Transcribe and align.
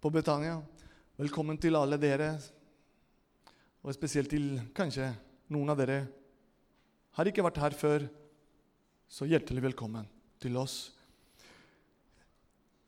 på 0.00 0.10
Betania. 0.10 0.58
Velkommen 1.16 1.56
til 1.58 1.76
alle 1.78 1.96
dere, 2.00 2.34
og 3.82 3.94
spesielt 3.96 4.28
til 4.30 4.58
kanskje 4.76 5.08
noen 5.54 5.72
av 5.72 5.78
dere 5.80 6.00
har 7.16 7.30
ikke 7.30 7.44
vært 7.46 7.60
her 7.62 7.76
før. 7.78 8.04
Så 9.08 9.28
hjertelig 9.30 9.62
velkommen 9.62 10.08
til 10.42 10.56
oss. 10.58 10.90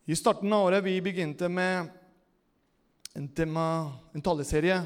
I 0.09 0.17
starten 0.19 0.53
av 0.53 0.67
året 0.67 0.83
vi 0.85 0.97
begynte 1.05 1.49
med 1.49 1.89
en, 3.15 3.29
tema, 3.31 3.65
en 4.13 4.25
taleserie 4.25 4.81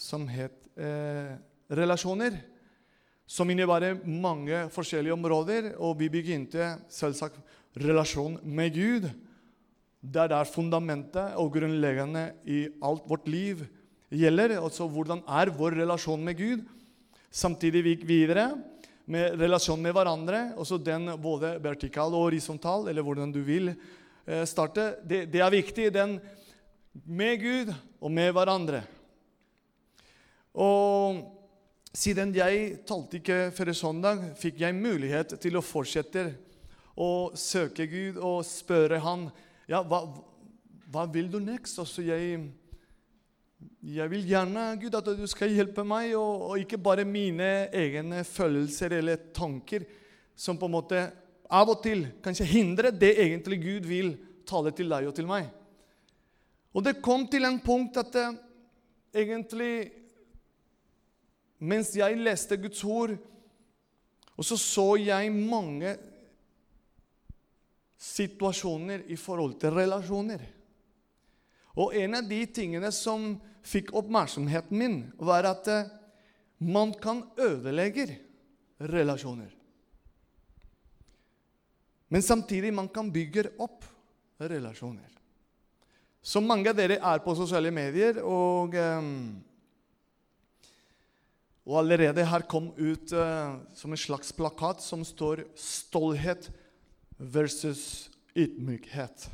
som 0.00 0.24
het 0.30 0.70
eh, 0.80 1.36
Relasjoner. 1.70 2.38
Som 3.30 3.52
innebærer 3.52 4.00
mange 4.08 4.64
forskjellige 4.74 5.14
områder. 5.14 5.74
Og 5.78 6.00
vi 6.00 6.08
begynte 6.10 6.72
selvsagt 6.90 7.38
relasjon 7.78 8.40
med 8.42 8.74
Gud. 8.74 9.10
Det 10.00 10.22
er 10.22 10.30
der 10.32 10.48
fundamentet 10.48 11.36
og 11.36 11.52
grunnleggende 11.52 12.30
i 12.48 12.64
alt 12.80 13.04
vårt 13.08 13.26
liv 13.28 13.66
gjelder. 14.08 14.56
Altså 14.56 14.88
hvordan 14.88 15.20
er 15.28 15.52
vår 15.52 15.76
relasjon 15.82 16.22
med 16.24 16.38
Gud? 16.38 16.62
Samtidig 17.30 17.82
vi 17.84 17.92
gikk 17.94 18.06
videre 18.08 18.46
med 19.10 19.36
relasjon 19.40 19.82
med 19.82 19.92
hverandre. 19.92 20.40
Også 20.56 20.78
den 20.80 21.10
både 21.20 21.58
vertikal 21.62 22.14
og 22.14 22.30
horisontal, 22.30 22.88
eller 22.88 23.04
hvordan 23.04 23.34
du 23.34 23.42
vil 23.44 23.74
eh, 23.74 24.46
starte. 24.48 24.94
Det, 25.04 25.26
det 25.28 25.42
er 25.44 25.52
viktig. 25.52 25.90
Den 25.92 26.16
med 27.04 27.36
Gud 27.42 27.74
og 28.00 28.10
med 28.10 28.32
hverandre. 28.32 28.80
Og 30.56 31.20
siden 31.92 32.32
jeg 32.34 32.80
talte 32.88 33.20
ikke 33.20 33.38
før 33.54 33.74
søndag, 33.76 34.24
fikk 34.40 34.64
jeg 34.64 34.80
mulighet 34.80 35.36
til 35.42 35.60
å 35.60 35.64
fortsette 35.64 36.24
å 37.00 37.30
søke 37.38 37.86
Gud 37.90 38.16
og 38.16 38.42
spørre 38.48 38.98
Han 39.04 39.28
ja, 39.70 39.84
hva, 39.86 40.02
hva 40.90 41.06
vil 41.12 41.30
du 41.30 41.38
next? 41.42 41.78
Altså, 41.78 42.02
jeg, 42.02 42.40
jeg 43.86 44.10
vil 44.10 44.26
gjerne 44.26 44.64
Gud, 44.82 44.96
at 44.98 45.10
du 45.14 45.26
skal 45.30 45.54
hjelpe 45.54 45.84
meg, 45.86 46.16
og, 46.18 46.48
og, 46.48 46.58
ikke 46.58 46.80
bare 46.82 47.06
mine 47.06 47.68
egne 47.76 48.24
følelser 48.26 48.98
eller 48.98 49.30
tanker, 49.36 49.86
som 50.34 50.58
på 50.58 50.66
en 50.66 50.74
måte 50.74 51.04
av 51.50 51.70
og 51.70 51.80
til 51.84 52.06
kanskje 52.22 52.48
hindrer 52.48 52.94
det 52.94 53.12
egentlig 53.22 53.60
Gud 53.62 53.88
vil 53.90 54.12
tale 54.48 54.72
til 54.74 54.90
deg 54.90 55.06
og 55.06 55.14
til 55.14 55.28
meg. 55.30 55.48
Og 56.74 56.84
det 56.86 57.00
kom 57.02 57.26
til 57.30 57.46
en 57.46 57.58
punkt 57.62 57.98
at 58.00 58.12
det, 58.14 58.28
eh, 58.28 59.24
egentlig 59.24 59.72
Mens 61.60 61.90
jeg 61.92 62.16
leste 62.16 62.56
Guds 62.56 62.80
ord, 62.88 63.10
og 64.32 64.44
så 64.48 64.56
så 64.56 64.94
jeg 64.96 65.28
mange 65.28 65.90
situasjoner 68.00 69.04
i 69.12 69.16
forhold 69.20 69.58
til 69.60 69.74
relasjoner. 69.76 70.42
Og 71.76 71.94
en 72.00 72.16
av 72.18 72.28
de 72.28 72.40
tingene 72.48 72.88
som 72.94 73.34
fikk 73.66 73.92
oppmerksomheten 73.96 74.78
min, 74.80 74.98
var 75.20 75.46
at 75.50 75.68
eh, 75.68 75.90
man 76.64 76.94
kan 76.96 77.22
ødelegge 77.36 78.08
relasjoner. 78.80 79.52
Men 82.10 82.24
samtidig 82.24 82.72
man 82.74 82.88
kan 82.88 83.12
bygge 83.12 83.52
opp 83.62 83.84
relasjoner. 84.40 85.06
Så 86.20 86.40
mange 86.42 86.72
av 86.72 86.76
dere 86.76 86.98
er 86.98 87.22
på 87.24 87.36
sosiale 87.36 87.70
medier, 87.72 88.18
og, 88.24 88.74
um, 88.74 89.38
og 91.64 91.78
allerede 91.80 92.26
her 92.28 92.44
kom 92.50 92.72
ut 92.76 93.14
uh, 93.14 93.60
som 93.76 93.94
en 93.94 94.00
slags 94.00 94.34
plakat 94.36 94.82
som 94.84 95.04
står 95.06 95.46
'Stolthet 95.54 96.50
versus 97.20 98.10
ydmykhet'. 98.34 99.28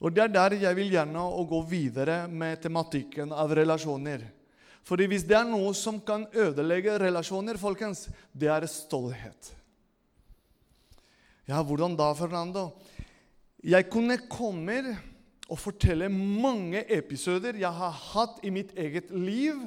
Og 0.00 0.14
Det 0.14 0.22
er 0.22 0.28
der 0.32 0.56
jeg 0.56 0.76
vil 0.76 0.90
gjerne 0.90 1.20
å 1.20 1.44
gå 1.44 1.60
videre 1.68 2.26
med 2.28 2.62
tematikken 2.62 3.32
av 3.32 3.52
relasjoner. 3.52 4.24
Fordi 4.82 5.06
hvis 5.06 5.26
det 5.28 5.36
er 5.36 5.44
noe 5.44 5.74
som 5.76 6.00
kan 6.00 6.24
ødelegge 6.32 6.98
relasjoner, 6.98 7.58
folkens, 7.60 8.08
det 8.32 8.48
er 8.48 8.66
stolthet. 8.66 9.52
Ja, 11.46 11.60
hvordan 11.62 11.96
da, 11.98 12.14
Fernando? 12.14 12.70
Jeg 13.62 13.90
kunne 13.90 14.16
komme 14.30 14.96
og 15.50 15.58
fortelle 15.58 16.08
mange 16.08 16.84
episoder 16.88 17.58
jeg 17.58 17.72
har 17.76 17.90
hatt 17.90 18.40
i 18.46 18.52
mitt 18.54 18.72
eget 18.78 19.10
liv 19.10 19.58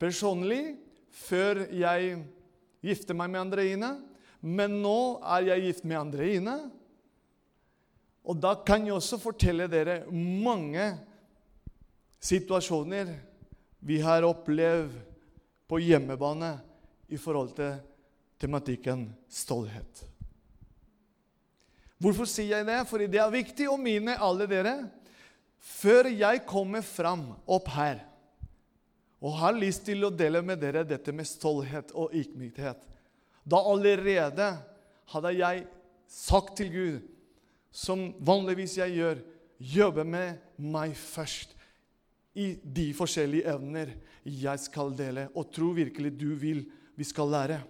personlig 0.00 0.76
før 1.10 1.64
jeg 1.74 2.16
gifter 2.84 3.18
meg 3.18 3.32
med 3.32 3.42
Andreine. 3.42 3.90
Men 4.44 4.76
nå 4.84 5.22
er 5.24 5.48
jeg 5.48 5.64
gift 5.68 5.86
med 5.88 6.00
Andreine. 6.02 6.56
Og 8.28 8.36
da 8.40 8.54
kan 8.64 8.84
jeg 8.84 8.96
også 8.96 9.18
fortelle 9.20 9.68
dere 9.72 10.02
mange 10.12 10.84
situasjoner 12.24 13.12
vi 13.84 13.98
har 14.04 14.24
opplevd 14.24 14.92
på 15.68 15.80
hjemmebane 15.80 16.54
i 17.12 17.20
forhold 17.20 17.52
til 17.56 17.76
tematikken 18.40 19.06
stolthet. 19.28 20.04
Hvorfor 22.00 22.28
sier 22.28 22.58
jeg 22.58 22.68
det? 22.68 22.80
Fordi 22.88 23.08
det 23.12 23.20
er 23.20 23.32
viktig 23.32 23.68
å 23.70 23.80
minne 23.80 24.16
alle 24.20 24.48
dere 24.50 24.74
før 25.64 26.10
jeg 26.12 26.44
kommer 26.48 26.84
fram 26.84 27.30
opp 27.48 27.70
her 27.72 28.02
og 29.24 29.38
har 29.40 29.56
lyst 29.56 29.86
til 29.86 30.04
å 30.04 30.12
dele 30.12 30.42
med 30.44 30.60
dere 30.60 30.82
dette 30.84 31.12
med 31.16 31.24
stolthet 31.24 31.94
og 31.96 32.12
ydmykhet. 32.12 32.82
Da 33.44 33.60
allerede 33.60 34.48
hadde 35.12 35.34
jeg 35.36 35.66
sagt 36.08 36.56
til 36.58 36.72
Gud, 36.72 37.02
som 37.74 38.12
vanligvis 38.24 38.78
jeg 38.78 38.96
gjør, 38.96 39.20
jobbe 39.58 40.04
med 40.06 40.40
meg 40.58 40.94
først 40.98 41.54
i 42.34 42.54
de 42.64 42.88
forskjellige 42.96 43.46
evner 43.52 43.92
jeg 44.24 44.62
skal 44.62 44.94
dele, 44.96 45.28
og 45.36 45.52
tro 45.54 45.70
virkelig 45.76 46.14
du 46.18 46.32
vil 46.38 46.64
vi 46.96 47.06
skal 47.06 47.30
lære. 47.30 47.60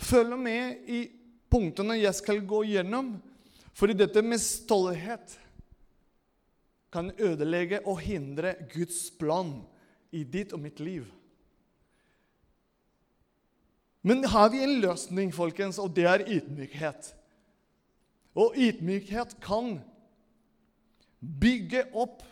Følg 0.00 0.36
med 0.40 0.88
i 0.88 1.00
punktene 1.52 1.98
jeg 2.00 2.16
skal 2.16 2.40
gå 2.48 2.62
gjennom. 2.70 3.14
Fordi 3.76 3.94
dette 3.96 4.22
med 4.24 4.40
stolthet 4.42 5.36
kan 6.92 7.12
ødelegge 7.22 7.82
og 7.86 8.00
hindre 8.02 8.56
Guds 8.72 9.08
plan 9.14 9.52
i 10.12 10.24
ditt 10.24 10.52
og 10.56 10.62
mitt 10.64 10.80
liv. 10.82 11.06
Men 14.00 14.24
har 14.24 14.50
vi 14.50 14.62
en 14.64 14.78
løsning, 14.80 15.32
folkens, 15.32 15.78
og 15.78 15.92
det 15.96 16.06
er 16.08 16.24
ydmykhet. 16.24 17.12
Og 18.38 18.56
ydmykhet 18.56 19.36
kan 19.44 19.76
bygge 21.20 21.84
opp 21.92 22.22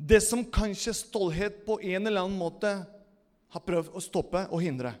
det 0.00 0.22
som 0.24 0.46
kanskje 0.48 0.94
stolthet 0.96 1.60
på 1.66 1.76
en 1.82 2.06
eller 2.06 2.24
annen 2.24 2.40
måte 2.40 2.70
har 3.50 3.64
prøvd 3.66 3.92
å 3.92 4.00
stoppe 4.00 4.46
og 4.48 4.62
hindre 4.64 4.94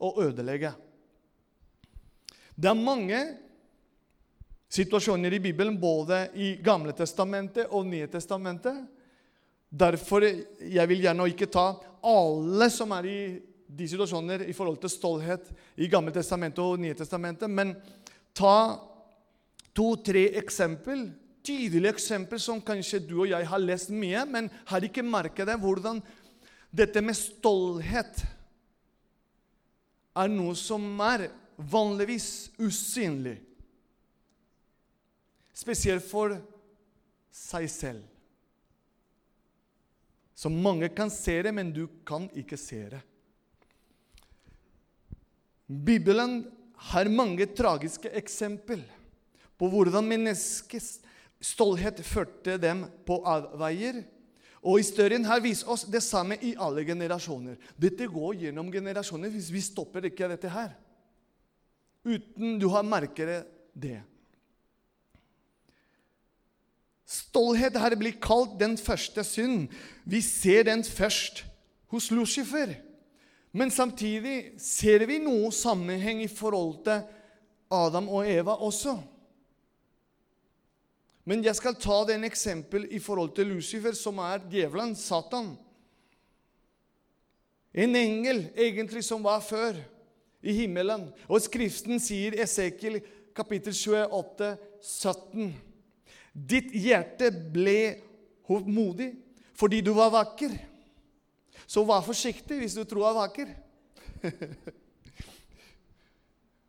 og 0.00 0.22
ødelegge. 0.24 0.70
Det 2.56 2.70
er 2.70 2.78
mange 2.78 3.18
situasjoner 4.72 5.36
i 5.36 5.42
Bibelen, 5.42 5.76
både 5.80 6.28
i 6.34 6.54
Gamle 6.64 6.94
testamentet 6.96 7.68
og 7.68 7.86
Nye 7.88 8.08
testamentet. 8.10 8.80
Derfor 9.68 10.24
jeg 10.24 10.88
vil 10.88 11.04
gjerne 11.04 11.28
ikke 11.28 11.50
ta 11.52 11.68
alle 12.08 12.70
som 12.72 12.92
er 12.96 13.08
i 13.08 13.20
de 13.68 13.88
situasjoner 13.88 14.46
i 14.48 14.54
forhold 14.56 14.80
til 14.80 14.92
stolthet 14.92 15.50
i 15.76 15.88
Gamle 15.92 16.12
testamentet 16.14 16.62
og 16.64 16.80
Nye 16.80 16.96
testamentet, 16.96 17.50
men 17.50 17.74
ta 18.36 18.78
to-tre 19.76 20.24
eksempel, 20.40 21.10
tydelige 21.44 21.92
eksempel 21.92 22.40
som 22.42 22.62
kanskje 22.64 23.02
du 23.04 23.20
og 23.20 23.30
jeg 23.30 23.46
har 23.48 23.62
lest 23.62 23.92
mye, 23.94 24.24
men 24.26 24.50
har 24.70 24.84
ikke 24.84 25.04
merket 25.06 25.48
det, 25.48 25.58
hvordan 25.60 26.00
dette 26.74 27.02
med 27.04 27.16
stolthet 27.16 28.24
er 30.18 30.32
noe 30.32 30.56
som 30.58 30.84
er 31.04 31.28
vanligvis 31.58 32.50
usynlig. 32.58 33.38
Spesielt 35.54 36.04
for 36.06 36.36
seg 37.34 37.66
selv. 37.70 38.04
Så 40.38 40.50
mange 40.52 40.90
kan 40.94 41.10
se 41.10 41.40
det, 41.42 41.50
men 41.54 41.72
du 41.74 41.88
kan 42.06 42.28
ikke 42.38 42.56
se 42.60 42.84
det. 42.92 43.00
Bibelen 45.68 46.40
har 46.88 47.10
mange 47.12 47.46
tragiske 47.52 48.10
eksempel 48.16 48.80
på 49.58 49.68
hvordan 49.68 50.06
menneskets 50.08 50.98
stolthet 51.44 52.00
førte 52.06 52.56
dem 52.60 52.86
på 53.06 53.20
avveier 53.28 54.00
og 54.62 54.80
Historien 54.80 55.26
her 55.28 55.40
viser 55.42 55.70
oss 55.70 55.84
det 55.90 56.02
samme 56.02 56.38
i 56.42 56.54
alle 56.58 56.82
generasjoner. 56.86 57.58
Dette 57.78 58.08
går 58.10 58.42
gjennom 58.42 58.72
generasjoner 58.74 59.30
hvis 59.30 59.52
vi 59.54 59.62
stopper 59.62 60.08
ikke 60.08 60.30
dette 60.32 60.50
her. 60.50 60.72
Uten 62.08 62.58
du 62.58 62.66
har 62.72 62.86
merket 62.86 63.46
det. 63.78 64.00
Stolthet 67.08 67.78
her 67.80 67.96
blir 67.96 68.18
kalt 68.20 68.58
den 68.60 68.76
første 68.80 69.22
synd. 69.24 69.70
Vi 70.04 70.20
ser 70.24 70.66
den 70.68 70.82
først 70.84 71.44
hos 71.92 72.10
Lucifer. 72.10 72.74
Men 73.52 73.70
samtidig 73.72 74.60
ser 74.60 75.06
vi 75.08 75.18
noe 75.22 75.50
sammenheng 75.54 76.20
i 76.22 76.30
forhold 76.30 76.82
til 76.86 77.06
Adam 77.72 78.08
og 78.08 78.28
Eva 78.28 78.56
også. 78.64 78.96
Men 81.28 81.44
jeg 81.44 81.56
skal 81.58 81.76
ta 81.76 82.02
det 82.08 82.16
en 82.16 82.24
eksempel 82.28 82.86
i 82.94 83.00
forhold 83.04 83.34
til 83.36 83.50
Lucifer, 83.52 83.92
som 83.92 84.20
er 84.24 84.44
djevelen, 84.48 84.94
Satan. 84.96 85.52
En 87.74 87.96
engel 87.96 88.46
egentlig 88.56 89.04
som 89.04 89.24
var 89.24 89.42
før 89.44 89.76
i 90.40 90.54
himmelen. 90.62 91.08
Og 91.28 91.42
Skriften 91.44 92.00
sier 92.00 92.38
Esekiel 92.40 93.02
kapittel 93.36 93.76
28, 93.76 94.54
17. 94.80 95.52
Ditt 96.32 96.72
hjerte 96.72 97.30
ble 97.52 97.80
hovmodig 98.48 99.12
fordi 99.58 99.82
du 99.82 99.90
var 99.96 100.12
vakker. 100.14 100.52
Så 101.68 101.84
vær 101.84 102.04
forsiktig 102.04 102.62
hvis 102.62 102.76
du 102.78 102.84
tror 102.88 103.10
er 103.10 103.18
vakker. 103.22 103.56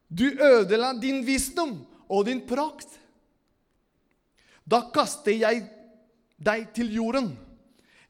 Du 0.10 0.26
ødela 0.26 0.88
din 0.98 1.20
visdom 1.22 1.76
og 2.10 2.26
din 2.26 2.40
prakt. 2.42 2.96
Da 4.66 4.82
kastet 4.90 5.38
jeg 5.38 5.68
deg 6.42 6.72
til 6.74 6.90
jorden. 6.96 7.30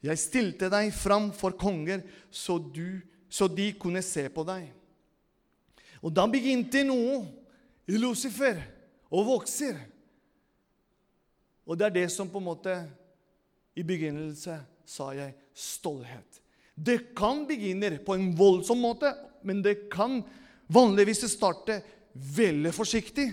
Jeg 0.00 0.16
stilte 0.16 0.70
deg 0.72 0.88
fram 0.96 1.28
for 1.36 1.52
konger, 1.60 2.00
så, 2.32 2.56
du, 2.56 3.02
så 3.28 3.50
de 3.52 3.68
kunne 3.76 4.00
se 4.00 4.24
på 4.32 4.46
deg. 4.48 4.70
Og 6.00 6.12
da 6.16 6.24
begynte 6.24 6.86
noe 6.88 7.20
i 7.84 8.00
Lucifer 8.00 8.62
og 9.12 9.26
vokser. 9.28 9.76
Og 11.68 11.76
det 11.76 11.90
er 11.90 11.96
det 12.00 12.08
som 12.12 12.30
på 12.32 12.40
en 12.40 12.48
måte 12.48 12.78
I 13.76 13.84
begynnelse 13.84 14.56
sa 14.88 15.12
jeg 15.14 15.36
stolthet. 15.52 16.39
Det 16.80 17.14
kan 17.18 17.44
begynne 17.48 17.98
på 18.04 18.16
en 18.16 18.30
voldsom 18.36 18.80
måte, 18.80 19.12
men 19.44 19.60
det 19.64 19.90
kan 19.92 20.20
vanligvis 20.72 21.26
starte 21.28 21.80
veldig 22.14 22.72
forsiktig. 22.74 23.28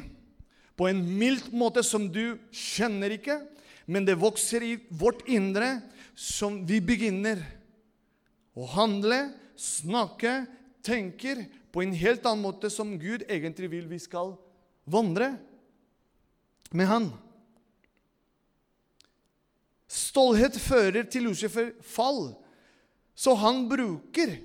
På 0.77 0.89
en 0.89 0.99
mild 1.17 1.47
måte 1.55 1.83
som 1.85 2.09
du 2.11 2.37
kjenner 2.51 3.15
ikke, 3.15 3.39
men 3.87 4.05
det 4.05 4.19
vokser 4.19 4.65
i 4.67 4.73
vårt 4.99 5.23
indre 5.31 5.77
som 6.17 6.59
vi 6.67 6.81
begynner 6.83 7.39
å 8.57 8.65
handle, 8.73 9.29
snakke, 9.57 10.43
tenker 10.85 11.45
på 11.73 11.83
en 11.83 11.93
helt 11.97 12.25
annen 12.25 12.45
måte 12.45 12.69
som 12.73 12.95
Gud 12.99 13.25
egentlig 13.27 13.69
vil 13.71 13.87
vi 13.89 13.99
skal 14.01 14.35
vandre 14.87 15.31
med 16.75 16.89
Han. 16.89 17.07
Stolthet 19.87 20.57
fører 20.59 21.07
til 21.07 21.27
Lucifer 21.29 21.71
fall, 21.85 22.35
så 23.17 23.33
han 23.41 23.65
bruker 23.69 24.37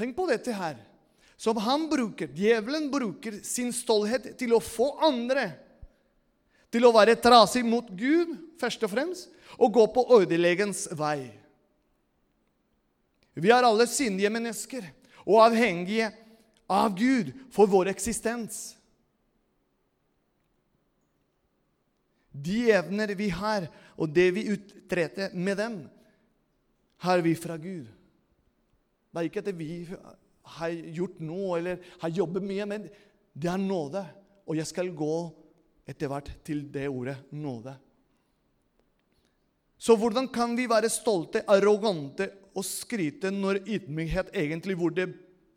Tenk 0.00 0.14
på 0.16 0.24
dette 0.30 0.54
her. 0.56 0.78
Som 1.36 1.58
han 1.60 1.82
bruker, 1.90 2.30
Djevelen 2.32 2.86
bruker 2.92 3.34
sin 3.44 3.68
stolthet 3.72 4.30
til 4.40 4.54
å 4.56 4.60
få 4.64 4.94
andre 5.04 5.50
til 6.72 6.86
å 6.86 6.92
være 6.94 7.18
trasig 7.20 7.64
mot 7.66 7.88
Gud, 7.98 8.32
først 8.60 8.84
og 8.86 8.92
fremst, 8.92 9.28
og 9.58 9.74
gå 9.74 9.84
på 9.92 10.06
ødeleggens 10.20 10.86
vei. 10.96 11.32
Vi 13.34 13.52
er 13.52 13.66
alle 13.66 13.86
syndige 13.90 14.30
mennesker 14.32 14.86
og 15.26 15.40
avhengige 15.46 16.10
av 16.70 16.94
Gud 16.96 17.32
for 17.52 17.70
vår 17.70 17.90
eksistens. 17.92 18.70
De 22.30 22.70
evner 22.72 23.12
vi 23.18 23.28
har, 23.34 23.66
og 23.98 24.12
det 24.14 24.28
vi 24.36 24.46
utretter 24.54 25.34
med 25.34 25.58
dem, 25.58 25.80
har 27.04 27.22
vi 27.24 27.34
fra 27.38 27.56
Gud. 27.60 27.88
Det 29.10 29.18
er 29.18 29.28
ikke 29.28 29.42
at 29.42 29.52
vi 29.58 29.86
har 30.56 30.74
gjort 30.94 31.20
noe 31.24 31.58
eller 31.58 31.92
har 32.02 32.12
jobbet 32.14 32.44
mye, 32.46 32.66
men 32.68 32.88
det 33.32 33.50
er 33.50 33.60
nåde. 33.60 34.02
Og 34.46 34.58
jeg 34.58 34.68
skal 34.68 34.90
gå 34.96 35.14
etter 35.88 36.10
hvert 36.10 36.30
til 36.46 36.66
det 36.72 36.88
ordet 36.90 37.16
nåde. 37.32 37.74
Så 39.80 39.96
hvordan 39.96 40.28
kan 40.28 40.52
vi 40.58 40.68
være 40.68 40.90
stolte, 40.92 41.42
arrogante 41.48 42.28
og 42.52 42.66
skryte 42.66 43.30
når 43.32 43.62
ydmykhet 43.64 44.34
egentlig 44.36 44.76
burde 44.76 45.06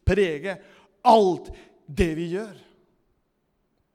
prege 0.07 0.56
alt 1.04 1.50
det 1.88 2.13
vi 2.16 2.30
gjør? 2.38 2.56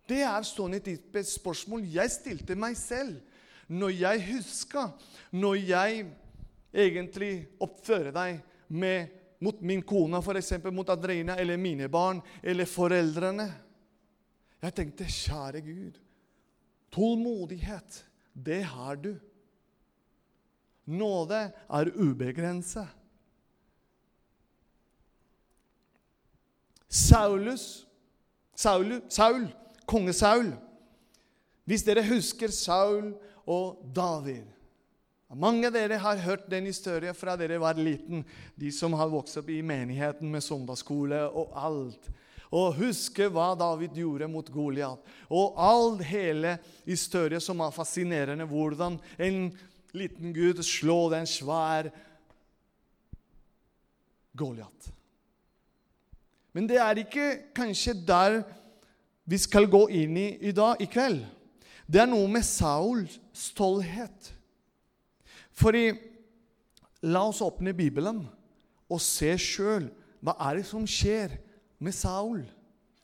Det 0.08 0.20
er 0.24 0.44
sånn 0.44 0.76
et 0.76 0.88
spørsmål 1.28 1.86
jeg 1.92 2.12
stilte 2.12 2.56
meg 2.56 2.76
selv 2.80 3.18
når 3.68 3.92
jeg 3.92 4.22
huska 4.30 4.86
Når 5.36 5.56
jeg 5.68 6.04
egentlig 6.78 7.32
oppføre 7.62 8.12
deg 8.14 8.40
med, 8.68 9.14
mot 9.42 9.60
min 9.62 9.82
kone, 9.86 10.20
f.eks. 10.22 10.52
mot 10.74 10.88
Adrina, 10.90 11.36
eller 11.38 11.60
mine 11.60 11.88
barn, 11.88 12.20
eller 12.42 12.68
foreldrene. 12.68 13.48
Jeg 14.62 14.74
tenkte, 14.74 15.06
kjære 15.06 15.62
Gud, 15.62 15.98
tålmodighet, 16.94 18.02
det 18.34 18.62
har 18.72 18.98
du. 18.98 19.12
Nåde 20.88 21.40
er 21.52 21.90
ubegrenset. 21.94 22.88
Saulus, 26.88 27.86
Saul, 28.56 29.02
Saul, 29.12 29.44
konge 29.86 30.12
Saul 30.16 30.54
Hvis 31.68 31.84
dere 31.84 32.00
husker 32.08 32.48
Saul 32.48 33.10
og 33.44 33.82
David 33.96 34.46
Mange 35.36 35.68
av 35.68 35.74
dere 35.76 35.98
har 36.00 36.20
hørt 36.24 36.46
den 36.48 36.70
historien 36.70 37.16
fra 37.16 37.34
dere 37.36 37.58
var 37.60 37.76
liten, 37.76 38.22
de 38.56 38.70
som 38.72 38.94
har 38.96 39.10
vokst 39.12 39.36
opp 39.42 39.50
i 39.52 39.60
menigheten 39.60 40.30
med 40.32 40.40
søndagsskole 40.44 41.20
og 41.28 41.52
alt. 41.52 42.08
Og 42.48 42.78
huske 42.78 43.26
hva 43.28 43.50
David 43.60 43.98
gjorde 44.00 44.28
mot 44.32 44.48
Goliat. 44.48 45.02
Og 45.28 45.58
all 45.60 45.98
hele 46.00 46.54
historien 46.86 47.42
som 47.44 47.60
er 47.60 47.74
fascinerende. 47.76 48.46
Hvordan 48.48 48.96
en 49.20 49.50
liten 49.92 50.32
gud 50.32 50.62
slår 50.64 51.10
den 51.18 51.28
svær 51.28 51.90
Goliat. 54.32 54.88
Men 56.56 56.70
det 56.70 56.80
er 56.80 57.02
ikke 57.04 57.28
kanskje 57.52 57.92
der 58.08 58.40
vi 59.28 59.36
skal 59.36 59.68
gå 59.68 59.84
inn 59.92 60.16
i 60.16 60.28
i 60.48 60.56
dag, 60.56 60.80
i 60.80 60.88
kveld. 60.88 61.20
Det 61.84 62.00
er 62.00 62.08
noe 62.08 62.32
med 62.32 62.48
Sauls 62.48 63.20
stolthet. 63.36 64.37
Fordi 65.58 65.90
La 67.06 67.22
oss 67.28 67.42
åpne 67.44 67.74
Bibelen 67.78 68.24
og 68.90 69.00
se 69.02 69.30
sjøl 69.38 69.86
hva 70.24 70.34
er 70.48 70.58
det 70.58 70.66
som 70.66 70.86
skjer 70.88 71.36
med 71.78 71.94
Saul. 71.94 72.40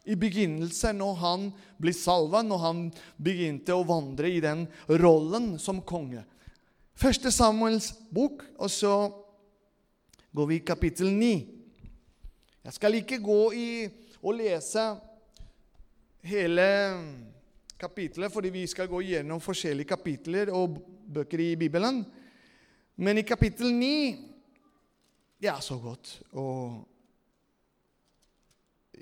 I 0.04 0.16
begynnelsen, 0.18 0.98
når 0.98 1.14
han 1.20 1.44
ble 1.80 1.94
salva, 1.96 2.42
når 2.44 2.60
han 2.60 2.80
begynte 3.22 3.72
å 3.76 3.86
vandre 3.86 4.28
i 4.28 4.40
den 4.42 4.66
rollen 5.00 5.54
som 5.62 5.78
konge. 5.86 6.24
Første 6.98 7.30
Samuels 7.32 7.92
bok, 8.12 8.42
og 8.58 8.70
så 8.70 8.94
går 10.34 10.50
vi 10.50 10.58
i 10.58 10.66
kapittel 10.66 11.08
9. 11.14 11.30
Jeg 12.66 12.76
skal 12.76 12.98
ikke 12.98 13.22
gå 13.22 13.38
i 13.56 13.68
og 14.18 14.36
lese 14.40 14.82
hele 16.26 16.68
kapitlet, 17.78 18.32
fordi 18.32 18.52
vi 18.52 18.66
skal 18.68 18.90
gå 18.90 19.00
gjennom 19.06 19.40
forskjellige 19.42 19.94
kapitler 19.94 20.52
og 20.52 20.82
bøker 21.14 21.46
i 21.46 21.54
Bibelen. 21.60 22.02
Men 22.96 23.18
i 23.18 23.26
kapittel 23.26 23.72
9 23.74 24.30
Det 25.42 25.50
er 25.50 25.60
så 25.60 25.76
godt. 25.76 26.22
Og 26.32 26.84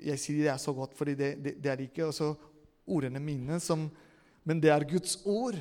jeg 0.03 0.19
sier 0.19 0.41
det 0.41 0.51
er 0.51 0.59
så 0.59 0.73
godt, 0.75 0.95
fordi 0.97 1.13
det, 1.15 1.29
det, 1.43 1.53
det 1.63 1.71
er 1.71 1.83
ikke 1.85 2.09
også 2.09 2.33
ordene 2.89 3.21
mine, 3.23 3.59
som, 3.63 3.85
men 4.43 4.59
det 4.59 4.73
er 4.73 4.83
Guds 4.89 5.21
ord. 5.23 5.55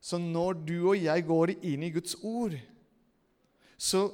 Så 0.00 0.20
når 0.20 0.60
du 0.68 0.76
og 0.92 1.00
jeg 1.00 1.24
går 1.26 1.56
inn 1.66 1.82
i 1.82 1.90
Guds 1.90 2.14
ord, 2.22 2.54
så 3.80 4.04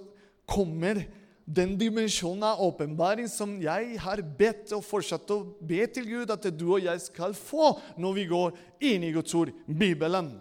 kommer 0.49 1.02
den 1.47 1.76
dimensjonen 1.78 2.47
av 2.49 2.62
åpenbaring 2.64 3.28
som 3.30 3.52
jeg 3.62 3.99
har 4.02 4.23
bedt 4.38 4.73
og 4.75 4.83
fortsatt 4.87 5.30
å 5.30 5.42
be 5.61 5.85
til 5.92 6.09
Gud 6.09 6.33
at 6.33 6.49
du 6.54 6.64
og 6.73 6.83
jeg 6.83 7.02
skal 7.04 7.37
få 7.38 7.75
når 8.00 8.16
vi 8.16 8.25
går 8.30 8.56
inn 8.88 9.04
i 9.06 9.12
Guds 9.14 9.35
ord, 9.38 9.52
Bibelen. 9.66 10.33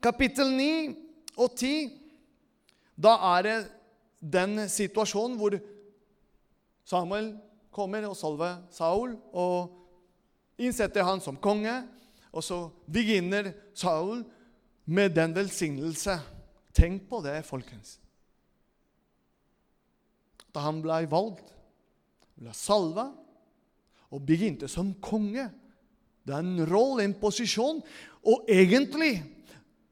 Kapittel 0.00 0.52
9 0.56 1.09
og 1.36 1.54
10, 1.56 1.90
da 3.00 3.14
er 3.36 3.46
det 3.46 3.58
den 4.20 4.66
situasjonen 4.68 5.38
hvor 5.40 5.56
Samuel 6.84 7.32
kommer 7.72 8.04
og 8.08 8.16
salver 8.18 8.58
Saul 8.74 9.14
og 9.30 9.76
innsetter 10.60 11.06
han 11.06 11.22
som 11.22 11.38
konge. 11.40 11.72
Og 12.30 12.44
så 12.46 12.68
begynner 12.90 13.52
Saul 13.74 14.22
med 14.90 15.14
den 15.16 15.34
velsignelse. 15.34 16.18
Tenk 16.74 17.08
på 17.10 17.22
det, 17.24 17.40
folkens. 17.46 17.98
Da 20.50 20.62
han 20.66 20.80
ble 20.82 21.02
valgt, 21.10 21.50
ble 22.38 22.52
salva 22.56 23.08
og 24.10 24.22
begynte 24.26 24.68
som 24.70 24.92
konge. 25.02 25.46
Det 26.26 26.34
er 26.34 26.42
en 26.42 26.66
rolle, 26.70 27.04
en 27.04 27.16
posisjon. 27.18 27.80
Og 28.26 28.50
egentlig 28.50 29.16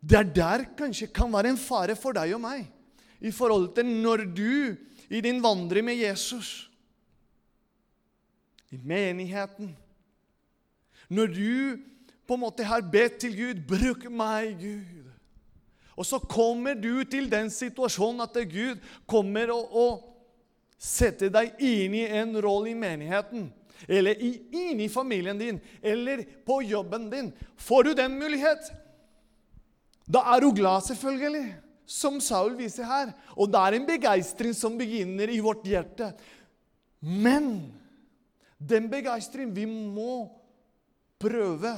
det 0.00 0.18
er 0.18 0.28
der 0.34 0.64
kanskje 0.78 1.10
kan 1.10 1.32
være 1.32 1.52
en 1.52 1.60
fare 1.60 1.96
for 1.98 2.14
deg 2.16 2.34
og 2.36 2.42
meg 2.44 2.66
i 3.18 3.32
forhold 3.34 3.72
til 3.74 3.88
når 3.88 4.24
du 4.30 4.76
i 5.10 5.20
din 5.24 5.42
vandring 5.42 5.86
med 5.88 5.98
Jesus, 5.98 6.70
i 8.70 8.76
menigheten 8.76 9.76
Når 11.08 11.26
du 11.26 11.78
på 12.28 12.36
en 12.36 12.42
måte 12.42 12.64
har 12.68 12.84
bedt 12.84 13.18
til 13.22 13.32
Gud 13.32 13.62
'Bruk 13.64 14.10
meg, 14.12 14.58
Gud'. 14.60 15.08
Og 15.96 16.06
så 16.06 16.18
kommer 16.18 16.74
du 16.74 17.04
til 17.04 17.30
den 17.30 17.50
situasjonen 17.50 18.20
at 18.20 18.36
Gud 18.50 18.76
kommer 19.06 19.50
og, 19.50 19.72
og 19.72 20.18
setter 20.78 21.32
deg 21.32 21.56
inn 21.58 21.94
i 21.94 22.04
en 22.04 22.36
rolle 22.44 22.70
i 22.70 22.76
menigheten. 22.78 23.48
Eller 23.88 24.20
inn 24.20 24.80
i 24.80 24.88
familien 24.88 25.38
din, 25.38 25.60
eller 25.82 26.22
på 26.46 26.60
jobben 26.62 27.08
din. 27.10 27.32
Får 27.56 27.82
du 27.82 27.92
den 27.94 28.18
mulighet, 28.18 28.70
da 30.08 30.22
er 30.32 30.44
hun 30.46 30.56
glad, 30.56 30.80
selvfølgelig, 30.86 31.48
som 31.88 32.16
Saul 32.20 32.56
viser 32.56 32.88
her. 32.88 33.12
Og 33.36 33.50
det 33.52 33.60
er 33.60 33.76
en 33.76 33.88
begeistring 33.88 34.54
som 34.56 34.78
begynner 34.78 35.28
i 35.28 35.40
vårt 35.44 35.66
hjerte. 35.68 36.12
Men 37.00 37.68
den 38.58 38.88
begeistringen 38.90 39.54
vi 39.54 39.66
må 39.68 40.26
prøve 41.20 41.74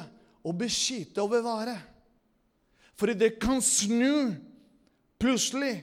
å 0.47 0.55
beskytte 0.57 1.23
og 1.23 1.35
bevare. 1.35 1.77
For 2.95 3.11
det 3.17 3.35
kan 3.43 3.63
snu 3.65 4.37
plutselig 5.21 5.81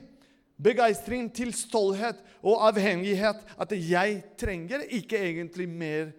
begeistring 0.58 1.28
til 1.34 1.52
stolthet 1.54 2.20
og 2.40 2.64
avhengighet. 2.70 3.44
At 3.60 3.74
jeg 3.76 4.22
trenger 4.40 4.86
ikke 4.88 5.20
egentlig 5.20 5.68
mer 5.68 6.12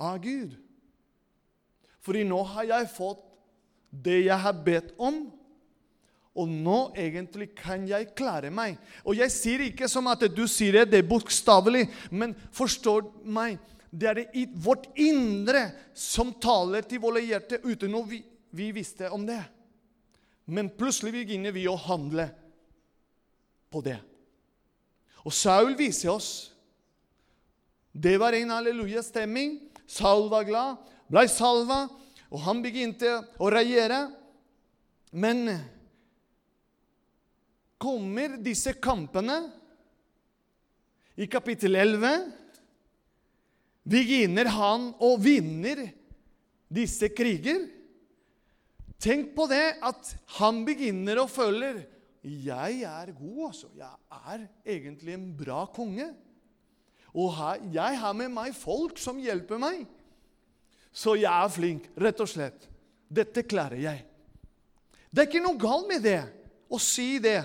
av 0.00 0.16
Gud. 0.22 0.56
Fordi 2.00 2.24
nå 2.24 2.40
har 2.54 2.70
jeg 2.72 2.92
fått 2.94 3.24
det 3.90 4.22
jeg 4.24 4.40
har 4.40 4.64
bedt 4.64 4.94
om. 4.96 5.26
Og 6.38 6.46
nå 6.46 6.78
egentlig 6.98 7.50
kan 7.58 7.82
jeg 7.88 8.12
klare 8.18 8.50
meg. 8.54 8.76
Og 9.02 9.18
jeg 9.18 9.32
sier 9.34 9.64
ikke 9.66 9.88
som 9.90 10.06
at 10.10 10.22
du 10.30 10.44
sier 10.50 10.80
det 10.80 10.92
det 10.92 11.08
bokstavelig, 11.08 11.88
men 12.10 12.36
forstår 12.54 13.08
meg. 13.26 13.58
Det 13.90 14.08
er 14.10 14.20
det 14.20 14.44
vårt 14.62 14.86
indre 15.00 15.64
som 15.96 16.34
taler 16.40 16.84
til 16.86 17.00
våre 17.02 17.22
hjerter 17.24 17.64
uten 17.64 17.96
at 17.98 18.10
vi, 18.10 18.20
vi 18.54 18.68
visste 18.76 19.10
om 19.10 19.24
det. 19.26 19.40
Men 20.48 20.70
plutselig 20.72 21.12
begynner 21.16 21.52
vi 21.52 21.66
å 21.68 21.76
handle 21.76 22.28
på 23.72 23.82
det. 23.84 23.98
Og 25.26 25.34
Saul 25.34 25.74
viser 25.76 26.12
oss 26.14 26.30
Det 27.92 28.14
var 28.20 28.32
en 28.36 28.52
halleluja-stemming. 28.54 29.56
Saul 29.88 30.28
var 30.30 30.44
glad, 30.46 30.76
ble 31.10 31.24
salva, 31.32 31.88
og 32.28 32.42
han 32.44 32.60
begynte 32.62 33.10
å 33.40 33.48
regjere. 33.50 34.04
Men 35.10 35.48
kommer 37.78 38.36
disse 38.42 38.74
kampene 38.82 39.38
i 41.18 41.26
kapittel 41.30 41.78
11 41.78 42.12
Beginner 43.88 44.50
han 44.52 44.90
å 45.00 45.14
vinne 45.16 45.88
disse 46.68 47.08
kriger? 47.16 47.62
Tenk 49.00 49.30
på 49.36 49.46
det 49.48 49.78
at 49.80 50.10
han 50.36 50.60
begynner 50.66 51.22
og 51.22 51.30
føler 51.32 51.86
jeg 52.28 52.82
er 52.84 53.12
god, 53.14 53.38
altså. 53.46 53.68
Jeg 53.78 53.94
er 54.34 54.42
egentlig 54.74 55.14
en 55.14 55.28
bra 55.38 55.62
konge. 55.72 56.10
Og 57.14 57.38
jeg 57.72 58.00
har 58.02 58.16
med 58.16 58.32
meg 58.34 58.56
folk 58.58 58.98
som 59.00 59.20
hjelper 59.22 59.60
meg. 59.62 59.86
Så 60.92 61.14
jeg 61.16 61.30
er 61.30 61.52
flink, 61.54 61.86
rett 61.96 62.20
og 62.20 62.28
slett. 62.28 62.66
Dette 63.08 63.46
klarer 63.48 63.80
jeg. 63.80 64.02
Det 65.08 65.22
er 65.22 65.30
ikke 65.30 65.44
noe 65.46 65.60
galt 65.60 65.88
med 65.88 66.02
det, 66.04 66.20
å 66.68 66.80
si 66.82 67.16
det. 67.22 67.40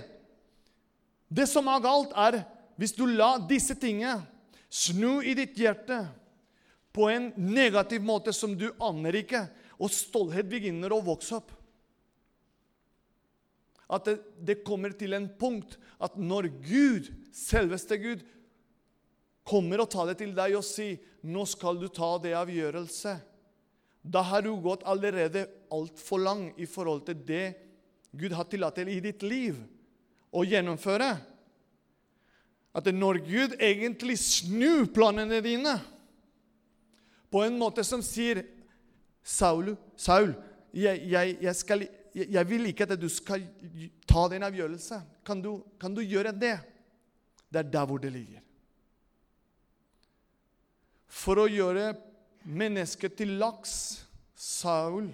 Det 1.34 1.48
som 1.50 1.70
er 1.72 1.82
galt, 1.82 2.14
er 2.14 2.44
hvis 2.78 2.94
du 2.98 3.06
lar 3.10 3.42
disse 3.50 3.76
tingene 3.80 4.22
snu 4.74 5.22
i 5.26 5.34
ditt 5.38 5.58
hjerte 5.58 6.04
på 6.94 7.08
en 7.10 7.32
negativ 7.38 8.06
måte 8.06 8.34
som 8.36 8.54
du 8.58 8.68
aner 8.82 9.18
ikke, 9.24 9.48
og 9.82 9.92
stolthet 9.94 10.48
begynner 10.50 10.94
å 10.94 11.02
vokse 11.06 11.40
opp. 11.40 11.50
At 13.94 14.06
det, 14.08 14.16
det, 14.38 14.62
kommer 14.66 14.94
til 14.98 15.14
en 15.18 15.28
punkt 15.38 15.76
at 16.02 16.16
når 16.18 16.50
Gud, 16.64 17.10
selveste 17.36 17.98
Gud, 18.02 18.24
kommer 19.46 19.84
og 19.84 19.90
tar 19.92 20.08
det 20.10 20.20
til 20.22 20.32
deg 20.38 20.56
og 20.56 20.66
sier 20.66 21.02
'Nå 21.24 21.46
skal 21.48 21.78
du 21.80 21.88
ta 21.88 22.18
det 22.20 22.34
avgjørelse', 22.36 23.20
da 24.04 24.22
har 24.22 24.42
du 24.44 24.56
gått 24.60 24.84
allerede 24.84 25.48
altfor 25.72 26.20
langt 26.20 26.60
i 26.60 26.66
forhold 26.68 27.06
til 27.08 27.16
det 27.16 27.56
Gud 28.12 28.34
har 28.36 28.44
tillatt 28.44 28.78
i 28.84 29.00
ditt 29.00 29.24
liv 29.24 29.56
å 30.34 30.44
gjennomføre. 30.48 31.10
At 32.74 32.90
når 32.90 33.22
Gud 33.28 33.58
egentlig 33.62 34.18
snur 34.22 34.88
planene 34.94 35.42
dine 35.46 35.78
på 37.34 37.44
en 37.46 37.58
måte 37.58 37.86
som 37.86 38.02
sier 38.06 38.44
Saul, 39.24 39.76
Saul 39.98 40.34
jeg, 40.74 41.04
jeg, 41.10 41.36
jeg, 41.42 41.56
skal, 41.56 41.86
jeg, 42.18 42.46
vil 42.50 42.66
ikke 42.70 42.88
at 42.90 42.98
du 43.00 43.08
skal 43.14 43.46
ta 44.10 44.26
din 44.32 44.46
avgjørelse. 44.46 45.00
Kan 45.26 45.42
du, 45.42 45.60
kan 45.82 45.94
du 45.94 46.02
gjøre 46.02 46.34
det? 46.34 46.58
Det 47.54 47.62
er 47.62 47.70
der 47.76 47.86
hvor 47.90 48.02
det 48.02 48.10
ligger. 48.14 48.42
For 51.14 51.44
å 51.44 51.46
gjøre 51.46 51.94
mennesket 52.50 53.14
til 53.22 53.36
laks, 53.38 53.76
Saul, 54.34 55.12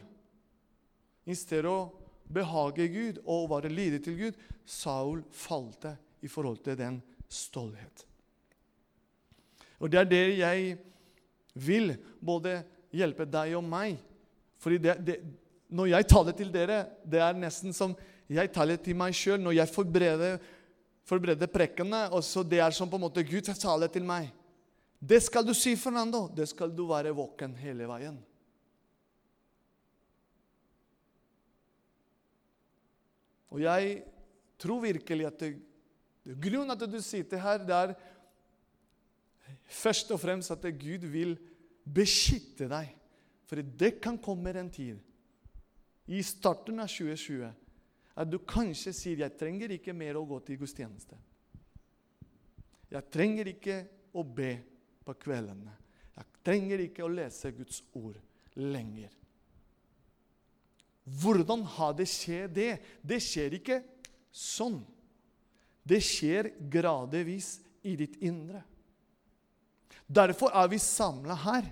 i 1.27 1.35
stedet 1.37 1.69
å 1.69 1.98
behage 2.33 2.87
Gud 2.93 3.21
og 3.25 3.49
være 3.51 3.71
lydig 3.73 4.03
til 4.05 4.17
Gud, 4.19 4.37
Saul 4.65 5.23
falte 5.31 5.95
i 6.21 6.27
forhold 6.27 6.61
til 6.63 6.77
den 6.77 7.01
stolthet. 7.29 8.05
Og 9.79 9.91
det 9.91 9.99
er 9.99 10.09
det 10.09 10.23
jeg 10.37 10.77
vil 11.53 11.93
både 12.21 12.59
hjelpe 12.93 13.25
deg 13.29 13.55
og 13.57 13.63
meg. 13.63 13.99
Fordi 14.59 14.79
det, 14.83 14.95
det, 15.07 15.17
når 15.71 15.93
jeg 15.93 16.07
taler 16.11 16.35
til 16.35 16.51
dere, 16.53 16.79
det 17.05 17.21
er 17.23 17.37
nesten 17.37 17.75
som 17.75 17.95
jeg 18.29 18.51
taler 18.53 18.79
til 18.81 18.97
meg 18.99 19.15
sjøl 19.17 19.39
når 19.41 19.55
jeg 19.57 19.73
forbereder, 19.73 20.41
forbereder 21.07 21.49
prekkene. 21.49 22.09
og 22.11 22.23
så 22.23 22.43
Det 22.43 22.59
er 22.59 22.75
som 22.75 22.89
på 22.89 22.99
en 22.99 23.07
måte 23.07 23.23
Gud 23.23 23.49
taler 23.53 23.87
til 23.87 24.03
meg. 24.03 24.29
Det 24.99 25.21
skal 25.23 25.45
du 25.47 25.53
si, 25.55 25.75
Fernando. 25.79 26.27
Det 26.27 26.49
skal 26.49 26.75
du 26.75 26.85
være 26.89 27.15
våken 27.15 27.55
hele 27.55 27.87
veien. 27.87 28.19
Og 33.49 33.61
jeg 33.63 34.03
tror 34.59 34.81
virkelig 34.83 35.27
at 35.27 35.39
det, 35.41 35.51
grunnen 36.41 36.77
til 36.77 36.87
at 36.87 36.93
du 36.93 37.01
sitter 37.01 37.41
her, 37.41 37.63
det 37.65 37.75
er 37.75 37.93
først 39.65 40.11
og 40.11 40.19
fremst 40.21 40.51
at 40.51 40.65
Gud 40.79 41.07
vil 41.09 41.37
beskytte 41.83 42.69
deg. 42.69 42.91
For 43.49 43.61
det 43.61 43.95
kan 44.03 44.19
komme 44.21 44.53
en 44.53 44.69
tid 44.69 44.99
i 46.09 46.21
starten 46.25 46.81
av 46.81 46.89
2020 46.89 47.49
at 48.19 48.29
du 48.29 48.37
kanskje 48.43 48.93
sier 48.93 49.17
'Jeg 49.17 49.37
trenger 49.37 49.71
ikke 49.71 49.93
mer 49.93 50.17
å 50.17 50.25
gå 50.25 50.39
til 50.45 50.57
gudstjeneste'. 50.57 51.17
Jeg 52.91 53.03
trenger 53.11 53.47
ikke 53.47 53.87
å 54.13 54.23
be 54.23 54.59
på 55.05 55.13
kveldene. 55.13 55.71
Jeg 56.17 56.25
trenger 56.43 56.79
ikke 56.79 57.05
å 57.05 57.13
lese 57.13 57.51
Guds 57.51 57.83
ord 57.93 58.17
lenger. 58.55 59.09
Hvordan 61.09 61.63
har 61.77 61.95
det 61.97 62.05
skjedd 62.11 62.53
det? 62.53 62.71
Det 63.01 63.17
skjer 63.23 63.55
ikke 63.57 63.79
sånn. 64.31 64.81
Det 65.81 66.01
skjer 66.05 66.51
gradvis 66.69 67.55
i 67.87 67.95
ditt 67.97 68.19
indre. 68.21 68.61
Derfor 70.05 70.53
er 70.53 70.69
vi 70.69 70.81
samla 70.81 71.37
her. 71.45 71.69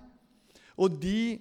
Og 0.78 0.98
de 1.02 1.38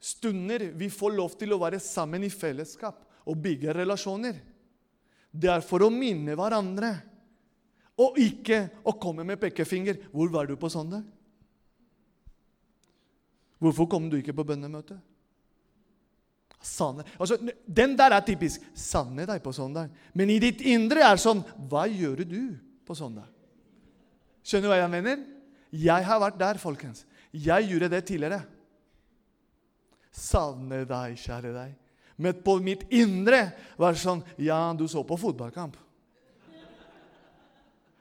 stunder 0.00 0.70
vi 0.78 0.88
får 0.92 1.16
lov 1.16 1.34
til 1.40 1.52
å 1.52 1.60
være 1.60 1.80
sammen 1.82 2.24
i 2.24 2.32
fellesskap 2.32 3.02
og 3.28 3.40
bygge 3.44 3.74
relasjoner, 3.76 4.38
det 5.28 5.50
er 5.52 5.64
for 5.64 5.84
å 5.84 5.92
minne 5.92 6.36
hverandre. 6.38 6.94
Og 7.98 8.16
ikke 8.22 8.62
å 8.86 8.94
komme 8.96 9.24
med 9.26 9.40
pekefinger. 9.42 9.98
'Hvor 10.08 10.30
var 10.30 10.46
du 10.46 10.56
på 10.56 10.70
søndag?' 10.70 11.04
'Hvorfor 13.58 13.90
kom 13.90 14.08
du 14.08 14.16
ikke 14.16 14.32
på 14.32 14.46
bønnemøte?' 14.46 15.00
Sanne. 16.60 17.04
Altså, 17.18 17.38
den 17.66 17.94
der 17.98 18.14
er 18.16 18.24
typisk. 18.26 18.62
Sanne 18.74 19.26
deg 19.28 19.42
på 19.42 19.52
søndag. 19.54 19.92
Men 20.12 20.30
i 20.30 20.40
ditt 20.42 20.62
indre 20.66 21.04
er 21.06 21.20
sånn 21.20 21.44
Hva 21.70 21.86
gjør 21.86 22.24
du 22.26 22.40
på 22.86 22.96
søndag? 22.98 23.28
Skjønner 24.42 24.66
du 24.66 24.72
hva 24.72 24.80
jeg 24.80 24.92
mener? 24.92 25.26
Jeg 25.70 26.06
har 26.08 26.22
vært 26.22 26.38
der, 26.40 26.58
folkens. 26.58 27.04
Jeg 27.32 27.68
gjorde 27.68 27.90
det 27.92 28.04
tidligere. 28.08 28.40
Savne 30.10 30.82
deg, 30.88 31.18
kjære 31.20 31.52
deg. 31.54 31.74
Men 32.18 32.40
på 32.42 32.56
mitt 32.64 32.86
indre 32.90 33.52
var 33.78 33.94
det 33.94 34.02
sånn 34.02 34.24
Ja, 34.40 34.72
du 34.74 34.88
så 34.90 35.04
på 35.06 35.18
fotballkamp. 35.20 35.76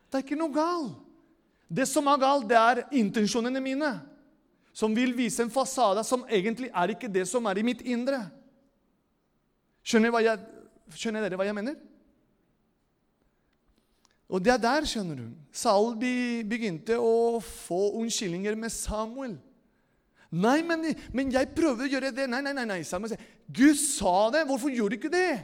Det 0.08 0.18
er 0.18 0.24
ikke 0.24 0.40
noe 0.40 0.56
galt. 0.56 0.96
Det 1.68 1.84
som 1.86 2.08
er 2.08 2.22
galt, 2.22 2.48
det 2.48 2.58
er 2.58 2.86
intensjonene 2.96 3.60
mine. 3.62 3.92
Som 4.72 4.96
vil 4.96 5.12
vise 5.18 5.44
en 5.44 5.52
fasade 5.52 6.04
som 6.08 6.24
egentlig 6.32 6.70
er 6.72 6.94
ikke 6.94 7.10
det 7.12 7.26
som 7.28 7.46
er 7.50 7.60
i 7.60 7.66
mitt 7.66 7.84
indre. 7.84 8.22
Skjønner, 9.88 10.18
jeg, 10.20 10.40
skjønner 11.00 11.24
dere 11.24 11.40
hva 11.40 11.48
jeg 11.48 11.56
mener? 11.56 11.78
Og 14.28 14.44
det 14.44 14.52
er 14.52 14.60
der, 14.60 14.88
skjønner 14.88 15.22
du, 15.22 15.28
Saul 15.56 15.94
begynte 15.96 16.98
å 17.00 17.40
få 17.40 17.94
unnskyldninger 18.02 18.58
med 18.60 18.74
Samuel. 18.76 19.38
Nei, 20.36 20.60
men, 20.68 20.84
men, 21.16 21.30
jeg 21.32 21.54
prøver 21.56 21.86
å 21.86 21.92
gjøre 21.94 22.12
det. 22.12 22.26
Nei, 22.28 22.42
nei, 22.44 22.52
nei. 22.58 22.66
nei. 22.68 22.82
Samuel 22.84 23.14
sier, 23.14 23.30
Gud 23.48 23.78
sa 23.80 24.28
det. 24.36 24.44
Hvorfor 24.50 24.74
gjorde 24.74 24.98
du 24.98 25.00
ikke 25.00 25.14
det? 25.14 25.38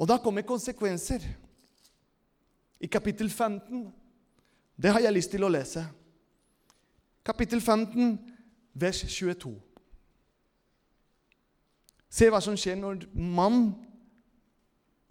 Og 0.00 0.08
da 0.08 0.16
kommer 0.22 0.46
konsekvenser. 0.48 1.26
I 2.82 2.88
kapittel 2.90 3.28
15 3.30 3.84
Det 4.74 4.90
har 4.90 5.04
jeg 5.04 5.14
lyst 5.14 5.30
til 5.30 5.44
å 5.44 5.52
lese. 5.52 5.84
Kapittel 7.22 7.60
15, 7.60 8.16
vers 8.74 9.04
22. 9.04 9.52
Se 12.12 12.28
hva 12.28 12.42
som 12.44 12.56
skjer 12.58 12.76
når 12.76 13.06
mann 13.16 13.70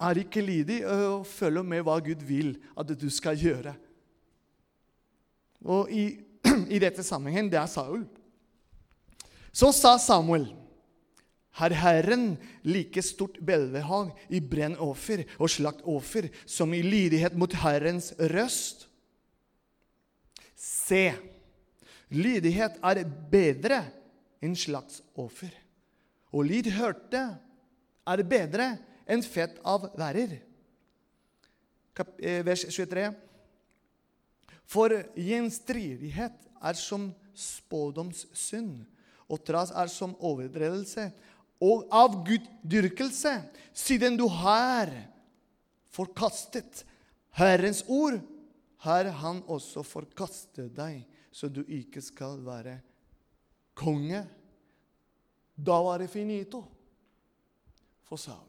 er 0.01 0.21
ikke 0.21 0.43
lydig 0.45 0.81
og 0.85 1.25
følger 1.29 1.65
med 1.65 1.83
hva 1.85 1.97
Gud 2.03 2.21
vil 2.25 2.55
at 2.77 2.93
du 2.97 3.07
skal 3.13 3.37
gjøre. 3.37 3.73
Og 5.65 5.89
i, 5.93 6.05
i 6.75 6.81
dette 6.81 7.05
sammenhengen, 7.05 7.49
det 7.51 7.59
er 7.61 7.69
Saul. 7.69 8.05
Så 9.51 9.71
sa 9.75 9.97
Samuel 10.01 10.47
har 11.59 11.73
Herren 11.75 12.37
like 12.63 13.01
stort 13.03 13.35
velbehag 13.43 14.13
i 14.31 14.39
brennoffer 14.39 15.25
og 15.35 15.51
slaktoffer 15.51 16.29
som 16.47 16.71
i 16.73 16.79
lydighet 16.85 17.35
mot 17.35 17.51
Herrens 17.59 18.13
røst? 18.31 18.87
Se, 20.55 21.09
lydighet 22.13 22.79
er 22.85 23.03
bedre 23.33 23.81
enn 24.41 24.55
slaktsoffer, 24.57 25.51
og 26.31 26.47
lydhørte 26.47 27.23
er 28.07 28.23
bedre 28.27 28.69
enn 29.11 29.23
fett 29.25 29.59
av 29.67 29.89
værer. 29.97 30.39
Eh, 32.17 32.39
vers 32.45 32.63
23. 32.71 33.09
For 34.71 34.95
gjenstridighet 35.19 36.37
er 36.61 36.79
som 36.79 37.09
spådomssynd, 37.35 38.85
og 39.31 39.43
trass 39.47 39.71
er 39.75 39.91
som 39.91 40.15
overdrevelse 40.19 41.09
og 41.61 41.85
av 41.93 42.17
guddyrkelse, 42.25 43.35
siden 43.73 44.17
du 44.17 44.25
har 44.27 44.89
forkastet 45.93 46.83
Herrens 47.37 47.83
ord, 47.87 48.19
har 48.81 49.11
Han 49.21 49.43
også 49.45 49.83
forkastet 49.85 50.71
deg, 50.73 51.03
så 51.31 51.47
du 51.47 51.61
ikke 51.69 52.01
skal 52.01 52.39
være 52.41 52.79
konge. 53.77 54.23
Da 55.65 55.77
var 55.83 55.99
det 55.99 56.09
finito 56.09 56.63
for 58.07 58.17
Saul. 58.17 58.47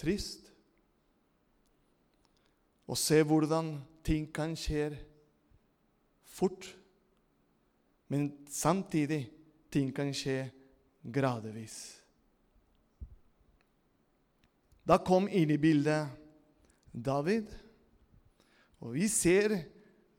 Trist 0.00 0.48
å 2.88 2.96
se 2.96 3.20
hvordan 3.24 3.74
ting 4.04 4.26
kan 4.32 4.56
skje 4.58 4.90
fort. 6.28 6.68
Men 8.10 8.30
samtidig 8.50 9.22
ting 9.70 9.92
kan 9.94 10.12
skje 10.16 10.48
gradvis. 11.04 11.76
Da 14.84 14.98
kom 15.04 15.28
inn 15.28 15.52
i 15.54 15.60
bildet 15.60 16.10
David. 16.90 17.52
Og 18.80 18.96
vi 18.96 19.06
ser 19.12 19.54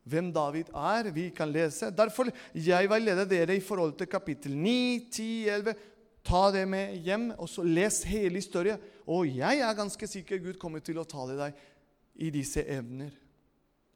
hvem 0.03 0.31
David 0.34 0.72
er. 0.74 1.12
Vi 1.13 1.29
kan 1.36 1.51
lese. 1.51 1.91
Derfor 1.93 2.31
jeg 2.55 2.89
vil 2.89 3.08
lede 3.08 3.27
dere 3.29 3.55
i 3.55 3.63
forhold 3.63 3.96
til 4.00 4.10
kapittel 4.10 4.55
9, 4.58 5.08
10, 5.12 5.29
11. 5.50 5.75
Ta 6.24 6.43
det 6.53 6.67
med 6.70 6.96
hjem, 7.01 7.31
og 7.38 7.50
så 7.50 7.65
les 7.65 8.03
hele 8.10 8.41
historien. 8.41 8.81
Og 9.10 9.29
jeg 9.29 9.62
er 9.62 9.77
ganske 9.77 10.08
sikker 10.08 10.41
Gud 10.43 10.60
kommer 10.62 10.84
til 10.86 11.01
å 11.01 11.08
tale 11.10 11.38
deg 11.39 11.67
i 12.22 12.29
disse 12.34 12.63
evner 12.65 13.13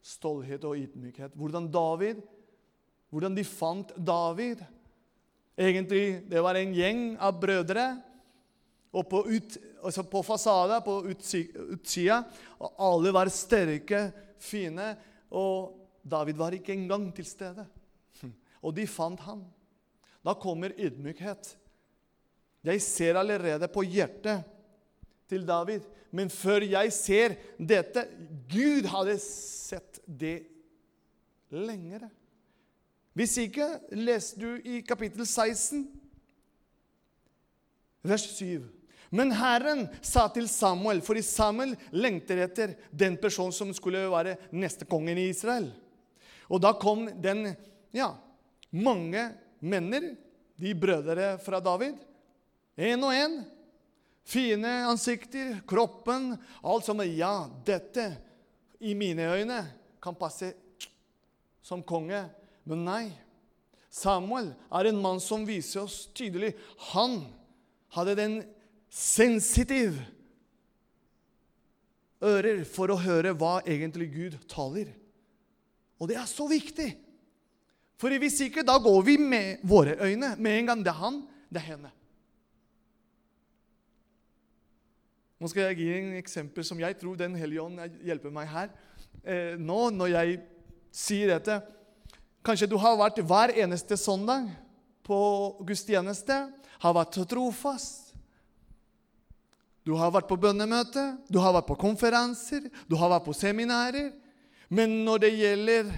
stolthet 0.06 0.64
og 0.66 0.78
ydmykhet. 0.78 1.34
Hvordan 1.34 1.68
David 1.74 2.22
Hvordan 3.16 3.36
de 3.38 3.46
fant 3.48 3.94
David. 3.96 4.60
Egentlig 5.56 6.26
det 6.28 6.42
var 6.44 6.58
en 6.60 6.74
gjeng 6.76 7.04
av 7.16 7.38
brødre. 7.40 7.86
Og 8.96 9.06
på, 9.08 9.22
ut, 9.28 9.56
altså 9.84 10.04
på 10.08 10.20
fasada, 10.24 10.82
på 10.84 10.98
utsida, 11.12 12.22
og 12.60 12.78
alle 12.80 13.12
var 13.16 13.32
sterke, 13.32 14.06
fine. 14.40 14.94
Og 15.36 15.85
David 16.06 16.38
var 16.38 16.54
ikke 16.54 16.74
engang 16.76 17.10
til 17.16 17.26
stede. 17.26 17.66
Og 18.62 18.76
de 18.78 18.86
fant 18.90 19.20
han. 19.26 19.44
Da 20.26 20.34
kommer 20.38 20.74
ydmykhet. 20.78 21.56
Jeg 22.66 22.82
ser 22.82 23.18
allerede 23.20 23.68
på 23.70 23.84
hjertet 23.86 24.46
til 25.30 25.46
David 25.46 25.86
men 26.16 26.32
før 26.32 26.64
jeg 26.64 26.94
ser 26.96 27.36
dette 27.60 28.06
Gud 28.52 28.88
hadde 28.88 29.18
sett 29.22 30.00
det 30.06 30.38
lengre. 31.52 32.08
Hvis 33.16 33.36
ikke, 33.40 33.68
leser 33.96 34.40
du 34.42 34.50
i 34.68 34.82
kapittel 34.84 35.24
16, 35.28 35.86
vers 38.04 38.26
7. 38.36 38.66
Men 39.16 39.32
Herren 39.36 39.86
sa 40.04 40.26
til 40.34 40.50
Samuel, 40.52 41.00
for 41.06 41.20
Samuel 41.24 41.76
lengter 41.96 42.42
etter 42.44 42.76
den 42.92 43.16
personen 43.22 43.56
som 43.56 43.72
skulle 43.76 44.04
være 44.12 44.36
neste 44.52 44.88
kongen 44.90 45.20
i 45.22 45.30
Israel. 45.32 45.70
Og 46.50 46.62
da 46.62 46.74
kom 46.78 47.08
den 47.22 47.54
Ja, 47.96 48.12
mange 48.72 49.30
menner, 49.64 50.16
de 50.60 50.72
brødre 50.76 51.36
fra 51.44 51.60
David, 51.64 51.96
én 52.78 53.04
og 53.04 53.16
én. 53.16 53.42
Fine 54.26 54.88
ansikter, 54.90 55.62
kroppen, 55.68 56.34
alt 56.64 56.88
som 56.88 57.00
er 57.04 57.12
Ja, 57.14 57.48
dette 57.66 58.10
i 58.80 58.96
mine 58.98 59.28
øyne 59.32 59.60
kan 60.02 60.18
passe 60.18 60.54
som 61.62 61.84
konge. 61.84 62.26
Men 62.66 62.84
nei. 62.86 63.06
Samuel 63.96 64.52
er 64.74 64.90
en 64.90 65.00
mann 65.00 65.22
som 65.24 65.46
viser 65.48 65.86
oss 65.86 66.10
tydelig 66.12 66.52
Han 66.92 67.22
hadde 67.96 68.18
den 68.20 68.34
sensitive 68.92 70.02
ører 72.26 72.64
for 72.68 72.92
å 72.92 73.00
høre 73.00 73.32
hva 73.38 73.60
egentlig 73.64 74.10
Gud 74.12 74.36
taler. 74.52 74.90
Og 76.00 76.10
det 76.12 76.18
er 76.20 76.28
så 76.30 76.48
viktig. 76.50 76.90
For 78.00 78.12
hvis 78.20 78.42
ikke, 78.44 78.66
da 78.68 78.76
går 78.82 79.02
vi 79.08 79.16
med 79.22 79.64
våre 79.64 79.96
øyne. 80.04 80.36
Med 80.38 80.60
en 80.60 80.72
gang 80.72 80.84
det 80.84 80.92
er 80.92 81.00
han, 81.00 81.22
det 81.50 81.62
er 81.62 81.70
henne. 81.72 81.92
Nå 85.40 85.52
skal 85.52 85.70
jeg 85.70 85.80
gi 85.80 85.88
en 85.94 86.14
eksempel 86.18 86.64
som 86.64 86.80
jeg 86.80 86.96
tror 86.98 87.18
Den 87.20 87.36
hellige 87.36 87.64
ånd 87.64 87.80
hjelper 88.08 88.32
meg 88.34 88.48
her. 88.50 88.70
Eh, 89.24 89.56
nå 89.60 89.90
når 89.92 90.14
jeg 90.14 90.38
sier 90.96 91.36
dette 91.36 91.60
Kanskje 92.46 92.70
du 92.70 92.78
har 92.78 92.96
vært 93.00 93.20
hver 93.26 93.52
eneste 93.58 93.98
søndag 93.98 94.52
på 95.06 95.18
gudstjeneste, 95.66 96.36
har 96.82 96.94
vært 96.94 97.18
trofast. 97.30 98.14
Du 99.86 99.96
har 99.98 100.12
vært 100.14 100.28
på 100.30 100.38
bønnemøte, 100.38 101.04
du 101.30 101.40
har 101.42 101.56
vært 101.56 101.68
på 101.72 101.78
konferanser, 101.82 102.68
du 102.86 102.96
har 103.02 103.10
vært 103.14 103.26
på 103.26 103.34
seminarer. 103.34 104.12
Men 104.70 105.04
når 105.06 105.26
det 105.26 105.32
gjelder 105.38 105.90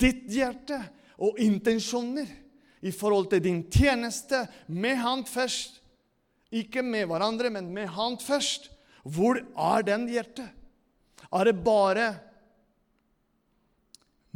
ditt 0.00 0.26
hjerte 0.32 0.78
og 1.22 1.38
intensjoner 1.42 2.28
i 2.80 2.92
forhold 2.94 3.30
til 3.32 3.42
din 3.42 3.64
tjeneste 3.70 4.44
med 4.66 4.98
Han 5.02 5.24
først, 5.26 5.80
ikke 6.50 6.82
med 6.82 7.06
hverandre, 7.10 7.50
men 7.50 7.72
med 7.74 7.90
Han 7.94 8.18
først. 8.18 8.70
Hvor 9.04 9.38
er 9.38 9.84
den 9.86 10.08
hjertet? 10.08 10.48
Er 11.32 11.44
det 11.44 11.58
bare 11.64 12.14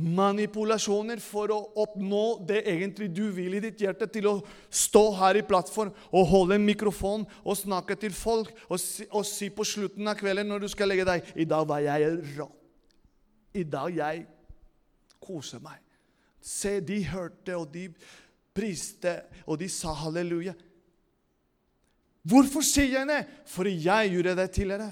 manipulasjoner 0.03 1.21
for 1.23 1.53
å 1.53 1.59
oppnå 1.85 2.25
det 2.49 2.63
egentlig 2.69 3.11
du 3.15 3.27
vil 3.35 3.59
i 3.59 3.63
ditt 3.63 3.83
hjerte, 3.85 4.09
til 4.11 4.29
å 4.29 4.35
stå 4.73 5.05
her 5.21 5.39
i 5.39 5.45
plattform 5.47 5.93
og 6.11 6.31
holde 6.33 6.57
en 6.57 6.67
mikrofon 6.67 7.27
og 7.43 7.59
snakke 7.59 7.97
til 8.01 8.15
folk 8.17 8.51
og 8.69 8.81
si, 8.81 9.07
og 9.13 9.27
si 9.29 9.51
på 9.53 9.67
slutten 9.69 10.09
av 10.09 10.19
kvelden 10.19 10.49
når 10.51 10.65
du 10.65 10.73
skal 10.73 10.91
legge 10.91 11.07
deg 11.09 11.33
'I 11.37 11.49
dag 11.49 11.69
var 11.69 11.85
jeg 11.85 12.19
rå. 12.39 12.49
I 13.55 13.65
dag 13.65 13.97
jeg 13.97 14.27
koser 15.21 15.63
meg.' 15.63 15.89
Se, 16.43 16.81
de 16.81 16.99
hørte, 17.07 17.55
og 17.57 17.69
de 17.71 17.87
priste, 18.55 19.23
og 19.47 19.61
de 19.61 19.69
sa 19.71 19.93
halleluja. 19.95 20.55
Hvorfor 22.23 22.63
sier 22.67 22.99
jeg 22.99 23.07
det? 23.07 23.23
Fordi 23.47 23.77
jeg 23.85 24.11
gjorde 24.11 24.37
det 24.37 24.51
tidligere. 24.51 24.91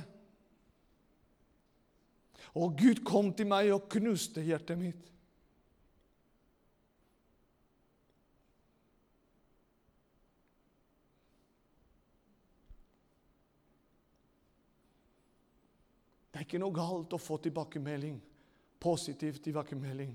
Og 2.55 2.75
Gud 2.79 3.05
kom 3.07 3.31
til 3.35 3.47
meg 3.47 3.71
og 3.75 3.87
knuste 3.91 4.43
hjertet 4.43 4.79
mitt. 4.79 5.07
Det 16.31 16.39
er 16.39 16.47
ikke 16.47 16.63
noe 16.63 16.75
galt 16.75 17.15
å 17.15 17.21
få 17.21 17.37
tilbakemelding, 17.43 18.17
positiv 18.81 19.39
tilbakemelding. 19.45 20.15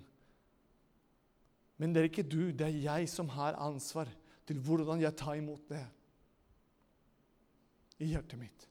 Men 1.77 1.93
det 1.93 2.01
er 2.01 2.09
ikke 2.09 2.27
du, 2.27 2.51
det 2.51 2.67
er 2.67 2.81
jeg 2.85 3.09
som 3.11 3.29
har 3.35 3.57
ansvar 3.61 4.09
til 4.47 4.59
hvordan 4.63 5.01
jeg 5.03 5.17
tar 5.17 5.39
imot 5.39 5.69
det 5.69 5.83
i 7.99 8.11
hjertet 8.11 8.39
mitt. 8.39 8.67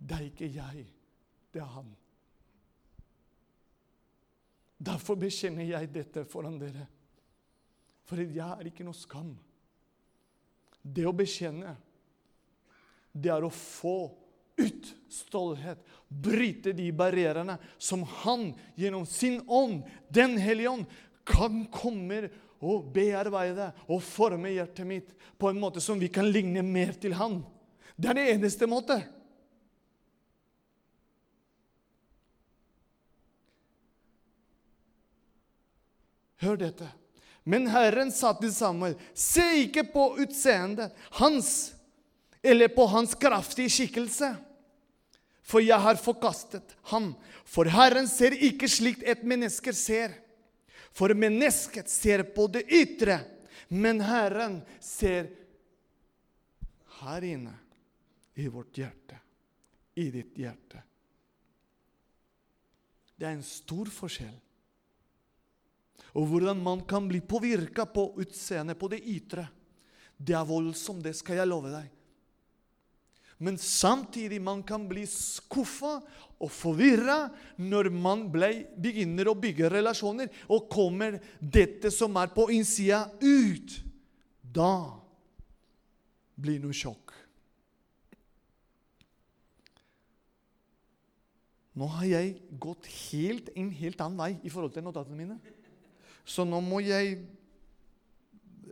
Det 0.00 0.16
er 0.16 0.28
ikke 0.30 0.48
jeg, 0.54 0.86
det 1.52 1.60
er 1.60 1.72
han. 1.74 1.90
Derfor 4.80 5.18
bekjenner 5.20 5.66
jeg 5.68 5.90
dette 5.92 6.24
foran 6.24 6.56
dere. 6.60 6.86
For 8.08 8.22
jeg 8.22 8.40
er 8.40 8.70
ikke 8.70 8.86
noe 8.86 8.96
skam. 8.96 9.34
Det 10.80 11.04
å 11.04 11.12
bekjenne, 11.12 11.74
det 13.12 13.30
er 13.30 13.44
å 13.44 13.52
få 13.52 13.98
ut 14.60 14.90
stolthet. 15.08 15.80
Bryte 16.08 16.72
de 16.76 16.90
barrierene 16.92 17.56
som 17.78 18.02
han 18.22 18.50
gjennom 18.74 19.06
sin 19.06 19.40
ånd, 19.46 19.82
Den 20.08 20.38
hellige 20.38 20.68
ånd, 20.68 20.86
kan 21.26 21.64
komme 21.70 22.28
og 22.60 22.90
bearbeide 22.92 23.70
og 23.88 24.02
forme 24.04 24.52
hjertet 24.52 24.86
mitt 24.86 25.14
på 25.40 25.50
en 25.50 25.60
måte 25.60 25.80
som 25.80 26.00
vi 26.00 26.10
kan 26.12 26.28
ligne 26.28 26.62
mer 26.66 26.92
til 27.00 27.14
han. 27.16 27.40
Det 27.96 28.10
er 28.10 28.18
det 28.18 28.28
eneste 28.34 28.68
måte. 28.68 28.98
Hør 36.40 36.56
dette. 36.56 36.88
Men 37.44 37.66
Herren 37.68 38.12
sa 38.12 38.32
til 38.36 38.52
Samuel, 38.52 38.96
se 39.16 39.44
ikke 39.64 39.84
på 39.92 40.06
utseendet 40.22 40.96
hans 41.18 41.72
eller 42.42 42.72
på 42.72 42.86
hans 42.88 43.12
kraftige 43.20 43.72
skikkelse, 43.72 44.30
for 45.42 45.64
jeg 45.64 45.80
har 45.80 45.98
forkastet 46.00 46.76
ham. 46.92 47.12
For 47.48 47.68
Herren 47.70 48.08
ser 48.10 48.36
ikke 48.36 48.68
slikt 48.70 49.06
et 49.08 49.22
menneske 49.26 49.74
ser. 49.76 50.14
For 50.92 51.14
mennesket 51.14 51.90
ser 51.90 52.24
på 52.34 52.48
det 52.50 52.66
ytre, 52.66 53.20
men 53.70 54.02
Herren 54.02 54.60
ser 54.82 55.30
her 57.00 57.24
inne, 57.24 57.54
i 58.34 58.46
vårt 58.50 58.76
hjerte, 58.76 59.16
i 59.94 60.10
ditt 60.12 60.36
hjerte. 60.38 60.82
Det 63.16 63.28
er 63.28 63.36
en 63.36 63.44
stor 63.46 63.90
forskjell 63.92 64.38
og 66.18 66.26
hvordan 66.26 66.62
man 66.62 66.82
kan 66.88 67.06
bli 67.08 67.20
påvirka 67.20 67.86
på 67.86 68.14
utseendet, 68.18 68.78
på 68.78 68.88
det 68.90 69.02
ytre. 69.06 69.46
Det 70.16 70.34
er 70.34 70.46
voldsomt, 70.46 71.04
det 71.04 71.14
skal 71.16 71.40
jeg 71.40 71.48
love 71.48 71.70
deg. 71.72 71.86
Men 73.40 73.56
samtidig 73.58 74.40
man 74.44 74.60
kan 74.66 74.84
bli 74.88 75.06
skuffa 75.08 75.96
og 76.40 76.50
forvirra 76.52 77.30
når 77.60 77.88
man 77.92 78.26
ble, 78.32 78.50
begynner 78.76 79.30
å 79.30 79.36
bygge 79.36 79.70
relasjoner, 79.72 80.28
og 80.52 80.68
kommer 80.72 81.16
dette 81.40 81.92
som 81.92 82.16
er 82.20 82.32
på 82.34 82.50
innsida, 82.52 83.06
ut. 83.20 83.78
Da 84.40 85.00
blir 86.40 86.60
det 86.60 86.76
sjokk. 86.76 87.14
Nå 91.80 91.86
har 91.96 92.08
jeg 92.08 92.32
gått 92.60 92.88
helt 93.08 93.48
en 93.56 93.70
helt 93.72 94.00
annen 94.04 94.20
vei 94.20 94.32
i 94.44 94.52
forhold 94.52 94.74
til 94.74 94.84
notatene 94.84 95.16
mine. 95.16 95.36
Så 96.28 96.44
nå 96.44 96.58
må 96.60 96.82
jeg 96.84 97.20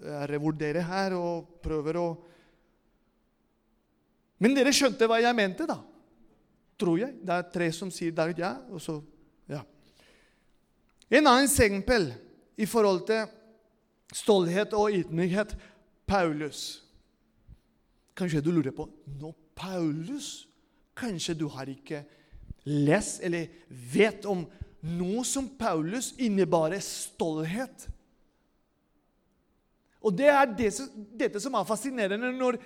eh, 0.03 0.25
revurdere 0.29 0.83
her 0.85 1.17
og 1.17 1.61
prøve 1.65 1.95
å 1.97 2.09
Men 4.39 4.55
dere 4.55 4.73
skjønte 4.75 5.09
hva 5.11 5.19
jeg 5.23 5.37
mente, 5.37 5.67
da? 5.67 5.81
Tror 6.79 7.01
jeg. 7.01 7.17
Det 7.23 7.35
er 7.35 7.49
tre 7.53 7.71
som 7.75 7.91
sier 7.95 8.15
det 8.15 8.39
ja. 8.39 8.55
Og 8.71 8.83
så, 8.83 8.99
ja. 9.51 9.65
En 11.11 11.27
annen 11.27 11.49
eksempel 11.49 12.13
i 12.59 12.67
forhold 12.67 13.05
til 13.09 13.27
stolthet 14.15 14.75
og 14.79 14.95
ydmykhet 14.95 15.57
Paulus. 16.09 16.85
Kanskje 18.19 18.43
du 18.43 18.53
lurer 18.53 18.75
på 18.75 18.89
Nå, 19.19 19.33
Paulus? 19.55 20.47
Kanskje 20.99 21.37
du 21.39 21.47
har 21.53 21.71
ikke 21.71 22.03
lest 22.69 23.23
eller 23.25 23.51
vet 23.69 24.27
om 24.27 24.45
noe 24.85 25.25
som 25.27 25.49
Paulus 25.59 26.13
innebar 26.19 26.75
stolthet. 26.85 27.89
Og 29.99 30.15
det 30.15 30.29
er 30.31 30.47
det, 30.55 30.69
dette 31.19 31.41
som 31.43 31.57
er 31.59 31.67
fascinerende 31.67 32.29
når 32.37 32.61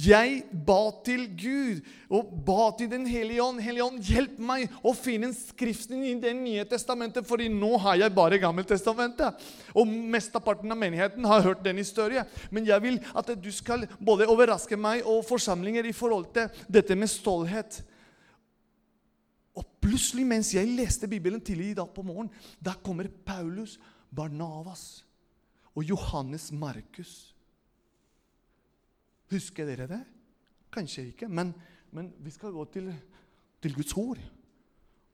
jeg 0.00 0.38
ba 0.64 0.78
til 1.04 1.26
Gud 1.36 1.82
og 2.08 2.30
ba 2.46 2.70
til 2.78 2.88
Den 2.88 3.04
hellige 3.04 3.44
ånd. 3.44 3.60
Hellige 3.60 3.84
ånd, 3.84 4.00
hjelp 4.00 4.38
meg 4.40 4.72
å 4.80 4.94
finne 4.96 5.28
skriften 5.36 6.00
i 6.08 6.14
Det 6.22 6.32
nye 6.38 6.64
testamentet, 6.68 7.28
fordi 7.28 7.50
nå 7.52 7.76
har 7.84 8.00
jeg 8.00 8.16
bare 8.16 8.40
Gammeltestamentet. 8.40 9.44
Og 9.76 9.86
mesteparten 9.86 10.72
av 10.72 10.80
menigheten 10.80 11.28
har 11.28 11.44
hørt 11.44 11.62
den 11.66 11.82
historien. 11.82 12.24
Men 12.50 12.66
jeg 12.68 12.84
vil 12.86 12.98
at 13.12 13.34
du 13.36 13.52
skal 13.52 13.84
både 14.00 14.30
overraske 14.32 14.80
meg 14.80 15.04
og 15.04 15.26
forsamlinger 15.28 15.84
i 15.84 15.94
forhold 15.96 16.32
til 16.32 16.64
dette 16.72 16.96
med 16.96 17.12
stolthet. 17.12 17.82
Og 19.60 19.68
plutselig, 19.84 20.24
mens 20.24 20.56
jeg 20.56 20.72
leste 20.72 21.04
Bibelen 21.04 21.44
tidlig 21.44 21.74
i 21.74 21.80
dag 21.84 21.92
på 21.92 22.04
morgen, 22.06 22.32
da 22.64 22.72
kommer 22.80 23.12
Paulus, 23.28 23.76
Barnavas 24.08 25.02
og 25.74 25.84
Johannes 25.88 26.50
Markus. 26.52 27.32
Husker 29.32 29.68
dere 29.68 29.88
det? 29.88 30.02
Kanskje 30.72 31.06
ikke, 31.10 31.28
men, 31.28 31.52
men 31.92 32.10
vi 32.20 32.32
skal 32.32 32.52
gå 32.52 32.64
til, 32.72 32.90
til, 33.62 33.74
Guds 33.76 33.92
ord. 33.96 34.20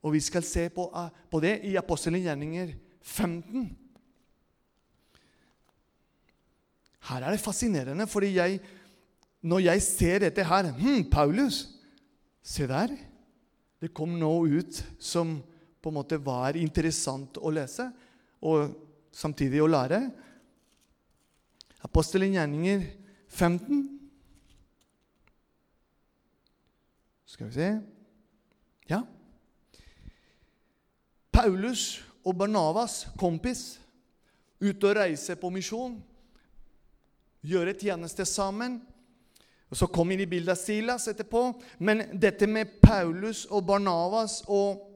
Og 0.03 0.13
vi 0.15 0.21
skal 0.23 0.43
se 0.43 0.69
på, 0.71 0.87
uh, 0.95 1.09
på 1.31 1.41
det 1.43 1.59
i 1.67 1.75
Apostelen 1.79 2.23
gjerninger 2.23 2.73
15. 3.01 3.69
Her 7.09 7.25
er 7.25 7.35
det 7.35 7.43
fascinerende, 7.43 8.07
fordi 8.07 8.35
jeg, 8.35 8.59
når 9.41 9.59
jeg 9.59 9.83
ser 9.83 10.23
dette 10.23 10.43
her 10.43 10.71
hm, 10.75 11.09
Paulus, 11.11 11.65
se 12.43 12.67
der. 12.67 12.95
Det 13.79 13.93
kom 13.95 14.17
noe 14.19 14.59
ut 14.59 14.81
som 14.99 15.37
på 15.79 15.91
en 15.91 15.95
måte 15.95 16.19
var 16.19 16.59
interessant 16.59 17.39
å 17.39 17.51
lese, 17.55 17.85
og 18.43 18.75
samtidig 19.15 19.61
å 19.63 19.69
lære. 19.71 20.01
Apostelen 21.85 22.33
gjerninger 22.35 22.83
15. 23.27 23.99
Skal 27.25 27.47
vi 27.47 27.53
se 27.53 27.69
Ja. 28.89 29.01
Paulus 31.31 32.03
og 32.25 32.37
Barnavas, 32.37 33.07
kompis, 33.17 33.79
ute 34.59 34.89
og 34.89 34.95
reiser 34.95 35.35
på 35.35 35.49
misjon. 35.49 36.03
Gjøre 37.45 37.73
tjeneste 37.73 38.25
sammen. 38.25 38.81
Og 39.69 39.77
Så 39.77 39.87
kom 39.87 40.11
inn 40.11 40.19
i 40.19 40.25
bildet 40.25 40.57
Silas 40.57 41.07
etterpå. 41.07 41.61
Men 41.79 42.19
dette 42.19 42.47
med 42.47 42.81
Paulus 42.81 43.45
og 43.45 43.65
Barnavas 43.65 44.43
og 44.47 44.89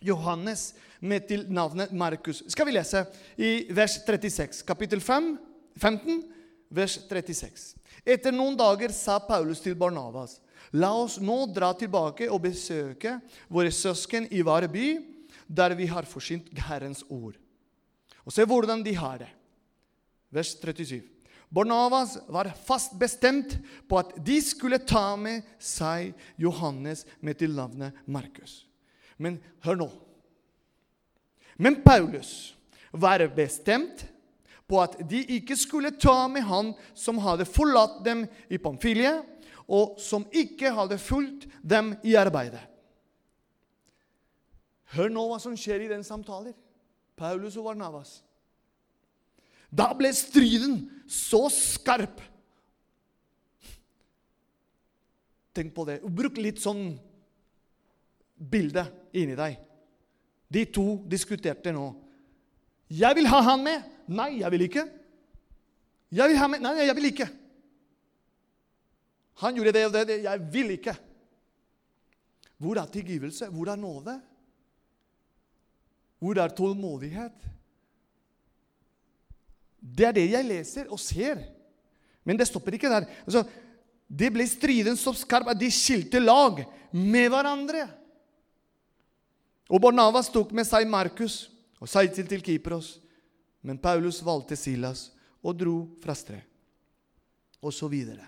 Johannes 0.00 0.74
med 1.00 1.28
til 1.28 1.44
navnet 1.52 1.92
Markus 1.92 2.42
skal 2.48 2.66
vi 2.66 2.74
lese 2.74 3.04
i 3.36 3.66
vers 3.74 3.98
36, 4.06 4.62
kapittel 4.66 5.00
5, 5.00 5.36
15, 5.78 6.22
vers 6.68 6.98
36. 7.08 7.74
Etter 8.04 8.34
noen 8.34 8.56
dager 8.58 8.92
sa 8.94 9.18
Paulus 9.24 9.62
til 9.64 9.76
Barnavas.: 9.78 10.38
La 10.76 10.90
oss 10.92 11.18
nå 11.20 11.46
dra 11.54 11.72
tilbake 11.78 12.28
og 12.28 12.42
besøke 12.44 13.18
våre 13.48 13.72
søsken 13.72 14.26
i 14.30 14.42
hver 14.44 14.68
by, 14.68 14.88
der 15.48 15.74
vi 15.78 15.86
har 15.88 16.08
forsynt 16.08 16.50
Herrens 16.68 17.04
ord, 17.08 17.38
og 18.24 18.34
se 18.34 18.44
hvordan 18.44 18.82
de 18.84 18.92
har 18.98 19.22
det. 19.22 19.30
Vers 20.30 20.52
37. 20.60 21.00
Barnavas 21.48 22.18
var 22.28 22.50
fast 22.52 22.98
bestemt 23.00 23.54
på 23.88 23.96
at 23.96 24.12
de 24.20 24.36
skulle 24.44 24.82
ta 24.84 25.16
med 25.16 25.46
seg 25.56 26.12
Johannes 26.36 27.06
med 27.24 27.38
til 27.40 27.56
navnet 27.56 27.96
Markus. 28.04 28.66
Men 29.16 29.38
hør 29.64 29.80
nå. 29.80 29.88
Men 31.56 31.80
Paulus 31.82 32.52
var 32.92 33.24
bestemt 33.34 34.04
på 34.68 34.80
at 34.82 34.98
de 35.08 35.22
ikke 35.38 35.56
skulle 35.56 35.94
ta 35.96 36.26
med 36.28 36.44
han 36.44 36.74
som 36.96 37.20
hadde 37.24 37.48
forlatt 37.48 38.02
dem 38.04 38.26
i 38.52 38.60
Pamfilie, 38.60 39.16
og 39.68 39.98
som 40.00 40.24
ikke 40.32 40.72
hadde 40.76 41.00
fulgt 41.00 41.46
dem 41.60 41.94
i 42.04 42.14
arbeidet. 42.20 42.62
Hør 44.96 45.12
nå 45.12 45.26
hva 45.28 45.36
som 45.40 45.56
skjer 45.56 45.84
i 45.84 45.90
den 45.90 46.04
samtalen. 46.04 46.54
Paulus 47.18 47.58
og 47.60 47.66
Varnavas. 47.68 48.20
Da 49.68 49.90
ble 49.96 50.08
striden 50.16 50.80
så 51.04 51.42
skarp. 51.52 52.22
Tenk 55.52 55.74
på 55.76 55.84
det. 55.88 56.00
Bruk 56.04 56.38
litt 56.40 56.62
sånn 56.62 56.94
bilde 58.38 58.86
inni 59.12 59.36
deg. 59.36 59.58
De 60.48 60.64
to 60.72 61.02
diskuterte 61.10 61.74
nå. 61.74 61.90
Jeg 62.88 63.18
vil 63.18 63.28
ha 63.28 63.40
han 63.44 63.64
med. 63.64 63.84
Nei, 64.08 64.38
jeg 64.40 64.50
vil 64.54 64.64
ikke. 64.64 64.86
Jeg 66.14 66.30
vil 66.30 66.40
ha 66.40 66.48
med. 66.48 66.64
Nei, 66.64 66.86
jeg 66.86 66.96
vil 66.96 67.10
ikke. 67.10 67.28
Han 69.44 69.58
gjorde 69.58 69.74
det 69.76 69.84
og 69.86 69.98
det. 69.98 70.16
Jeg 70.24 70.46
vil 70.54 70.72
ikke. 70.78 70.96
Hvor 72.58 72.80
er 72.80 72.90
tilgivelse? 72.90 73.50
Hvor 73.52 73.70
er 73.70 73.78
nåde? 73.78 74.16
Hvor 76.18 76.40
er 76.42 76.54
tålmodighet? 76.56 77.46
Det 79.78 80.08
er 80.08 80.16
det 80.16 80.26
jeg 80.32 80.48
leser 80.48 80.88
og 80.90 80.98
ser. 81.00 81.44
Men 82.26 82.40
det 82.40 82.48
stopper 82.48 82.74
ikke 82.74 82.90
der. 82.90 83.06
Altså, 83.24 83.44
det 84.08 84.32
ble 84.32 84.46
striden 84.48 84.96
så 84.98 85.12
skarp 85.14 85.52
at 85.52 85.60
de 85.60 85.68
skilte 85.72 86.20
lag 86.20 86.64
med 86.90 87.28
hverandre. 87.30 87.84
Og 89.68 89.80
Barnava 89.84 90.24
tok 90.24 90.50
med 90.56 90.66
seg 90.66 90.88
Markus 90.88 91.44
og 91.78 91.90
seilte 91.90 92.24
til 92.26 92.42
Kypros. 92.44 92.98
Men 93.62 93.78
Paulus 93.78 94.20
valgte 94.24 94.56
Silas 94.56 95.08
og 95.42 95.56
dro 95.58 95.76
fra 96.02 96.14
sted. 96.14 96.40
Og 97.62 97.74
så 97.74 97.88
videre. 97.90 98.26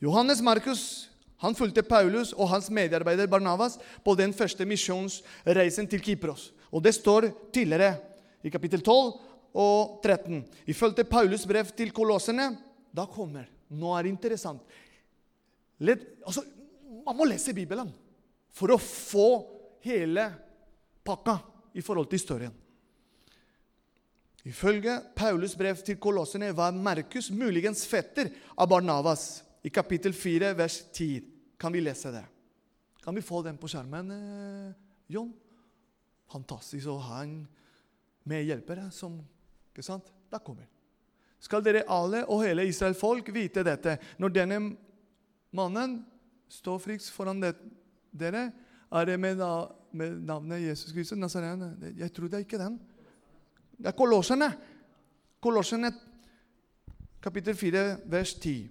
Johannes 0.00 0.40
Markus 0.40 1.10
han 1.40 1.56
fulgte 1.56 1.82
Paulus 1.82 2.34
og 2.36 2.50
hans 2.52 2.68
medarbeider 2.72 3.28
Barnavas 3.30 3.78
på 4.04 4.12
den 4.16 4.32
første 4.36 4.66
misjonsreisen 4.68 5.88
til 5.88 6.02
Kypros. 6.04 6.50
Og 6.70 6.84
Det 6.84 6.92
står 6.94 7.30
tidligere 7.52 7.96
i 8.44 8.52
kapittel 8.52 8.82
12 8.82 9.12
og 9.54 10.00
13. 10.04 10.44
Ifølge 10.66 11.04
Paulus' 11.04 11.48
brev 11.48 11.72
til 11.76 11.92
kolossene 11.92 12.52
da 12.92 13.06
kommer 13.06 13.48
Nå 13.70 13.92
er 13.94 14.02
det 14.02 14.10
interessant. 14.10 14.60
Let, 15.78 16.02
altså, 16.26 16.42
man 17.06 17.16
må 17.16 17.24
lese 17.24 17.54
Bibelen 17.54 17.92
for 18.50 18.74
å 18.74 18.80
få 18.82 19.28
hele 19.86 20.24
pakka 21.10 21.38
i 21.74 21.82
forhold 21.82 22.10
til 22.10 22.20
historien. 22.20 22.54
Ifølge 24.44 24.94
Paulus' 25.16 25.56
brev 25.58 25.82
til 25.84 25.98
kolossene 26.00 26.54
var 26.56 26.72
Markus 26.72 27.28
muligens 27.30 27.84
fetter 27.86 28.30
av 28.56 28.70
Barnavas. 28.70 29.42
I 29.62 29.68
kapittel 29.68 30.14
4, 30.16 30.54
vers 30.56 30.78
10 30.96 31.20
kan 31.60 31.72
vi 31.72 31.82
lese 31.84 32.12
det. 32.14 32.24
Kan 33.04 33.14
vi 33.14 33.24
få 33.24 33.42
den 33.44 33.58
på 33.60 33.68
skjermen, 33.68 34.12
John? 35.12 35.32
Fantastisk 36.30 36.88
å 36.88 37.00
ha 37.04 37.22
en 37.24 37.42
medhjelper 38.28 38.86
som 38.94 39.18
Ikke 39.70 39.82
sant? 39.82 40.06
Da 40.30 40.38
kommer 40.38 40.68
Skal 41.40 41.64
dere 41.64 41.86
alle 41.90 42.22
og 42.28 42.44
hele 42.44 42.66
Israel 42.68 42.94
folk 42.94 43.32
vite 43.34 43.64
dette 43.66 43.96
Når 44.18 44.34
denne 44.34 44.60
mannen 45.56 45.96
står 46.50 46.78
friks 46.82 47.08
foran 47.10 47.40
dere, 47.40 48.44
er 48.90 49.06
det 49.06 49.16
med, 49.22 49.42
med 49.92 50.20
navnet 50.26 50.62
Jesus 50.62 50.92
Kristus 50.92 51.18
Nazarene. 51.18 51.74
Jeg 51.96 52.12
tror 52.12 52.28
det 52.28 52.38
er 52.38 52.46
ikke 52.46 52.60
den. 52.60 52.80
Det 53.78 53.86
er 53.86 53.96
Kolossene. 53.96 54.50
Kolossene 55.40 55.92
kapittel 57.22 57.56
4, 57.56 57.84
vers 58.10 58.34
10. 58.34 58.70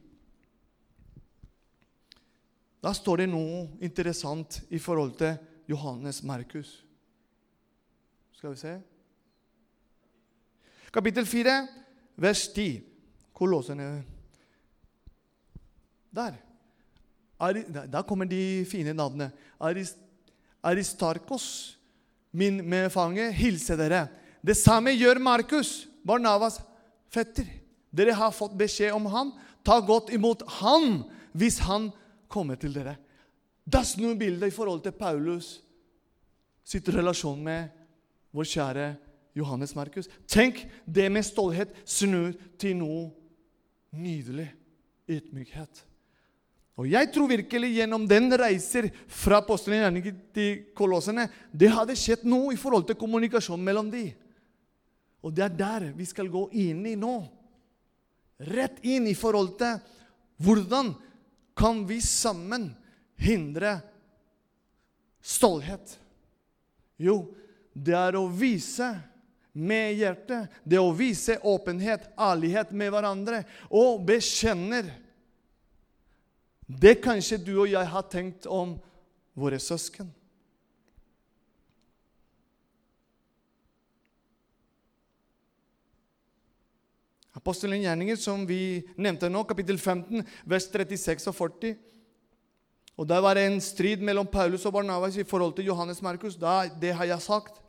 Da 2.84 2.94
står 2.96 3.24
det 3.24 3.30
noe 3.30 3.66
interessant 3.84 4.62
i 4.70 4.80
forhold 4.80 5.18
til 5.20 5.36
Johannes 5.70 6.24
Markus. 6.24 6.86
Skal 8.32 8.54
vi 8.54 8.62
se 8.62 8.78
Kapittel 10.94 11.26
4, 11.26 11.56
vers 12.16 12.48
10. 12.56 12.80
Kolossene 13.34 14.04
Der. 16.16 16.34
Der 17.92 18.02
kommer 18.02 18.26
de 18.26 18.66
fine 18.66 18.94
navnene. 18.94 19.32
Aristarkos, 20.66 21.78
min 22.32 22.62
medfange, 22.70 23.30
hilse 23.34 23.78
dere. 23.80 24.08
Det 24.46 24.58
samme 24.58 24.94
gjør 24.96 25.22
Markus, 25.24 25.88
Barnavas 26.06 26.60
fetter. 27.12 27.48
Dere 27.92 28.14
har 28.16 28.36
fått 28.36 28.58
beskjed 28.58 28.94
om 28.96 29.08
han. 29.10 29.34
Ta 29.66 29.80
godt 29.84 30.12
imot 30.14 30.46
han 30.60 31.04
hvis 31.38 31.60
han 31.66 31.90
kommer 32.32 32.60
til 32.60 32.74
dere. 32.76 32.96
Da 33.66 33.84
snur 33.86 34.16
bildet 34.18 34.50
i 34.50 34.56
forhold 34.56 34.84
til 34.86 34.96
Paulus 34.98 35.60
sitt 36.70 36.90
relasjon 36.94 37.42
med 37.44 37.70
vår 38.36 38.48
kjære 38.50 38.88
Johannes 39.38 39.76
Markus. 39.78 40.10
Tenk 40.30 40.64
det 40.86 41.10
med 41.12 41.26
stolthet 41.26 41.74
snur 41.86 42.34
til 42.62 42.78
noe 42.82 43.10
nydelig. 43.92 44.50
Ydmykhet. 45.10 45.89
Og 46.80 46.88
jeg 46.88 47.10
tror 47.12 47.28
virkelig 47.28 47.74
gjennom 47.76 48.06
den 48.08 48.32
reiser 48.40 48.88
fra 49.12 49.42
apostelen 49.42 49.98
til 50.32 50.62
kolossene 50.78 51.26
det 51.52 51.74
hadde 51.74 51.98
skjedd 52.00 52.24
noe 52.30 52.54
i 52.56 52.60
forhold 52.60 52.88
til 52.88 52.96
kommunikasjon 53.00 53.60
mellom 53.60 53.90
de. 53.92 54.06
Og 55.20 55.34
det 55.36 55.44
er 55.50 55.58
der 55.60 55.90
vi 55.98 56.08
skal 56.08 56.32
gå 56.32 56.46
inn 56.56 56.86
i 56.88 56.96
nå. 56.96 57.18
Rett 58.48 58.80
inn 58.88 59.10
i 59.12 59.18
forhold 59.20 59.58
til 59.60 59.82
hvordan 60.40 60.94
kan 61.60 61.84
vi 61.90 62.00
sammen 62.00 62.70
hindre 63.20 63.82
stolthet? 65.20 65.98
Jo, 66.96 67.26
det 67.76 67.98
er 68.00 68.16
å 68.16 68.30
vise 68.32 68.88
med 69.60 69.98
hjertet, 70.00 70.48
det 70.64 70.80
er 70.80 70.88
å 70.88 70.96
vise 70.96 71.36
åpenhet, 71.44 72.08
ærlighet 72.16 72.72
med 72.72 72.94
hverandre, 72.94 73.44
og 73.68 74.06
bekjenner 74.08 74.88
det 76.70 77.00
kanskje 77.02 77.40
du 77.42 77.56
og 77.64 77.72
jeg 77.72 77.90
har 77.90 78.06
tenkt 78.12 78.46
om 78.46 78.76
våre 79.34 79.58
søsken. 79.58 80.12
Apostelen 87.40 87.82
gjerninger, 87.82 88.18
som 88.20 88.44
vi 88.46 88.84
nevnte 89.00 89.30
nå, 89.32 89.42
kapittel 89.48 89.80
15, 89.80 90.26
vers 90.46 90.68
36 90.70 91.30
og 91.32 91.38
40. 91.38 91.78
Og 93.00 93.08
Der 93.08 93.22
var 93.24 93.34
det 93.34 93.46
en 93.48 93.62
strid 93.64 94.04
mellom 94.04 94.28
Paulus 94.28 94.66
og 94.68 94.74
Barnabas 94.76 95.16
i 95.16 95.24
forhold 95.24 95.56
til 95.56 95.72
Johannes 95.72 96.02
Markus. 96.02 96.36
Det 96.36 96.94
har 96.94 97.06
jeg 97.06 97.22
sagt. 97.22 97.62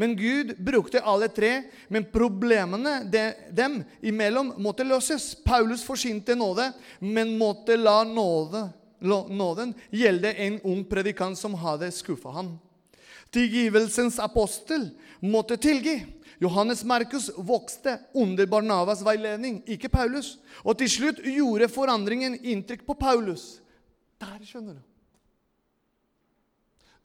Men 0.00 0.14
Gud 0.16 0.54
brukte 0.58 1.02
alle 1.04 1.28
tre, 1.28 1.62
men 1.92 2.06
problemene 2.08 3.02
de, 3.12 3.26
dem 3.52 3.82
imellom 4.00 4.54
måtte 4.56 4.84
løses. 4.86 5.34
Paulus 5.44 5.82
forsynte 5.84 6.32
nåde, 6.38 6.70
men 7.04 7.34
måtte 7.36 7.76
la 7.76 7.98
nåde, 8.08 8.62
nåden 9.04 9.74
gjelde 9.92 10.30
en 10.32 10.56
ung 10.64 10.86
predikant 10.88 11.36
som 11.36 11.52
hadde 11.60 11.90
skuffa 11.92 12.32
ham. 12.32 12.54
Tilgivelsens 13.28 14.16
apostel 14.24 14.88
måtte 15.20 15.58
tilgi. 15.60 15.98
Johannes 16.40 16.80
Markus 16.88 17.28
vokste 17.36 17.98
under 18.16 18.48
Barnavas 18.48 19.02
veiledning, 19.04 19.58
ikke 19.68 19.90
Paulus. 19.92 20.38
Og 20.64 20.78
til 20.80 20.88
slutt 20.88 21.20
gjorde 21.28 21.68
forandringen 21.68 22.38
inntrykk 22.40 22.86
på 22.88 22.96
Paulus. 22.96 23.58
Der, 24.16 24.40
skjønner 24.48 24.80
du. 24.80 24.82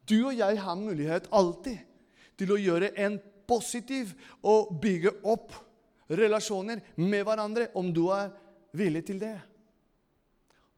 Du 0.08 0.16
og 0.30 0.40
jeg 0.40 0.62
har 0.64 0.80
mulighet 0.80 1.28
alltid 1.36 1.84
til 2.40 2.54
å 2.54 2.60
gjøre 2.60 2.92
en 3.06 3.20
positiv 3.48 4.14
og 4.46 4.74
bygge 4.82 5.14
opp 5.28 5.54
relasjoner 6.10 6.82
med 7.02 7.24
hverandre, 7.26 7.70
om 7.78 7.92
du 7.94 8.08
er 8.14 8.34
villig 8.76 9.06
til 9.08 9.22
det. 9.22 9.38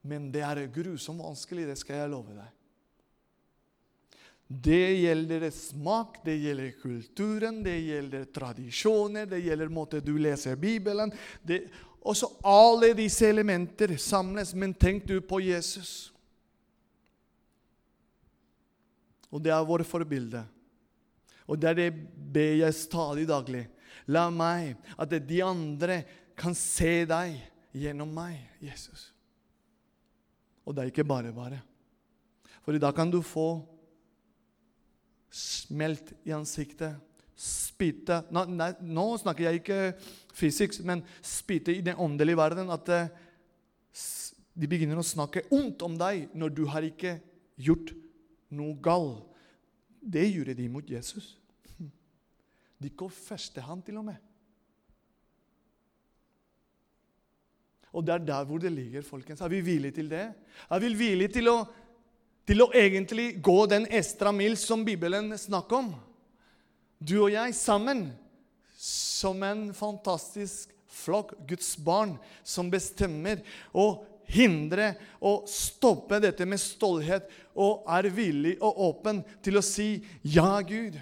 Men 0.07 0.29
det 0.31 0.43
er 0.45 0.67
grusomt 0.71 1.23
vanskelig, 1.23 1.67
det 1.67 1.79
skal 1.79 2.03
jeg 2.03 2.13
love 2.13 2.35
deg. 2.35 2.53
Det 4.47 4.93
gjelder 4.95 5.49
smak, 5.51 6.21
det 6.23 6.37
gjelder 6.39 6.75
kulturen, 6.79 7.59
det 7.65 7.75
gjelder 7.83 8.29
tradisjoner, 8.31 9.25
det 9.27 9.41
gjelder 9.43 9.73
måte 9.73 9.99
du 9.99 10.13
leser 10.21 10.55
Bibelen 10.55 11.11
det, 11.43 11.65
Også 12.07 12.29
alle 12.47 12.93
disse 12.95 13.27
elementer 13.27 13.97
samles. 13.99 14.53
Men 14.55 14.71
tenk 14.73 15.03
du 15.09 15.17
på 15.19 15.41
Jesus. 15.43 16.13
Og 19.27 19.43
det 19.43 19.51
er 19.51 19.65
vårt 19.67 19.83
forbilde. 19.89 20.45
Og 21.47 21.59
det 21.59 21.69
er 21.71 21.79
det 21.79 21.89
ber 22.33 22.57
jeg 22.61 22.75
stadig 22.75 23.27
daglig. 23.29 23.65
La 24.11 24.27
meg, 24.31 24.75
at 24.99 25.11
de 25.11 25.39
andre 25.43 26.01
kan 26.37 26.55
se 26.55 27.01
deg 27.09 27.37
gjennom 27.75 28.11
meg, 28.13 28.39
Jesus. 28.63 29.09
Og 30.67 30.75
det 30.75 30.83
er 30.83 30.91
ikke 30.91 31.07
bare 31.07 31.33
bare. 31.35 31.61
For 32.63 32.75
da 32.75 32.91
kan 32.91 33.11
du 33.11 33.21
få 33.23 33.63
smelt 35.31 36.11
i 36.27 36.33
ansiktet, 36.35 36.97
spytte 37.37 38.23
nå, 38.33 38.43
nå, 38.81 39.05
snakker 39.21 39.45
jeg 39.45 39.61
ikke 39.61 39.79
fysisk, 40.35 40.81
men 40.87 41.03
spytte 41.21 41.75
i 41.75 41.83
den 41.85 41.99
åndelige 42.01 42.39
verden. 42.39 42.71
At 42.73 42.89
eh, 42.91 43.11
de 44.57 44.69
begynner 44.69 44.99
å 44.99 45.05
snakke 45.05 45.45
ondt 45.53 45.85
om 45.85 45.95
deg 45.99 46.33
når 46.33 46.55
du 46.57 46.63
har 46.73 46.85
ikke 46.87 47.19
gjort 47.61 47.93
noe 48.57 48.75
galt. 48.83 49.36
Det 50.07 50.23
gjorde 50.31 50.55
de 50.55 50.69
mot 50.71 50.89
Jesus. 50.89 51.35
De 52.77 52.89
koffeste 52.89 53.61
han 53.61 53.81
til 53.83 53.97
og 53.99 54.05
med. 54.07 54.23
Og 57.91 58.05
det 58.05 58.13
er 58.13 58.25
der 58.27 58.45
hvor 58.45 58.61
det 58.61 58.71
ligger, 58.71 59.01
folkens. 59.01 59.41
Er 59.41 59.49
vi 59.49 59.61
villige 59.65 59.97
til 59.97 60.09
det? 60.09 60.27
Er 60.69 60.79
vi 60.79 60.93
villige 60.93 61.39
til 61.39 61.49
å 61.51 61.57
til 62.47 62.63
å 62.63 62.69
egentlig 62.75 63.41
gå 63.43 63.57
den 63.67 63.85
ekstra 63.91 64.31
mil 64.31 64.55
som 64.59 64.85
Bibelen 64.87 65.33
snakker 65.35 65.81
om. 65.81 65.89
Du 66.97 67.17
og 67.19 67.31
jeg 67.33 67.55
sammen 67.57 68.07
som 68.79 69.43
en 69.43 69.67
fantastisk 69.75 70.71
flokk 70.97 71.33
Guds 71.49 71.73
barn 71.83 72.15
som 72.47 72.71
bestemmer 72.71 73.43
å 73.75 73.89
hindre 74.31 74.91
og 75.25 75.47
stoppe 75.51 76.19
dette 76.23 76.45
med 76.47 76.61
stolthet 76.61 77.29
og 77.57 77.87
er 77.97 78.09
villig 78.13 78.57
og 78.61 78.81
åpen 78.89 79.23
til 79.43 79.57
å 79.57 79.65
si 79.65 80.03
'Ja, 80.23 80.61
Gud, 80.61 80.99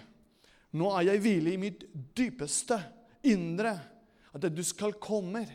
nå 0.73 0.91
er 0.99 1.13
jeg 1.13 1.23
villig 1.23 1.53
i 1.53 1.61
mitt 1.61 1.83
dypeste 2.15 2.79
indre' 3.23 3.79
at 4.35 4.49
du 4.51 4.63
skal 4.63 4.97
komme 4.99 5.45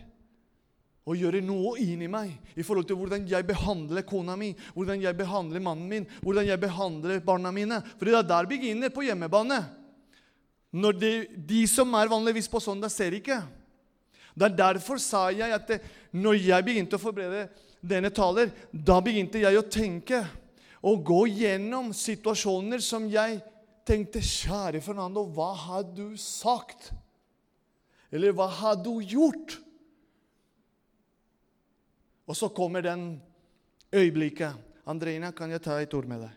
og 1.08 1.16
gjøre 1.16 1.42
noe 1.44 1.74
inni 1.80 2.08
meg 2.08 2.32
i 2.56 2.64
forhold 2.64 2.86
til 2.88 2.96
hvordan 2.96 3.26
jeg 3.28 3.46
behandler 3.48 4.04
kona 4.06 4.36
mi, 4.36 4.52
hvordan 4.76 5.02
jeg 5.02 5.16
behandler 5.16 5.60
mannen 5.64 5.88
min, 5.88 6.06
hvordan 6.22 6.46
jeg 6.46 6.60
behandler 6.60 7.20
barna 7.24 7.52
mine. 7.52 7.80
For 7.98 8.06
det 8.06 8.14
er 8.14 8.28
der 8.28 8.48
begynner 8.48 8.92
på 8.94 9.04
hjemmebane. 9.04 9.60
Når 10.70 10.98
de, 11.00 11.12
de 11.34 11.64
som 11.66 11.92
er 11.98 12.10
vanligvis 12.12 12.48
på 12.48 12.60
søndag, 12.62 12.92
ser 12.94 13.16
ikke. 13.16 13.40
Det 14.34 14.46
er 14.46 14.58
derfor 14.58 15.00
sa 15.02 15.28
jeg 15.34 15.52
at 15.54 15.72
når 16.14 16.38
jeg 16.38 16.66
begynte 16.66 16.98
å 16.98 17.02
forberede 17.02 17.48
denne 17.80 18.10
taler, 18.14 18.52
da 18.72 19.00
begynte 19.02 19.40
jeg 19.42 19.58
å 19.58 19.66
tenke 19.66 20.22
og 20.86 21.02
gå 21.04 21.24
gjennom 21.42 21.90
situasjoner 21.96 22.82
som 22.84 23.08
jeg 23.10 23.40
tenkte 23.86 24.22
Kjære 24.24 24.80
Fernando, 24.84 25.24
hva 25.28 25.50
har 25.56 25.84
du 25.84 26.14
sagt? 26.20 26.92
Eller 28.10 28.34
hva 28.34 28.48
har 28.60 28.78
du 28.80 28.98
gjort? 29.02 29.58
Og 32.30 32.36
så 32.38 32.50
kommer 32.54 32.84
den 32.84 33.16
øyeblikket. 33.92 34.54
Andreina, 34.86 35.32
kan 35.34 35.50
jeg 35.50 35.62
ta 35.62 35.76
et 35.78 35.94
ord 35.94 36.08
med 36.08 36.22
deg? 36.24 36.36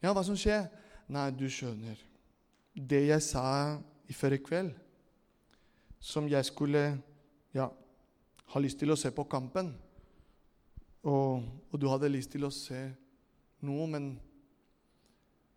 Ja, 0.00 0.14
hva 0.16 0.22
som 0.24 0.38
skjer? 0.38 0.68
Nei, 1.12 1.28
du 1.34 1.44
skjønner. 1.50 1.98
Det 2.74 3.02
jeg 3.10 3.22
sa 3.22 3.44
i 4.08 4.16
forrige 4.16 4.46
kveld, 4.46 4.70
som 6.00 6.28
jeg 6.28 6.48
skulle 6.48 6.82
ja, 7.54 7.68
ha 8.52 8.62
lyst 8.62 8.80
til 8.80 8.92
å 8.92 8.98
se 8.98 9.12
på 9.14 9.28
kampen 9.30 9.74
og, 11.06 11.46
og 11.72 11.80
du 11.80 11.86
hadde 11.88 12.12
lyst 12.12 12.34
til 12.34 12.44
å 12.44 12.52
se 12.52 12.80
noe, 13.64 13.86
men 13.88 14.12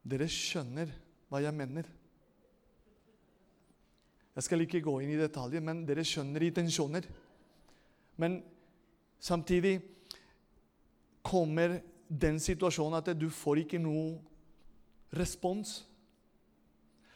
dere 0.03 0.27
skjønner 0.31 0.91
hva 1.31 1.41
jeg 1.43 1.55
mener. 1.55 1.87
Jeg 4.33 4.47
skal 4.47 4.63
ikke 4.63 4.81
gå 4.83 4.97
inn 5.03 5.13
i 5.13 5.19
detaljer, 5.19 5.63
men 5.63 5.83
dere 5.87 6.05
skjønner 6.07 6.47
intensjoner. 6.47 7.07
Men 8.17 8.39
samtidig 9.21 9.77
kommer 11.23 11.79
den 12.07 12.39
situasjonen 12.41 12.99
at 12.99 13.11
du 13.17 13.27
får 13.33 13.63
ikke 13.63 13.81
noe 13.81 14.17
respons. 15.15 15.81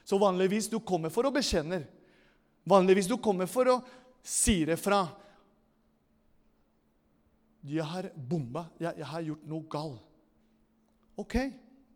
Så 0.08 0.20
vanligvis 0.22 0.70
du 0.72 0.80
kommer 0.80 1.12
for 1.14 1.28
å 1.28 1.34
bekjenne. 1.34 1.82
Vanligvis 2.68 3.08
du 3.08 3.16
kommer 3.24 3.48
for 3.50 3.72
å 3.72 3.78
si 4.26 4.60
det 4.68 4.78
fra. 4.82 5.06
Jeg 7.68 7.86
har 7.88 8.10
bomba. 8.16 8.68
Jeg, 8.80 9.00
jeg 9.00 9.10
har 9.12 9.26
gjort 9.30 9.48
noe 9.48 9.72
galt. 9.72 10.04
OK, 11.18 11.36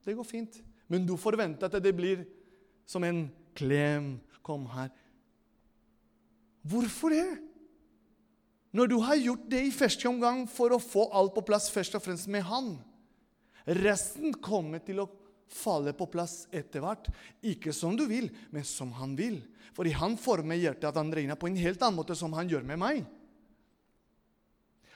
det 0.05 0.15
går 0.17 0.25
fint. 0.27 0.57
Men 0.91 1.05
du 1.05 1.13
forventer 1.19 1.69
at 1.69 1.83
det 1.83 1.93
blir 1.95 2.23
som 2.89 3.03
en 3.07 3.25
klem. 3.57 4.15
Kom 4.41 4.63
her. 4.73 4.89
Hvorfor 6.65 7.13
det? 7.13 7.27
Når 8.73 8.87
du 8.89 8.95
har 9.03 9.19
gjort 9.19 9.43
det 9.51 9.59
i 9.67 9.73
første 9.75 10.07
omgang 10.09 10.47
for 10.49 10.73
å 10.73 10.81
få 10.81 11.03
alt 11.13 11.35
på 11.35 11.43
plass 11.45 11.67
først 11.69 11.97
og 11.99 12.01
fremst 12.01 12.29
med 12.31 12.41
han. 12.47 12.71
Resten 13.67 14.33
kommer 14.41 14.81
til 14.81 15.03
å 15.03 15.09
falle 15.55 15.93
på 15.97 16.07
plass 16.11 16.45
etter 16.51 16.83
hvert. 16.83 17.09
Ikke 17.43 17.73
som 17.75 17.95
du 17.97 18.05
vil, 18.09 18.29
men 18.51 18.65
som 18.67 18.91
han 18.97 19.15
vil. 19.19 19.39
Fordi 19.75 19.93
han 19.95 20.17
former 20.19 20.59
hjertet 20.59 20.89
av 20.89 20.99
Andreina 21.01 21.37
på 21.39 21.49
en 21.49 21.59
helt 21.59 21.81
annen 21.81 21.99
måte 21.99 22.17
som 22.17 22.33
han 22.35 22.49
gjør 22.51 22.65
med 22.67 22.81
meg. 22.81 23.03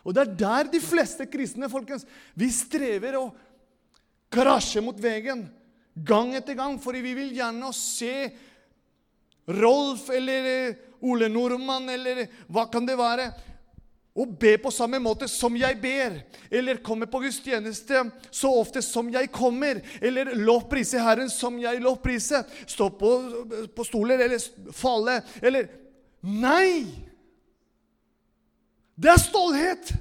Og 0.05 0.13
det 0.13 0.21
er 0.21 0.33
der 0.37 0.71
de 0.75 0.81
fleste 0.83 1.25
kristne 1.29 1.69
folkens, 1.71 2.05
vi 2.37 2.51
strever 2.53 3.17
å 3.17 3.29
krasje 4.33 4.83
mot 4.85 4.97
veggen 5.01 5.47
gang 5.95 6.35
etter 6.35 6.57
gang, 6.59 6.75
fordi 6.81 7.01
vi 7.01 7.15
vil 7.17 7.33
gjerne 7.37 7.71
se 7.75 8.13
Rolf 9.45 10.09
eller 10.09 10.47
eh, 10.49 10.77
Ole 11.05 11.29
Nordmann 11.29 11.89
eller 11.93 12.23
hva 12.49 12.65
kan 12.71 12.85
det 12.87 12.97
være, 12.97 13.29
og 14.15 14.35
be 14.39 14.53
på 14.63 14.71
samme 14.71 14.99
måte 15.03 15.27
som 15.27 15.57
jeg 15.59 15.75
ber, 15.81 16.21
eller 16.47 16.79
komme 16.83 17.07
på 17.11 17.19
gudstjeneste 17.25 18.05
så 18.31 18.51
ofte 18.61 18.79
som 18.85 19.09
jeg 19.11 19.27
kommer, 19.35 19.81
eller 19.99 20.31
lovprise 20.39 21.01
Herren 21.03 21.31
som 21.31 21.57
jeg 21.59 21.81
lovpriser, 21.83 22.45
stå 22.63 22.87
på, 22.95 23.11
på 23.75 23.87
stoler 23.87 24.23
eller 24.27 24.71
falle, 24.75 25.19
eller 25.43 25.67
Nei! 26.25 26.87
Det 28.95 29.11
er 29.11 29.19
stolthet! 29.21 29.91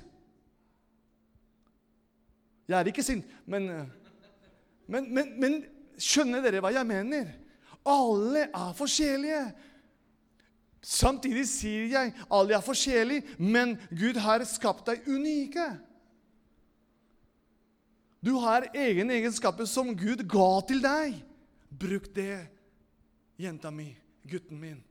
Jeg 2.64 2.78
er 2.78 2.88
ikke 2.88 3.04
sint, 3.04 3.26
men, 3.44 3.66
men, 4.88 5.10
men, 5.12 5.32
men 5.42 5.58
skjønner 6.00 6.40
dere 6.40 6.62
hva 6.64 6.70
jeg 6.72 6.88
mener? 6.88 7.34
Alle 7.84 8.46
er 8.46 8.70
forskjellige. 8.78 9.42
Samtidig 10.84 11.46
sier 11.48 11.88
jeg 11.88 12.12
alle 12.28 12.56
er 12.56 12.64
forskjellige, 12.64 13.36
men 13.40 13.78
Gud 13.88 14.18
har 14.20 14.44
skapt 14.48 14.84
deg 14.90 15.06
unike. 15.08 15.64
Du 18.24 18.34
har 18.40 18.68
egne 18.72 19.16
egenskaper 19.16 19.68
som 19.68 19.94
Gud 19.96 20.22
ga 20.28 20.50
til 20.68 20.82
deg. 20.84 21.16
Bruk 21.72 22.10
det, 22.16 22.44
jenta 23.40 23.72
mi, 23.72 23.90
gutten 24.28 24.60
min. 24.60 24.82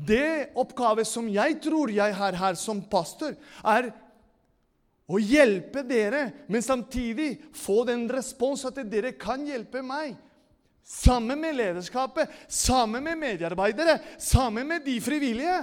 Det 0.00 0.54
oppgave 0.58 1.04
som 1.04 1.26
jeg 1.28 1.58
tror 1.60 1.90
jeg 1.92 2.14
har 2.16 2.38
her 2.40 2.56
som 2.56 2.80
pastor, 2.90 3.34
er 3.62 3.90
å 5.10 5.18
hjelpe 5.18 5.82
dere, 5.84 6.28
men 6.48 6.62
samtidig 6.62 7.34
få 7.58 7.82
den 7.88 8.06
respons 8.10 8.62
at 8.68 8.78
dere 8.88 9.12
kan 9.18 9.42
hjelpe 9.46 9.82
meg. 9.84 10.14
Sammen 10.84 11.40
med 11.40 11.54
lederskapet, 11.58 12.30
sammen 12.48 13.04
med 13.04 13.18
mediearbeidere, 13.18 13.98
sammen 14.18 14.66
med 14.66 14.84
de 14.84 14.96
frivillige. 15.00 15.58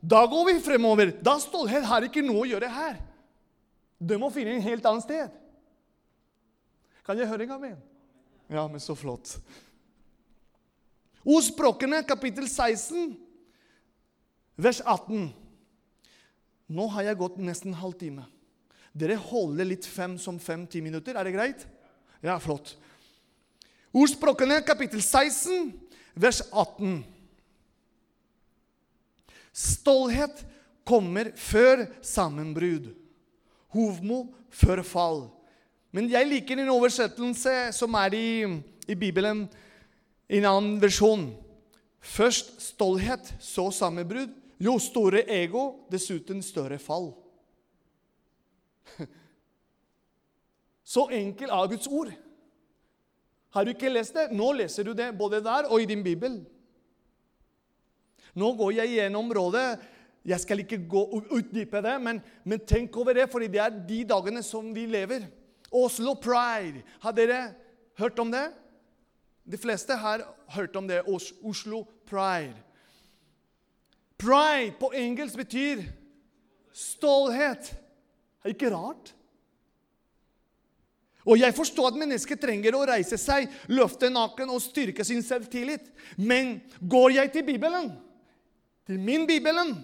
Da 0.00 0.26
går 0.26 0.50
vi 0.50 0.60
fremover. 0.60 1.12
Da 1.24 1.38
stolthet 1.40 1.86
har 1.88 2.04
ikke 2.06 2.24
noe 2.24 2.44
å 2.44 2.50
gjøre 2.50 2.70
her. 2.70 2.98
du 3.98 4.18
må 4.18 4.28
finne 4.30 4.52
en 4.52 4.62
helt 4.62 4.84
annet 4.84 5.02
sted. 5.02 5.30
Kan 7.06 7.18
jeg 7.18 7.28
høre 7.28 7.46
en 7.46 7.48
gang? 7.48 7.78
Ja, 8.48 8.66
men 8.68 8.80
så 8.80 8.94
flott. 8.94 9.38
Ordspråkene, 11.24 12.02
kapittel 12.06 12.46
16 12.46 13.16
vers 14.56 14.80
18. 14.84 15.28
Nå 16.66 16.88
har 16.94 17.06
jeg 17.06 17.20
gått 17.20 17.38
nesten 17.38 17.72
en 17.72 17.80
halvtime. 17.80 18.24
Dere 18.96 19.18
holder 19.20 19.68
litt 19.68 19.86
fem 19.86 20.16
som 20.18 20.40
fem-ti 20.40 20.80
minutter. 20.82 21.14
Er 21.14 21.28
det 21.28 21.34
greit? 21.36 21.66
Ja, 22.24 22.38
flott. 22.42 22.74
Ordspråkene, 23.96 24.58
kapittel 24.60 25.00
16, 25.00 25.70
vers 26.20 26.42
18. 26.52 26.98
Stolthet 29.56 30.42
kommer 30.84 31.30
før 31.40 31.86
sammenbrudd. 32.04 32.90
Hovmod 33.72 34.34
før 34.52 34.82
fall. 34.84 35.22
Men 35.96 36.10
jeg 36.12 36.28
liker 36.28 36.60
en 36.60 36.74
oversettelse 36.74 37.54
som 37.72 37.96
er 37.96 38.18
i, 38.18 38.28
i 38.84 38.98
Bibelen, 39.00 39.46
i 40.28 40.42
en 40.42 40.50
annen 40.50 40.76
versjon. 40.82 41.30
Først 42.04 42.52
stolthet, 42.66 43.32
så 43.40 43.70
sammenbrudd 43.72 44.34
jo 44.60 44.76
store 44.76 45.24
ego, 45.38 45.86
dessuten 45.88 46.44
større 46.44 46.76
fall. 46.82 47.14
Så 50.86 51.08
enkel 51.10 51.50
er 51.50 51.66
Guds 51.72 51.88
ord. 51.90 52.12
Har 53.56 53.64
du 53.64 53.72
ikke 53.72 53.88
lest 53.88 54.12
det? 54.12 54.28
Nå 54.36 54.50
leser 54.52 54.84
du 54.84 54.92
det 54.92 55.14
både 55.16 55.40
der 55.40 55.70
og 55.72 55.80
i 55.80 55.88
din 55.88 56.02
bibel. 56.04 56.42
Nå 58.36 58.50
går 58.58 58.74
jeg 58.82 58.98
gjennom 58.98 59.32
rådet. 59.32 59.78
Jeg 60.26 60.42
skal 60.42 60.60
ikke 60.60 60.82
gå 60.90 61.04
utdype 61.32 61.80
det, 61.80 61.94
men, 62.02 62.20
men 62.44 62.60
tenk 62.68 62.96
over 63.00 63.16
det, 63.16 63.28
for 63.32 63.40
det 63.40 63.62
er 63.62 63.78
de 63.88 64.02
dagene 64.04 64.42
som 64.44 64.68
vi 64.76 64.84
lever. 64.90 65.24
Oslo 65.72 66.12
Pride. 66.20 66.82
Har 67.00 67.16
dere 67.16 67.40
hørt 67.96 68.20
om 68.20 68.34
det? 68.34 68.44
De 69.48 69.56
fleste 69.56 69.96
har 69.96 70.26
hørt 70.52 70.76
om 70.76 70.88
det. 70.90 71.00
Oslo 71.08 71.86
Pride. 72.04 72.58
Pride 74.20 74.76
på 74.80 74.92
engelsk 74.92 75.40
betyr 75.40 75.86
stolthet. 76.76 77.72
Er 78.44 78.50
det 78.50 78.58
ikke 78.58 78.74
rart? 78.76 79.14
Og 81.26 81.40
jeg 81.40 81.54
forstår 81.56 81.90
at 81.90 81.98
mennesker 81.98 82.38
trenger 82.38 82.76
å 82.78 82.84
reise 82.86 83.18
seg, 83.18 83.48
løfte 83.66 84.08
naken 84.12 84.52
og 84.54 84.62
styrke 84.62 85.04
sin 85.04 85.24
selvtillit. 85.26 85.88
Men 86.16 86.60
går 86.78 87.16
jeg 87.18 87.32
til 87.34 87.46
Bibelen, 87.48 87.90
til 88.86 89.00
min 89.02 89.26
Bibelen, 89.26 89.74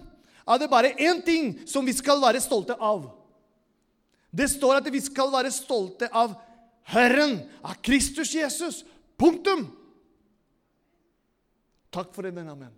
er 0.47 0.59
det 0.59 0.71
bare 0.71 0.95
én 0.95 1.19
ting 1.23 1.53
som 1.67 1.85
vi 1.85 1.95
skal 1.95 2.21
være 2.23 2.41
stolte 2.43 2.77
av. 2.79 3.09
Det 4.31 4.47
står 4.49 4.79
at 4.79 4.87
vi 4.91 5.01
skal 5.03 5.31
være 5.33 5.51
stolte 5.53 6.07
av 6.09 6.33
Herren, 6.89 7.37
av 7.63 7.75
Kristus 7.83 8.31
Jesus. 8.35 8.81
Punktum! 9.19 9.67
Takk 11.93 12.09
for 12.15 12.25
den 12.25 12.49
amen. 12.49 12.71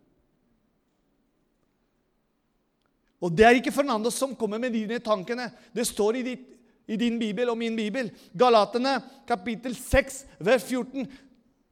Og 3.23 3.31
det 3.33 3.45
er 3.47 3.57
ikke 3.57 3.73
Fernando 3.73 4.11
som 4.13 4.35
kommer 4.37 4.59
med 4.61 4.75
dine 4.75 4.99
tankene. 5.01 5.47
Det 5.73 5.85
står 5.87 6.19
i, 6.19 6.25
ditt, 6.27 6.43
i 6.87 6.97
din 6.97 7.19
bibel 7.19 7.49
og 7.49 7.57
min 7.59 7.75
bibel. 7.77 8.11
Galatene 8.37 8.97
kapittel 9.27 9.75
6, 9.77 10.23
vers 10.39 10.65
14. 10.67 11.07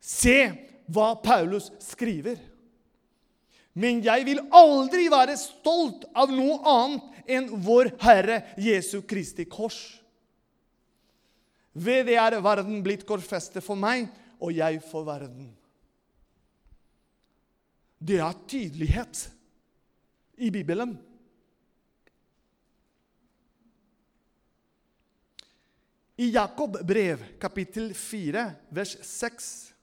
Se 0.03 0.37
hva 0.91 1.13
Paulus 1.23 1.69
skriver. 1.83 2.39
Men 3.73 4.03
jeg 4.05 4.25
vil 4.27 4.43
aldri 4.53 5.07
være 5.09 5.37
stolt 5.39 6.05
av 6.13 6.31
noe 6.33 6.59
annet 6.69 7.29
enn 7.33 7.49
vår 7.65 7.93
Herre 8.03 8.41
Jesu 8.61 9.01
Kristi 9.07 9.47
kors. 9.49 9.79
Ved 11.73 12.05
det 12.05 12.19
er 12.21 12.37
verden 12.43 12.83
blitt 12.85 13.05
korsfestet 13.07 13.65
for 13.65 13.79
meg, 13.79 14.05
og 14.43 14.53
jeg 14.53 14.81
for 14.85 15.07
verden. 15.07 15.47
Det 18.03 18.19
er 18.19 18.41
tydelighet 18.51 19.23
i 20.43 20.51
Bibelen. 20.53 20.97
I 26.17 26.29
Jakob 26.29 26.77
brev, 26.85 27.23
kapittel 27.39 27.93
4, 27.93 28.51
vers 28.69 28.97
6, 29.01 29.73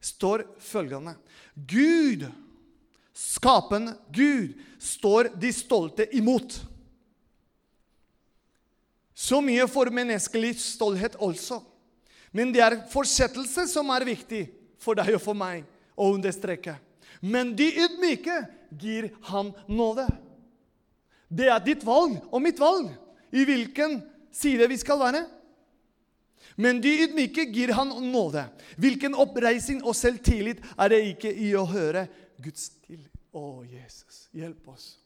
står 0.00 0.44
følgende 0.60 1.14
Gud 1.54 2.26
Skapende 3.20 3.94
Gud 4.12 4.54
står 4.78 5.28
de 5.36 5.52
stolte 5.52 6.06
imot. 6.16 6.54
Så 9.12 9.42
mye 9.44 9.66
for 9.68 9.92
menneskelig 9.92 10.54
stolthet 10.62 11.18
også. 11.20 11.58
Men 12.32 12.54
det 12.54 12.62
er 12.64 12.78
fortsettelse 12.88 13.66
som 13.68 13.90
er 13.92 14.06
viktig 14.08 14.46
for 14.80 14.96
deg 14.96 15.18
og 15.18 15.20
for 15.20 15.36
meg 15.36 15.66
å 16.00 16.08
understreke. 16.14 16.78
Men 17.20 17.52
de 17.58 17.66
ydmyke 17.84 18.38
gir 18.80 19.10
han 19.28 19.52
nåde. 19.68 20.06
Det 21.28 21.50
er 21.52 21.60
ditt 21.66 21.84
valg 21.84 22.16
og 22.30 22.40
mitt 22.40 22.62
valg 22.62 22.88
i 23.36 23.44
hvilken 23.44 24.00
side 24.32 24.64
vi 24.70 24.80
skal 24.80 25.02
være. 25.02 25.26
Men 26.56 26.80
de 26.82 26.92
ydmyke 27.04 27.46
gir 27.52 27.72
han 27.76 27.92
nåde. 28.12 28.46
Hvilken 28.80 29.16
oppreising 29.18 29.82
og 29.84 29.96
selvtillit 29.96 30.62
er 30.76 30.92
det 30.92 31.00
ikke 31.14 31.32
i 31.32 31.52
å 31.56 31.66
høre 31.68 32.06
Guds 32.42 32.70
til? 32.86 33.02
Å, 33.30 33.62
Jesus, 33.68 34.26
hjelp 34.34 34.72
oss. 34.72 34.96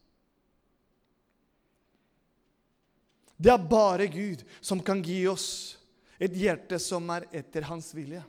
Det 3.36 3.50
er 3.52 3.66
bare 3.68 4.06
Gud 4.08 4.44
som 4.64 4.80
kan 4.80 5.02
gi 5.04 5.24
oss 5.28 5.76
et 6.22 6.34
hjerte 6.38 6.78
som 6.80 7.10
er 7.12 7.26
etter 7.34 7.66
hans 7.68 7.90
vilje. 7.96 8.22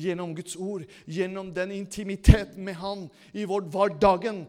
Gjennom 0.00 0.34
Guds 0.36 0.56
ord, 0.60 0.84
gjennom 1.06 1.50
den 1.54 1.72
intimitet 1.74 2.56
med 2.56 2.76
Han 2.80 3.08
i 3.32 3.46
vår 3.48 3.66
hverdagen. 3.72 4.44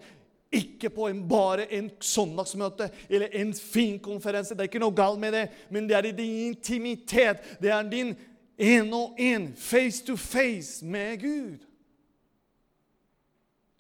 Ikke 0.52 0.90
på 0.92 1.08
en, 1.08 1.22
bare 1.30 1.66
en 1.74 1.88
søndagsmøte 2.04 2.90
eller 3.08 3.32
en 3.40 3.54
fin 3.56 4.00
konferanse. 4.04 4.56
Det 4.56 4.66
er 4.66 4.72
ikke 4.72 4.84
noe 4.84 4.96
galt 4.96 5.22
med 5.22 5.32
det, 5.38 5.46
men 5.72 5.88
det 5.88 5.96
er 5.96 6.10
i 6.10 6.16
din 6.18 6.38
intimitet. 6.52 7.46
Det 7.62 7.72
er 7.72 7.88
din 7.88 8.16
en 8.62 8.94
og 8.94 9.20
en, 9.22 9.52
face 9.56 10.04
to 10.06 10.18
face 10.20 10.86
med 10.86 11.22
Gud. 11.22 11.64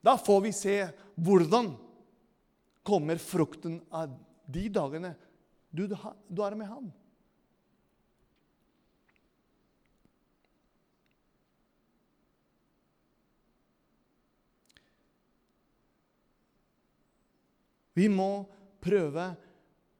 Da 0.01 0.15
får 0.17 0.39
vi 0.47 0.53
se 0.55 0.77
hvordan 1.21 1.73
kommer 2.87 3.19
frukten 3.21 3.81
av 3.93 4.15
de 4.49 4.65
dagene 4.73 5.13
du, 5.69 5.85
du 5.87 6.41
er 6.43 6.55
med 6.57 6.67
Han. 6.67 6.89
Vi 18.01 18.09
må 18.09 18.43
prøve 18.81 19.27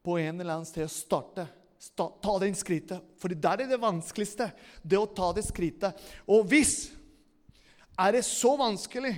på 0.02 0.16
en 0.18 0.40
eller 0.40 0.56
annen 0.56 0.66
sted 0.66 0.88
å 0.88 0.90
starte. 0.90 1.46
Ta 1.94 2.32
det 2.42 2.50
skrittet. 2.58 3.02
For 3.18 3.30
der 3.30 3.62
er 3.62 3.70
det 3.70 3.78
vanskeligste. 3.82 4.48
Det 4.82 4.98
å 4.98 5.06
ta 5.06 5.30
det 5.36 5.44
skrittet. 5.46 5.98
Og 6.26 6.46
hvis 6.50 6.90
er 8.00 8.16
det 8.16 8.24
så 8.26 8.56
vanskelig 8.58 9.12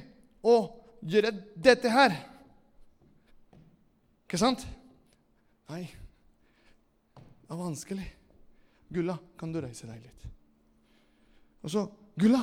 å 0.44 0.56
gjøre 1.04 1.32
dette 1.54 1.92
her 1.92 2.16
Ikke 4.24 4.40
sant? 4.40 4.64
Nei, 5.70 5.84
det 7.14 7.52
er 7.52 7.60
vanskelig. 7.60 8.06
Gulla, 8.92 9.14
kan 9.38 9.52
du 9.52 9.60
reise 9.62 9.86
deg 9.86 10.00
litt? 10.02 10.24
Og 11.64 11.70
så 11.72 11.84
Gulla, 12.18 12.42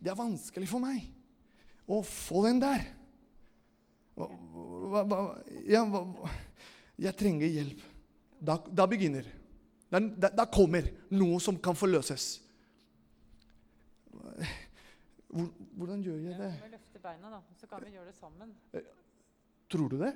det 0.00 0.10
er 0.10 0.18
vanskelig 0.18 0.68
for 0.70 0.82
meg 0.82 1.04
å 1.88 2.00
få 2.04 2.42
den 2.48 2.60
der. 2.64 2.84
Hva, 4.18 5.02
hva, 5.06 5.18
ja, 5.68 5.84
hva, 5.86 6.30
jeg 6.98 7.14
trenger 7.18 7.50
hjelp. 7.52 7.82
Da, 8.38 8.58
da 8.70 8.86
begynner 8.90 9.26
da, 9.88 10.28
da, 10.28 10.44
kommer 10.52 10.84
noe 11.16 11.38
som 11.40 11.56
kan 11.62 11.76
forløses. 11.78 12.26
Hvordan 15.28 16.02
gjør 16.04 16.18
jeg 16.26 16.36
det? 16.36 16.50
Ja, 16.50 16.68
løfte 16.74 17.00
beina, 17.02 17.30
da. 17.32 17.40
Så 17.60 17.68
kan 17.70 17.84
vi 17.84 17.94
gjøre 17.94 18.10
det 18.10 18.16
sammen. 18.18 18.52
Eh, 18.76 18.90
tror 19.72 19.88
du 19.92 19.96
det? 20.02 20.12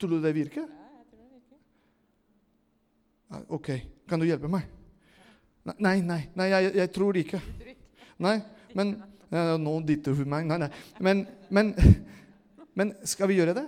Tror 0.00 0.16
du 0.16 0.18
det 0.24 0.32
virker? 0.34 0.66
Ja, 0.66 0.88
jeg 0.96 1.06
tror 1.12 1.22
det 1.22 1.30
virker. 1.36 1.60
OK. 3.54 3.70
Kan 4.10 4.22
du 4.22 4.26
hjelpe 4.26 4.50
meg? 4.50 4.66
Nei, 5.66 5.98
nei, 6.02 6.20
nei 6.38 6.50
jeg, 6.50 6.74
jeg 6.78 6.92
tror 6.94 7.18
ikke. 7.18 7.40
Nei, 8.22 8.36
men 8.78 8.96
ja, 9.30 9.56
Nå 9.58 9.78
dytter 9.86 10.14
hun 10.18 10.30
meg. 10.30 10.46
Nei, 10.50 10.60
nei. 10.62 10.70
Men, 11.02 11.24
men, 11.50 11.72
men 12.76 12.92
skal 13.08 13.30
vi 13.30 13.38
gjøre 13.40 13.56
det? 13.56 13.66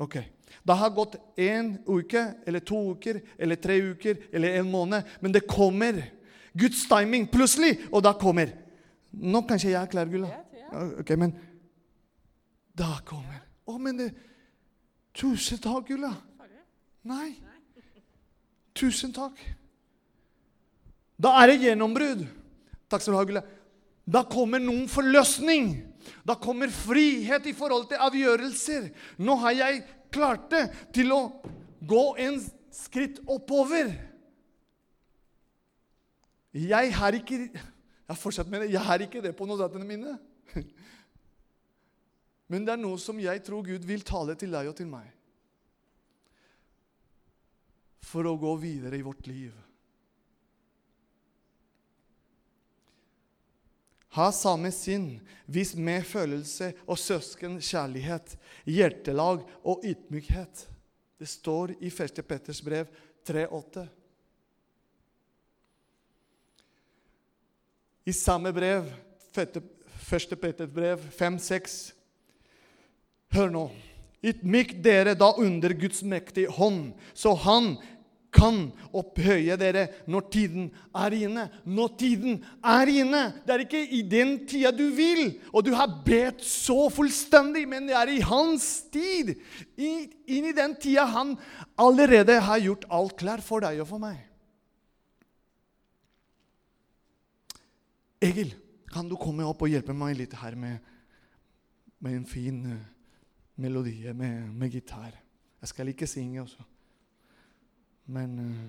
OK. 0.00 0.16
Det 0.62 0.76
har 0.78 0.94
gått 0.94 1.18
én 1.40 1.74
uke 1.86 2.22
eller 2.46 2.64
to 2.64 2.78
uker 2.94 3.20
eller 3.38 3.58
tre 3.60 3.76
uker 3.92 4.26
eller 4.32 4.58
en 4.60 4.70
måned, 4.70 5.06
men 5.20 5.34
det 5.34 5.46
kommer. 5.50 6.00
Guds 6.52 6.84
timing 6.88 7.24
plutselig, 7.32 7.78
og 7.92 8.02
da 8.04 8.12
kommer. 8.18 8.52
Nå 9.12 9.40
kanskje 9.48 9.72
jeg 9.72 9.80
er 9.80 9.92
klar, 9.92 10.10
Gulla. 10.10 10.28
Ok, 11.00 11.14
men 11.20 11.34
da 12.76 12.94
kommer 13.04 13.42
Å, 13.68 13.74
men 13.76 13.98
det 13.98 14.06
Tusen 15.12 15.60
takk, 15.60 15.90
Gulla. 15.90 16.08
Nei. 17.04 17.34
Tusen 18.72 19.12
takk. 19.12 19.36
Da 21.20 21.34
er 21.42 21.52
det 21.52 21.66
gjennombrudd. 21.66 22.22
Takk 22.88 23.04
skal 23.04 23.12
du 23.12 23.18
ha, 23.18 23.26
Gulla. 23.28 23.42
Da 24.04 24.24
kommer 24.26 24.62
noen 24.62 24.88
forløsning. 24.90 25.74
Da 26.26 26.34
kommer 26.38 26.70
frihet 26.74 27.46
i 27.46 27.54
forhold 27.56 27.88
til 27.90 28.02
avgjørelser. 28.02 28.88
Nå 29.22 29.36
har 29.44 29.58
jeg 29.58 29.82
klart 30.12 30.48
det 30.52 30.64
til 30.94 31.14
å 31.14 31.20
gå 31.88 32.04
en 32.22 32.40
skritt 32.74 33.20
oppover. 33.30 33.94
Jeg 36.52 36.92
har 36.98 37.16
ikke 37.16 37.46
Jeg 38.12 38.18
fortsatt 38.18 38.50
med 38.50 38.60
det. 38.60 38.72
Jeg 38.74 38.84
har 38.84 39.00
ikke 39.00 39.22
det 39.24 39.32
på 39.36 39.46
notatene 39.48 39.86
mine. 39.88 40.18
Men 42.52 42.66
det 42.66 42.74
er 42.74 42.80
noe 42.82 42.98
som 43.00 43.16
jeg 43.22 43.40
tror 43.46 43.64
Gud 43.64 43.86
vil 43.88 44.02
tale 44.04 44.34
til 44.36 44.52
deg 44.52 44.68
og 44.68 44.76
til 44.76 44.90
meg. 44.90 45.06
For 48.04 48.26
å 48.28 48.34
gå 48.36 48.52
videre 48.60 48.98
i 48.98 49.06
vårt 49.06 49.24
liv. 49.30 49.54
Ha 54.12 54.28
samme 54.32 54.68
sinn, 54.74 55.22
vis 55.48 55.72
med 55.74 56.04
følelse 56.04 56.72
og 56.84 56.98
søskenkjærlighet, 57.00 58.34
hjertelag 58.68 59.40
og 59.64 59.86
ydmykhet. 59.88 60.66
Det 61.16 61.28
står 61.30 61.72
i 61.80 61.88
1. 61.88 62.20
Petters 62.28 62.60
brev 62.60 62.90
3,8. 63.24 63.86
I 68.04 68.12
samme 68.12 68.52
brev, 68.52 68.90
1. 69.32 69.58
Petters 70.42 70.70
brev 70.74 71.08
5,6 71.16 71.80
Hør 73.32 73.48
nå. 73.48 73.64
Ydmyk 74.22 74.74
dere 74.84 75.14
da 75.18 75.30
under 75.40 75.72
Guds 75.74 76.02
mektige 76.04 76.52
hånd, 76.52 76.92
så 77.14 77.32
han 77.46 77.72
kan 78.32 78.70
opphøye 78.96 79.56
dere 79.60 79.84
når 80.10 80.24
tiden 80.32 80.70
er 80.96 81.14
inne. 81.16 81.44
Når 81.68 81.92
tiden 82.00 82.38
er 82.64 82.90
inne. 82.90 83.22
Det 83.44 83.54
er 83.54 83.64
ikke 83.66 83.82
i 83.84 84.00
den 84.08 84.34
tida 84.48 84.72
du 84.74 84.86
vil, 84.96 85.36
og 85.52 85.66
du 85.66 85.72
har 85.76 86.00
bedt 86.06 86.40
så 86.46 86.88
fullstendig, 86.92 87.66
men 87.68 87.90
det 87.90 87.96
er 87.98 88.12
i 88.12 88.22
hans 88.24 88.88
tid. 88.92 89.34
inn 89.76 90.48
i 90.48 90.56
den 90.56 90.76
tida 90.80 91.04
han 91.04 91.36
allerede 91.76 92.40
har 92.40 92.58
gjort 92.58 92.88
alt 92.90 93.16
klar 93.20 93.44
for 93.44 93.60
deg 93.60 93.80
og 93.84 93.88
for 93.88 94.02
meg. 94.02 94.18
Egil, 98.22 98.54
kan 98.92 99.08
du 99.08 99.16
komme 99.18 99.44
opp 99.44 99.64
og 99.64 99.72
hjelpe 99.72 99.94
meg 99.96 100.16
litt 100.16 100.34
her 100.38 100.54
med, 100.54 100.78
med 101.98 102.20
en 102.20 102.26
fin 102.28 102.60
melodi 103.58 103.98
med, 104.14 104.46
med 104.52 104.70
gitar. 104.70 105.12
Jeg 105.60 105.68
skal 105.68 105.90
ikke 105.90 106.06
synge 106.06 106.42
også. 106.42 106.71
Men, 108.06 108.38
uh, 108.38 108.64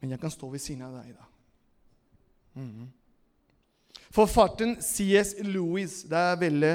men 0.00 0.10
jeg 0.14 0.20
kan 0.20 0.32
stå 0.34 0.48
ved 0.50 0.62
siden 0.62 0.82
av 0.86 0.98
deg, 0.98 1.14
da. 1.14 1.28
Mm. 2.58 2.90
Forfatteren 4.12 4.76
C.S. 4.82 5.36
Lewis, 5.46 6.02
det 6.08 6.18
er 6.18 6.40
veldig 6.40 6.74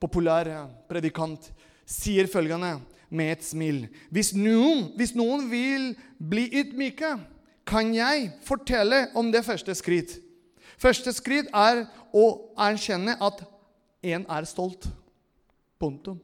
populær 0.00 0.48
predikant, 0.88 1.50
sier 1.88 2.28
følgende 2.30 2.76
med 3.10 3.32
et 3.34 3.44
smil. 3.44 3.84
Hvis 4.14 4.32
noen, 4.36 4.92
hvis 4.96 5.16
noen 5.18 5.48
vil 5.50 5.90
bli 6.22 6.46
ydmyke, 6.62 7.16
kan 7.66 7.92
jeg 7.94 8.30
fortelle 8.46 9.08
om 9.18 9.32
det 9.34 9.44
første 9.46 9.74
skritt. 9.78 10.16
Første 10.80 11.12
skritt 11.12 11.50
er 11.54 11.84
å 12.16 12.26
erkjenne 12.58 13.16
at 13.20 13.42
en 14.14 14.24
er 14.30 14.48
stolt. 14.48 14.88
Punktum. 15.80 16.18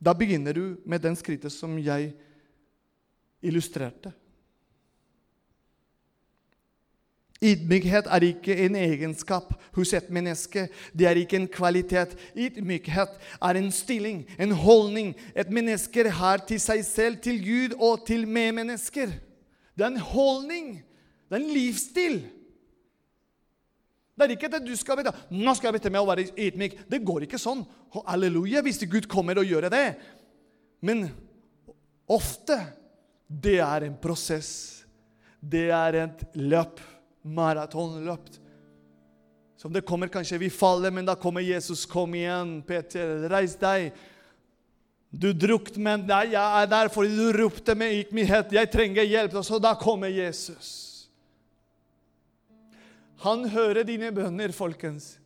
Da 0.00 0.14
begynner 0.16 0.56
du 0.56 0.64
med 0.88 1.02
den 1.04 1.16
skrittet 1.18 1.52
som 1.52 1.76
jeg 1.78 2.14
illustrerte. 3.42 4.12
Ydmykhet 7.40 8.04
er 8.12 8.24
ikke 8.26 8.52
en 8.66 8.74
egenskap 8.76 9.54
hos 9.72 9.94
et 9.96 10.10
menneske. 10.12 10.66
Det 10.92 11.06
er 11.08 11.16
ikke 11.16 11.38
en 11.38 11.48
kvalitet. 11.48 12.12
Ydmykhet 12.36 13.14
er 13.42 13.56
en 13.56 13.70
stilling, 13.72 14.26
en 14.36 14.52
holdning 14.52 15.14
et 15.32 15.48
menneske 15.50 16.04
har 16.10 16.42
til 16.44 16.60
seg 16.60 16.84
selv, 16.84 17.16
til 17.24 17.40
Gud 17.40 17.78
og 17.78 18.04
til 18.06 18.26
medmennesker. 18.28 19.14
Det 19.72 19.86
er 19.86 19.94
en 19.94 20.04
holdning. 20.04 20.74
Det 21.30 21.38
er 21.38 21.40
en 21.40 21.54
livsstil. 21.54 22.18
Det 24.16 24.26
er 24.26 24.34
ikke 24.36 24.50
at 24.52 24.66
du 24.66 24.74
skal 24.76 24.98
vite 25.00 25.14
nå 25.32 25.54
skal 25.56 25.70
jeg 25.70 25.78
vite 25.78 25.92
med 25.94 26.02
å 26.02 26.10
være 26.10 26.26
ydmyk. 26.36 26.76
Det 26.92 27.00
går 27.08 27.24
ikke 27.24 27.40
sånn. 27.40 27.64
Halleluja 28.04 28.60
hvis 28.66 28.82
Gud 28.84 29.08
kommer 29.08 29.40
og 29.40 29.48
gjør 29.48 29.70
det. 29.72 29.94
Men 30.84 31.06
ofte 32.04 32.58
det 33.30 33.60
er 33.62 33.86
en 33.86 33.96
prosess. 34.02 34.82
Det 35.40 35.68
er 35.70 36.02
et 36.02 36.22
løp 36.34 36.82
maratonløp. 37.22 38.26
Som 39.60 39.72
det 39.72 39.84
kommer 39.86 40.10
kanskje 40.10 40.40
vi 40.40 40.50
faller, 40.50 40.90
men 40.90 41.06
da 41.06 41.14
kommer 41.14 41.44
Jesus. 41.44 41.86
Kom 41.86 42.16
igjen, 42.16 42.58
Peter. 42.66 43.28
Reis 43.30 43.54
deg. 43.60 43.92
Du 45.10 45.30
drukte, 45.34 45.78
men 45.82 46.06
nei, 46.08 46.30
jeg 46.32 46.62
er 46.62 46.68
der 46.70 46.90
fordi 46.92 47.16
du 47.18 47.30
ropte 47.34 47.74
med 47.78 47.94
ydmykhet. 48.00 48.54
Jeg 48.56 48.70
trenger 48.72 49.06
hjelp. 49.06 49.38
Og 49.38 49.46
så 49.46 49.60
da 49.62 49.74
kommer 49.78 50.10
Jesus. 50.10 50.90
Han 53.22 53.44
hører 53.52 53.84
dine 53.84 54.10
bønner, 54.16 54.50
folkens. 54.56 55.18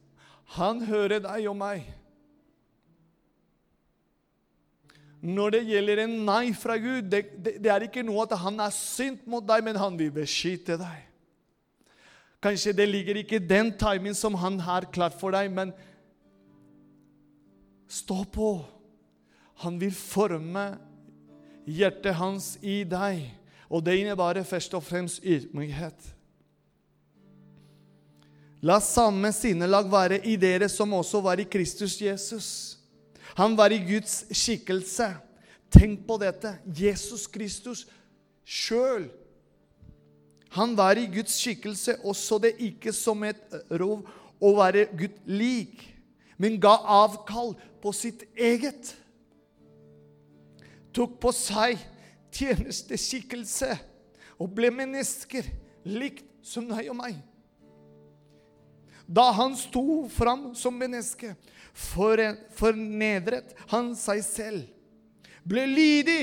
Han 0.59 0.83
hører 0.89 1.23
deg 1.25 1.47
og 1.49 1.57
meg. 1.57 1.87
Når 5.25 5.55
det 5.55 5.63
gjelder 5.71 6.03
en 6.03 6.19
nei 6.27 6.53
fra 6.53 6.77
Gud, 6.77 7.09
det, 7.09 7.23
det, 7.41 7.57
det 7.65 7.71
er 7.73 7.87
ikke 7.87 8.05
noe 8.05 8.27
at 8.27 8.37
han 8.43 8.59
er 8.61 8.73
sint 8.77 9.23
mot 9.31 9.45
deg, 9.47 9.65
men 9.65 9.79
han 9.81 9.97
vil 9.97 10.13
beskytte 10.13 10.77
deg. 10.77 10.99
Kanskje 12.45 12.75
det 12.77 12.85
ligger 12.91 13.17
ikke 13.23 13.41
den 13.41 13.71
timingen 13.81 14.17
som 14.19 14.37
han 14.37 14.59
har 14.61 14.85
klart 14.93 15.17
for 15.17 15.33
deg, 15.33 15.49
men 15.49 15.73
stå 17.89 18.21
på. 18.29 18.51
Han 19.65 19.81
vil 19.81 19.95
forme 19.97 20.75
hjertet 21.65 22.19
hans 22.21 22.55
i 22.61 22.83
deg, 22.85 23.25
og 23.73 23.81
det 23.87 23.97
innebærer 24.03 24.45
først 24.45 24.77
og 24.77 24.85
fremst 24.85 25.25
ydmykhet. 25.25 26.13
La 28.65 28.77
samme 28.81 29.33
sinnelag 29.33 29.89
være 29.93 30.21
i 30.29 30.37
dere 30.41 30.69
som 30.73 30.93
også 30.97 31.25
var 31.25 31.41
i 31.41 31.49
Kristus 31.49 31.97
Jesus. 32.01 32.49
Han 33.39 33.57
var 33.59 33.75
i 33.75 33.83
Guds 33.83 34.25
skikkelse. 34.31 35.11
Tenk 35.75 36.07
på 36.07 36.19
dette. 36.23 36.57
Jesus 36.67 37.27
Kristus 37.27 37.87
sjøl 38.45 39.09
han 40.55 40.77
var 40.79 40.95
i 40.99 41.09
Guds 41.11 41.35
skikkelse 41.35 41.97
og 42.07 42.15
så 42.17 42.39
det 42.39 42.53
ikke 42.63 42.93
som 42.95 43.25
et 43.27 43.57
rov 43.75 44.05
å 44.39 44.53
være 44.55 44.87
Gud 44.95 45.17
lik, 45.27 45.81
men 46.39 46.61
ga 46.63 46.77
avkall 47.01 47.57
på 47.83 47.91
sitt 47.97 48.23
eget. 48.39 48.93
Tok 50.95 51.17
på 51.23 51.33
seg 51.35 51.83
tjenesteskikkelse 52.35 53.73
og 54.39 54.55
ble 54.55 54.71
mennesker 54.75 55.49
likt 55.91 56.29
som 56.47 56.71
deg 56.71 56.93
og 56.93 57.01
meg. 57.03 57.19
Da 59.07 59.31
han 59.37 59.57
sto 59.57 60.09
fram 60.09 60.55
som 60.57 60.77
menneske, 60.79 61.35
fornedret 61.75 63.53
han 63.73 63.93
seg 63.99 64.23
selv, 64.25 64.65
ble 65.45 65.67
lydig 65.69 66.23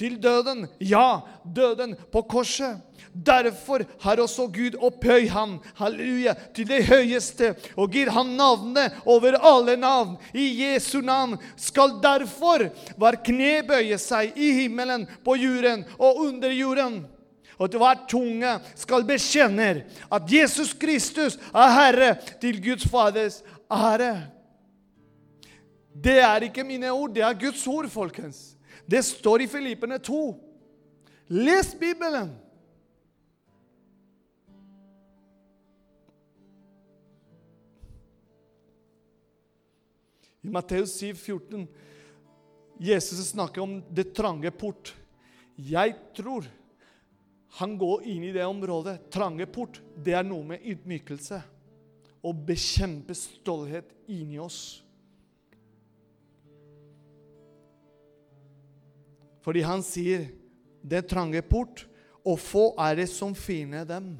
til 0.00 0.16
døden, 0.22 0.64
ja, 0.80 1.22
døden 1.44 1.94
på 2.10 2.22
korset. 2.26 2.80
Derfor 3.12 3.84
har 4.00 4.22
også 4.22 4.46
Gud 4.48 4.78
opphøyd 4.80 5.28
ham, 5.34 5.58
halleluja, 5.76 6.32
til 6.56 6.66
det 6.70 6.80
høyeste 6.88 7.52
og 7.76 7.92
gir 7.92 8.08
ham 8.14 8.32
navnet 8.38 8.96
over 9.04 9.36
alle 9.36 9.76
navn. 9.76 10.16
I 10.32 10.46
Jesu 10.64 11.02
navn 11.04 11.36
skal 11.60 11.98
derfor 12.02 12.70
hver 12.96 13.18
kne 13.26 13.58
bøye 13.68 13.98
seg 14.00 14.32
i 14.32 14.52
himmelen, 14.62 15.04
på 15.24 15.36
jorden 15.36 15.84
og 15.98 16.24
under 16.24 16.54
jorden. 16.56 17.02
Og 17.58 17.68
hver 17.68 18.04
tunge 18.08 18.52
skal 18.78 19.04
bekjenne 19.08 19.84
at 20.12 20.32
Jesus 20.32 20.72
Kristus 20.72 21.38
er 21.52 21.74
Herre 21.76 22.14
til 22.40 22.62
Guds 22.64 22.86
Faders 22.88 23.42
ære. 23.70 24.14
Det 25.92 26.18
er 26.20 26.48
ikke 26.48 26.64
mine 26.64 26.90
ord, 26.90 27.12
det 27.14 27.22
er 27.22 27.36
Guds 27.36 27.66
ord, 27.66 27.88
folkens. 27.88 28.56
Det 28.90 29.04
står 29.04 29.44
i 29.44 29.46
Filippene 29.46 29.98
2. 29.98 30.22
Les 31.28 31.74
Bibelen! 31.80 32.32
I 40.42 40.50
Matteus 40.50 40.96
7, 40.98 41.14
14, 41.14 41.68
Jesus 42.82 43.28
snakker 43.28 43.62
om 43.62 43.76
det 43.94 44.10
trange 44.16 44.50
port. 44.50 44.90
Jeg 45.54 45.94
tror 46.16 46.48
han 47.58 47.74
går 47.78 48.04
inn 48.08 48.24
i 48.24 48.32
det 48.32 48.44
området. 48.48 49.10
Trange 49.12 49.46
port, 49.46 49.82
det 49.96 50.14
er 50.16 50.24
noe 50.24 50.44
med 50.54 50.64
ydmykelse. 50.64 51.42
Å 52.22 52.30
bekjempe 52.32 53.16
stolthet 53.18 53.90
inni 54.08 54.38
oss. 54.40 54.80
Fordi 59.42 59.64
han 59.66 59.82
sier 59.84 60.30
det 60.82 61.04
trange 61.10 61.42
port, 61.44 61.84
og 62.22 62.38
få 62.38 62.68
er 62.80 63.00
det 63.02 63.08
som 63.10 63.34
finner 63.34 63.84
dem. 63.84 64.14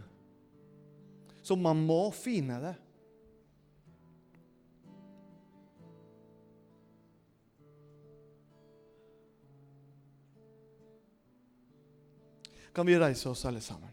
Så 1.42 1.56
man 1.56 1.78
må 1.86 2.08
finne 2.14 2.58
det. 2.62 2.74
Kan 12.74 12.86
vi 12.86 12.98
reise 12.98 13.28
oss 13.28 13.44
alle 13.44 13.60
sammen. 13.60 13.90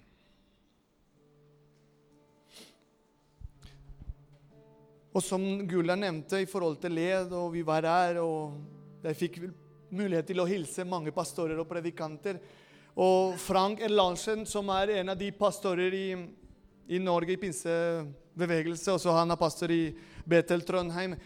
Og 5.09 5.23
som 5.25 5.41
Gulla 5.67 5.95
nevnte 5.97 6.39
i 6.43 6.47
forhold 6.47 6.77
til 6.81 6.93
led, 6.95 7.33
og 7.33 7.51
vi 7.55 7.63
var 7.65 7.87
her, 7.87 8.21
og 8.21 8.59
jeg 9.03 9.17
fikk 9.17 9.39
mulighet 9.89 10.27
til 10.29 10.39
å 10.39 10.47
hilse 10.47 10.85
mange 10.87 11.11
pastorer 11.11 11.57
og 11.59 11.67
predikanter. 11.67 12.37
Og 12.99 13.33
Frank 13.41 13.81
Erlandsen, 13.83 14.45
som 14.45 14.69
er 14.75 14.99
en 14.99 15.13
av 15.13 15.17
de 15.17 15.31
pastorer 15.33 15.95
i, 15.97 16.07
i 16.93 17.01
Norge 17.01 17.33
i 17.33 17.41
pinsebevegelse, 17.41 18.93
og 18.93 19.01
så 19.01 19.17
han 19.17 19.33
er 19.33 19.41
pastor 19.41 19.73
i 19.73 19.83
Betel 20.29 20.63
Trondheim. 20.67 21.17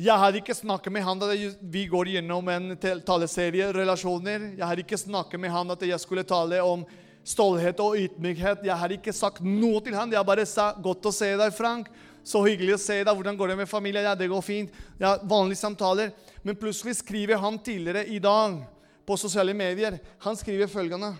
Jeg 0.00 0.16
har 0.16 0.36
ikke 0.38 0.54
snakket 0.56 0.94
med 0.94 1.04
han 1.04 1.18
da 1.20 1.28
vi 1.60 1.82
går 1.90 2.08
gjennom 2.14 2.46
en 2.48 2.72
taleserie, 3.04 3.66
relasjoner. 3.76 4.54
Jeg 4.56 4.64
har 4.64 4.80
ikke 4.80 4.96
snakket 4.96 5.40
med 5.42 5.52
han 5.52 5.72
at 5.74 5.82
jeg 5.84 6.00
skulle 6.00 6.24
tale 6.24 6.62
om 6.64 6.86
stolthet 7.26 7.82
og 7.84 7.98
ydmykhet. 8.00 8.62
Jeg 8.64 8.80
har 8.80 8.94
ikke 8.94 9.12
sagt 9.12 9.42
noe 9.44 9.82
til 9.84 9.98
han. 9.98 10.12
Jeg 10.12 10.24
bare 10.24 10.46
sa 10.48 10.72
'godt 10.72 11.04
å 11.04 11.12
se 11.12 11.36
deg, 11.36 11.52
Frank'. 11.52 11.90
Så 12.24 12.40
hyggelig 12.44 12.74
å 12.74 12.80
se 12.80 13.04
deg. 13.04 13.12
Hvordan 13.12 13.36
går 13.36 13.48
det 13.48 13.56
med 13.56 13.68
familien? 13.68 14.04
Ja, 14.04 14.14
det 14.14 14.28
går 14.28 14.42
fint. 14.42 14.70
Ja, 14.98 15.18
Vanlige 15.22 15.60
samtaler. 15.60 16.12
Men 16.42 16.56
plutselig 16.56 16.96
skriver 16.96 17.36
han 17.36 17.58
tidligere 17.58 18.06
i 18.08 18.18
dag 18.18 18.64
på 19.06 19.18
sosiale 19.18 19.52
medier 19.54 19.98
Han 20.20 20.36
skriver 20.36 20.66
følgende 20.66 21.16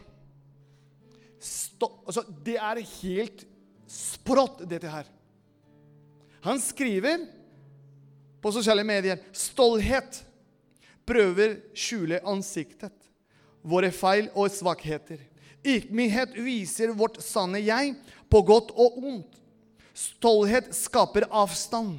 altså, 2.07 2.23
Det 2.45 2.57
er 2.57 2.81
helt 3.03 3.45
sprått, 3.87 4.63
dette 4.71 4.89
her. 4.89 5.05
Han 6.43 6.61
skriver 6.61 7.40
på 8.43 8.53
sosiale 8.53 8.85
medier. 8.87 9.21
Stolthet 9.33 10.23
prøver 11.09 11.59
skjule 11.75 12.21
ansiktet, 12.29 12.95
våre 13.63 13.91
feil 13.95 14.31
og 14.35 14.51
svakheter. 14.53 15.21
Ydmykhet 15.61 16.37
viser 16.41 16.95
vårt 16.97 17.19
sanne 17.25 17.61
jeg 17.61 17.95
på 18.33 18.43
godt 18.49 18.73
og 18.77 19.01
ondt. 19.03 19.41
Stolthet 19.93 20.71
skaper 20.73 21.27
avstand, 21.29 21.99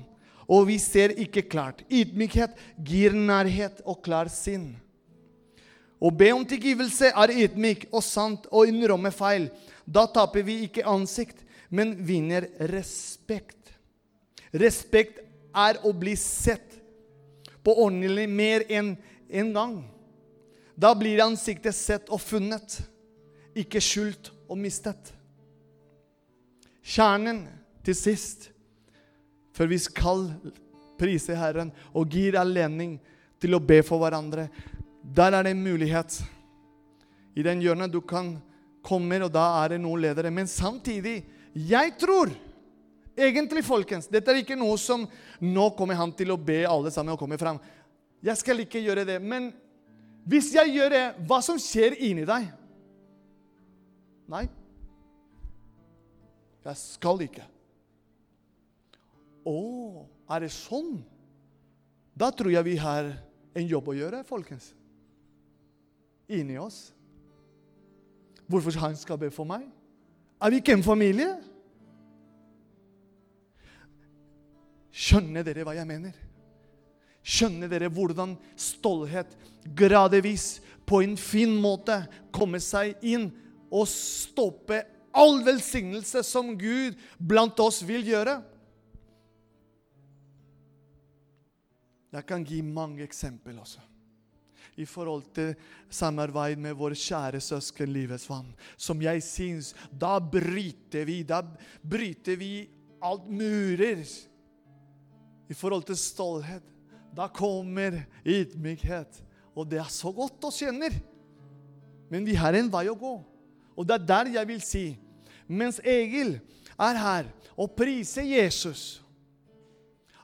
og 0.50 0.66
vi 0.72 0.80
ser 0.82 1.14
ikke 1.22 1.44
klart. 1.46 1.84
Ydmykhet 1.92 2.56
gir 2.82 3.14
nærhet 3.14 3.84
og 3.86 4.02
klar 4.06 4.32
sinn. 4.34 4.74
Å 6.02 6.10
be 6.10 6.32
om 6.34 6.42
tilgivelse 6.50 7.12
er 7.14 7.34
ydmyk 7.44 7.86
og 7.92 8.02
sant 8.02 8.48
og 8.50 8.72
innrømme 8.72 9.12
feil. 9.14 9.52
Da 9.86 10.08
taper 10.10 10.42
vi 10.48 10.64
ikke 10.66 10.88
ansikt, 10.90 11.44
men 11.70 11.94
vinner 12.08 12.48
respekt. 12.72 13.70
Respekt 14.52 15.22
er 15.56 15.80
å 15.86 15.92
bli 15.94 16.16
sett 16.20 16.78
på 17.64 17.76
ordentlig 17.84 18.28
mer 18.30 18.66
enn 18.70 18.96
en 19.30 19.54
gang. 19.54 19.76
Da 20.76 20.94
blir 20.98 21.22
ansiktet 21.24 21.76
sett 21.78 22.10
og 22.10 22.22
funnet, 22.24 22.80
ikke 23.54 23.82
skjult 23.84 24.32
og 24.48 24.58
mistet. 24.60 25.12
Kjernen 26.82 27.44
til 27.86 27.98
sist, 27.98 28.50
før 29.54 29.70
vi 29.70 29.80
skal 29.82 30.28
prise 31.02 31.36
Herren 31.38 31.72
og 31.94 32.14
gir 32.14 32.38
anledning 32.40 32.96
til 33.42 33.58
å 33.58 33.64
be 33.64 33.82
for 33.86 34.02
hverandre. 34.02 34.48
Der 35.02 35.34
er 35.34 35.46
det 35.46 35.56
en 35.56 35.66
mulighet. 35.66 36.22
I 37.36 37.44
den 37.46 37.62
hjørnet 37.64 37.94
du 37.94 38.02
kan 38.02 38.36
komme, 38.86 39.22
og 39.24 39.32
da 39.34 39.46
er 39.62 39.76
det 39.76 39.82
noen 39.84 40.02
ledere. 40.04 40.32
Men 40.34 40.50
samtidig, 40.50 41.22
jeg 41.54 41.94
tror 42.02 42.32
egentlig, 43.18 43.64
folkens 43.66 44.10
Dette 44.12 44.32
er 44.32 44.42
ikke 44.42 44.60
noe 44.60 44.78
som 44.82 45.06
Nå 45.42 45.72
kommer 45.78 45.98
han 45.98 46.14
til 46.14 46.34
å 46.34 46.40
be 46.40 46.62
alle 46.70 46.92
sammen 46.94 47.16
å 47.16 47.20
komme 47.20 47.40
fram. 47.42 47.58
Jeg 48.22 48.38
skal 48.38 48.62
ikke 48.62 48.82
gjøre 48.84 49.06
det. 49.10 49.18
Men 49.22 49.50
hvis 50.30 50.52
jeg 50.54 50.76
gjør 50.76 50.94
det, 50.94 51.06
hva 51.26 51.40
som 51.42 51.58
skjer 51.62 51.98
inni 51.98 52.28
deg? 52.30 52.52
Nei. 54.30 54.46
Jeg 56.62 56.78
skal 56.78 57.26
ikke. 57.26 57.48
Å, 59.50 59.58
er 60.30 60.46
det 60.46 60.52
sånn? 60.54 61.00
Da 62.14 62.30
tror 62.30 62.54
jeg 62.54 62.68
vi 62.68 62.78
har 62.78 63.10
en 63.58 63.68
jobb 63.68 63.90
å 63.90 63.98
gjøre, 63.98 64.22
folkens. 64.28 64.70
Inni 66.32 66.60
oss. 66.62 66.92
Hvorfor 68.52 68.78
han 68.84 68.98
skal 69.00 69.18
be 69.20 69.32
for 69.34 69.48
meg? 69.48 69.66
Er 70.42 70.54
vi 70.54 70.62
ikke 70.62 70.76
en 70.78 70.86
familie? 70.86 71.34
Skjønner 74.92 75.46
dere 75.48 75.64
hva 75.66 75.76
jeg 75.78 75.88
mener? 75.88 76.16
Skjønner 77.22 77.70
dere 77.72 77.90
hvordan 77.94 78.36
stolthet 78.60 79.34
gradvis, 79.78 80.60
på 80.86 81.00
en 81.06 81.14
fin 81.16 81.54
måte, 81.62 82.02
kommer 82.36 82.60
seg 82.60 82.98
inn 83.06 83.30
og 83.72 83.86
stopper 83.88 84.84
all 85.16 85.40
velsignelse 85.46 86.24
som 86.28 86.50
Gud 86.60 86.98
blant 87.16 87.60
oss 87.64 87.80
vil 87.88 88.04
gjøre? 88.10 88.42
Jeg 92.12 92.28
kan 92.28 92.44
gi 92.44 92.60
mange 92.66 93.06
eksempler 93.06 93.62
også. 93.62 93.80
I 94.80 94.86
forhold 94.88 95.30
til 95.36 95.54
samarbeid 95.92 96.60
med 96.60 96.76
vår 96.80 96.96
kjære 96.98 97.40
søsken 97.44 97.92
Livets 97.92 98.28
Vann. 98.28 98.50
Som 98.76 99.02
jeg 99.04 99.24
syns 99.24 99.74
Da 99.92 100.18
bryter 100.20 101.06
vi. 101.08 101.22
Da 101.28 101.42
bryter 101.84 102.40
vi 102.40 102.68
alt 103.04 103.28
murer 103.32 104.04
i 105.52 105.58
forhold 105.58 105.84
til 105.90 106.00
stolthet. 106.00 106.64
Da 107.12 107.28
kommer 107.28 108.00
ydmykhet. 108.24 109.20
Og 109.56 109.68
det 109.68 109.82
er 109.84 109.92
så 109.92 110.14
godt 110.16 110.48
å 110.48 110.54
kjenne. 110.56 110.90
Men 112.12 112.28
vi 112.28 112.38
har 112.40 112.56
en 112.56 112.72
vei 112.72 112.86
å 112.92 112.96
gå. 112.96 113.18
Og 113.76 113.88
det 113.88 113.98
er 113.98 114.08
der 114.14 114.32
jeg 114.38 114.48
vil 114.48 114.64
si 114.64 114.86
Mens 115.52 115.82
Egil 115.84 116.38
er 116.80 116.96
her 116.96 117.26
og 117.60 117.74
priser 117.76 118.24
Jesus, 118.24 119.02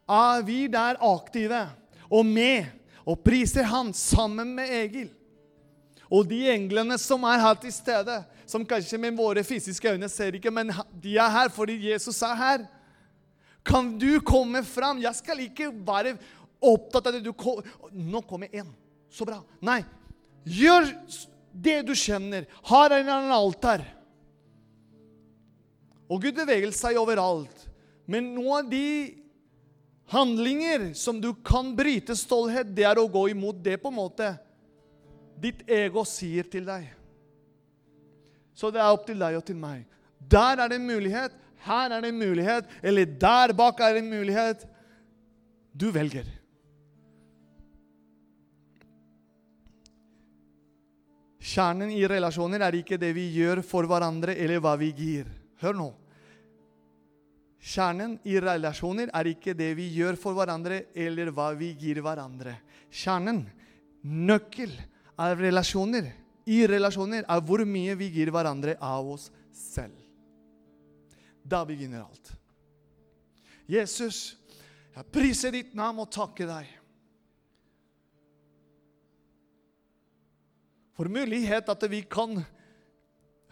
er 0.07 0.43
vi 0.47 0.69
der 0.71 0.95
aktive 1.03 1.65
og 2.07 2.23
med 2.23 2.69
og 3.03 3.19
priser 3.25 3.67
han 3.67 3.91
sammen 3.95 4.53
med 4.55 4.71
Egil. 4.71 5.09
Og 6.07 6.23
de 6.29 6.45
englene 6.53 6.95
som 6.99 7.25
er 7.27 7.43
her 7.43 7.59
til 7.59 7.73
stede, 7.75 8.21
som 8.47 8.63
kanskje 8.67 8.99
med 9.03 9.19
våre 9.19 9.43
fysiske 9.43 9.91
øyne 9.91 10.07
ser 10.11 10.39
ikke, 10.39 10.51
men 10.51 10.71
de 11.03 11.17
er 11.19 11.33
her 11.33 11.51
fordi 11.51 11.75
Jesus 11.89 12.21
er 12.23 12.39
her. 12.39 12.63
Kan 13.67 13.97
du 13.99 14.19
komme 14.23 14.63
fram? 14.63 15.01
Jeg 15.03 15.19
skal 15.19 15.43
ikke 15.43 15.69
være 15.85 16.15
opptatt 16.63 17.09
av 17.09 17.17
det 17.17 17.25
du 17.25 17.33
Nå 17.91 18.21
kommer 18.27 18.47
én. 18.47 18.69
Så 19.11 19.27
bra. 19.27 19.41
Nei. 19.59 19.81
Gjør 20.47 20.87
det 21.51 21.81
du 21.87 21.93
kjenner. 21.97 22.47
Har 22.69 22.91
en 22.91 23.01
eller 23.01 23.17
annen 23.19 23.35
altar. 23.35 23.83
Og 26.07 26.21
Gud 26.23 26.37
beveger 26.39 26.71
seg 26.75 26.99
overalt. 26.99 27.65
Men 28.07 28.31
noen 28.35 28.61
av 28.61 28.69
de 28.71 28.87
handlinger 30.13 30.93
som 30.95 31.19
du 31.19 31.33
kan 31.43 31.73
bryte 31.75 32.15
stolthet, 32.15 32.69
det 32.71 32.85
er 32.87 32.99
å 32.99 33.09
gå 33.11 33.27
imot 33.33 33.59
det 33.63 33.75
på 33.81 33.91
en 33.91 33.99
måte 33.99 34.29
ditt 35.37 35.65
ego 35.69 36.05
sier 36.07 36.47
til 36.49 36.63
deg. 36.65 36.87
Så 38.57 38.71
det 38.73 38.79
er 38.81 38.93
opp 38.93 39.03
til 39.05 39.19
deg 39.19 39.35
og 39.37 39.43
til 39.45 39.59
meg. 39.59 39.83
Der 40.17 40.57
er 40.57 40.71
det 40.71 40.79
en 40.79 40.87
mulighet. 40.87 41.35
Her 41.65 41.91
er 41.91 42.01
det 42.01 42.13
en 42.13 42.19
mulighet. 42.19 42.67
Eller 42.83 43.05
der 43.05 43.53
bak 43.57 43.79
er 43.79 43.97
det 43.97 44.03
en 44.03 44.11
mulighet. 44.11 44.65
Du 45.73 45.89
velger. 45.91 46.27
Kjernen 51.47 51.93
i 51.95 52.03
relasjoner 52.09 52.61
er 52.65 52.75
ikke 52.75 52.99
det 52.99 53.13
vi 53.15 53.29
gjør 53.37 53.61
for 53.65 53.87
hverandre, 53.87 54.35
eller 54.35 54.59
hva 54.61 54.75
vi 54.79 54.91
gir. 54.95 55.29
Hør 55.61 55.77
nå. 55.77 55.87
Kjernen 57.67 58.17
i 58.27 58.35
relasjoner 58.39 59.09
er 59.15 59.29
ikke 59.31 59.55
det 59.57 59.71
vi 59.77 59.87
gjør 59.95 60.19
for 60.19 60.37
hverandre, 60.37 60.83
eller 60.95 61.31
hva 61.35 61.49
vi 61.57 61.71
gir 61.79 62.01
hverandre. 62.03 62.57
Kjernen, 62.91 63.45
nøkkel, 64.03 64.73
av 65.17 65.39
relasjoner, 65.41 66.11
i 66.47 66.61
relasjoner, 66.69 67.25
er 67.25 67.41
hvor 67.43 67.63
mye 67.67 67.95
vi 67.99 68.11
gir 68.13 68.29
hverandre 68.31 68.77
av 68.83 69.07
oss 69.15 69.31
selv. 69.51 70.06
Da 71.47 71.63
begynner 71.65 72.03
alt. 72.03 72.33
Jesus, 73.67 74.35
jeg 74.95 75.11
priser 75.13 75.55
ditt 75.55 75.73
navn 75.77 76.03
og 76.03 76.11
takker 76.11 76.49
deg. 76.49 76.73
For 80.97 81.11
mulighet 81.13 81.69
at 81.69 81.83
vi 81.91 82.01
kan 82.09 82.39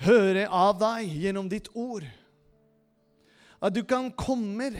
høre 0.04 0.48
av 0.50 0.76
deg 0.82 1.12
gjennom 1.24 1.48
ditt 1.52 1.70
ord. 1.78 2.04
At 3.64 3.76
du 3.76 3.84
kan 3.88 4.10
komme 4.18 4.72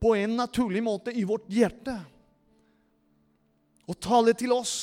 på 0.00 0.14
en 0.16 0.36
naturlig 0.38 0.84
måte 0.84 1.12
i 1.12 1.24
vårt 1.26 1.48
hjerte 1.52 1.96
og 3.86 3.98
tale 4.02 4.34
til 4.38 4.54
oss 4.54 4.76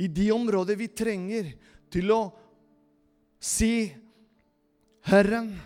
i 0.00 0.08
de 0.08 0.30
områder 0.32 0.78
vi 0.80 0.88
trenger 0.96 1.50
til 1.92 2.12
å 2.14 2.20
si, 3.40 3.94
'Herren, 5.02 5.56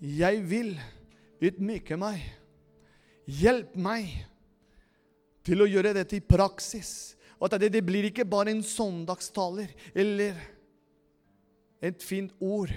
jeg 0.00 0.42
vil 0.48 0.74
ydmyke 1.40 1.96
meg. 2.00 2.24
Hjelp 3.28 3.76
meg 3.76 4.08
til 5.44 5.62
å 5.62 5.68
gjøre 5.68 5.94
dette 5.94 6.16
i 6.16 6.24
praksis.' 6.24 7.16
Og 7.40 7.48
at 7.48 7.60
det, 7.60 7.72
det 7.72 7.84
blir 7.84 8.04
ikke 8.04 8.26
bare 8.28 8.52
en 8.52 8.62
søndagstaler 8.62 9.70
eller 9.96 10.36
et 11.80 12.02
fint 12.04 12.32
ord, 12.36 12.68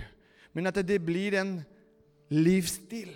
men 0.55 0.69
at 0.69 0.79
det 0.87 1.01
blir 1.03 1.35
en 1.35 1.57
livsstil. 2.31 3.11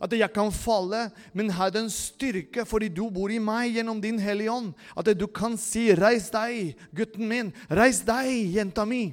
At 0.00 0.12
jeg 0.16 0.32
kan 0.32 0.52
falle, 0.52 1.10
men 1.36 1.52
ha 1.56 1.68
den 1.72 1.90
styrke 1.92 2.66
fordi 2.68 2.88
du 2.92 3.06
bor 3.12 3.32
i 3.32 3.40
meg 3.40 3.76
gjennom 3.76 4.00
din 4.00 4.20
Hellige 4.20 4.52
Ånd. 4.52 4.70
At 4.96 5.08
du 5.16 5.26
kan 5.26 5.56
si 5.60 5.90
'Reis 5.92 6.30
deg, 6.32 6.76
gutten 6.92 7.28
min. 7.28 7.52
Reis 7.68 8.00
deg, 8.04 8.54
jenta 8.56 8.84
mi'. 8.84 9.12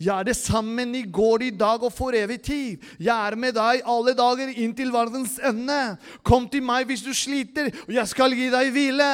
Jeg 0.00 0.14
er 0.16 0.24
det 0.24 0.36
sammen 0.38 0.94
i 0.96 1.02
går, 1.04 1.42
i 1.44 1.52
dag 1.52 1.82
og 1.84 1.92
for 1.92 2.16
evig 2.16 2.38
tid. 2.46 2.84
Jeg 2.96 3.12
er 3.12 3.36
med 3.36 3.52
deg 3.58 3.82
alle 3.84 4.14
dager 4.16 4.48
inntil 4.54 4.92
verdens 4.94 5.36
ende. 5.44 5.98
Kom 6.24 6.48
til 6.48 6.64
meg 6.64 6.88
hvis 6.88 7.04
du 7.04 7.12
sliter, 7.16 7.68
og 7.84 7.92
jeg 7.98 8.08
skal 8.08 8.32
gi 8.36 8.48
deg 8.52 8.72
hvile. 8.72 9.10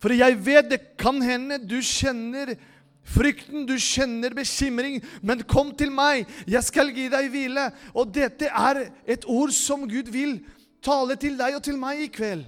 For 0.00 0.16
jeg 0.16 0.40
vet 0.46 0.70
det 0.72 0.80
kan 1.00 1.20
hende 1.24 1.60
du 1.60 1.76
kjenner 1.84 2.54
frykten, 3.04 3.66
du 3.68 3.76
kjenner 3.76 4.32
bekymring, 4.36 5.02
men 5.20 5.44
kom 5.44 5.74
til 5.76 5.92
meg, 5.92 6.24
jeg 6.48 6.64
skal 6.64 6.88
gi 6.92 7.10
deg 7.12 7.28
hvile. 7.32 7.68
Og 7.92 8.08
dette 8.16 8.48
er 8.48 8.86
et 9.04 9.28
ord 9.28 9.52
som 9.52 9.84
Gud 9.88 10.08
vil 10.12 10.38
tale 10.84 11.16
til 11.20 11.36
deg 11.36 11.56
og 11.56 11.64
til 11.64 11.76
meg 11.80 12.00
i 12.04 12.12
kveld. 12.12 12.46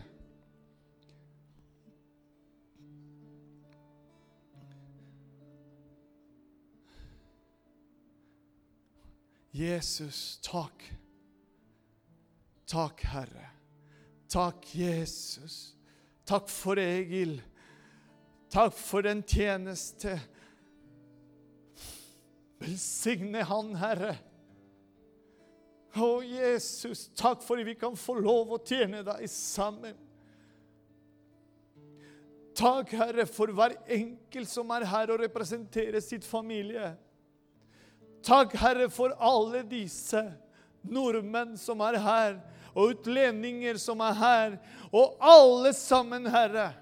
Jesus, 9.57 10.39
takk. 10.45 10.83
Takk, 12.69 13.01
Herre. 13.01 13.47
Takk, 14.29 14.75
Jesus. 14.75 15.75
Takk 16.29 16.51
for 16.53 16.77
Egil. 16.77 17.39
Takk 18.53 18.75
for 18.77 19.07
den 19.07 19.23
tjeneste. 19.23 20.19
Velsigne 22.61 23.47
han, 23.49 23.73
Herre. 23.81 24.17
Å, 25.97 26.11
Jesus, 26.21 27.07
takk 27.17 27.41
for 27.47 27.57
at 27.57 27.69
vi 27.71 27.79
kan 27.81 27.97
få 27.97 28.19
lov 28.21 28.53
å 28.59 28.61
tjene 28.61 29.01
deg 29.07 29.25
sammen. 29.33 29.97
Takk, 32.57 32.93
Herre, 32.97 33.25
for 33.29 33.53
hver 33.57 33.79
enkelt 33.89 34.53
som 34.53 34.69
er 34.77 34.85
her 34.89 35.13
og 35.13 35.25
representerer 35.25 36.05
sitt 36.05 36.29
familie. 36.29 36.93
Takk, 38.27 38.57
Herre, 38.59 38.89
for 38.91 39.15
alle 39.23 39.63
disse 39.69 40.25
nordmenn 40.87 41.55
som 41.59 41.83
er 41.87 41.99
her, 42.03 42.39
og 42.77 42.97
utlendinger 42.97 43.79
som 43.81 44.03
er 44.05 44.17
her, 44.19 44.57
og 44.91 45.15
alle 45.23 45.73
sammen, 45.77 46.27
Herre. 46.31 46.73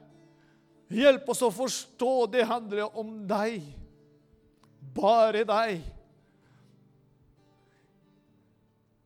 Hjelp 0.95 1.29
oss 1.33 1.43
å 1.45 1.51
forstå 1.53 2.15
det 2.33 2.47
handler 2.49 2.97
om 2.97 3.17
deg. 3.29 3.65
Bare 4.95 5.45
deg. 5.49 5.85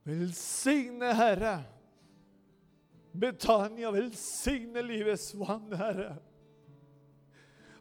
Velsigne, 0.08 1.10
Herre. 1.16 1.56
Betania, 3.18 3.90
velsigne 3.90 4.82
livets 4.84 5.32
vann, 5.34 5.72
Herre. 5.74 6.12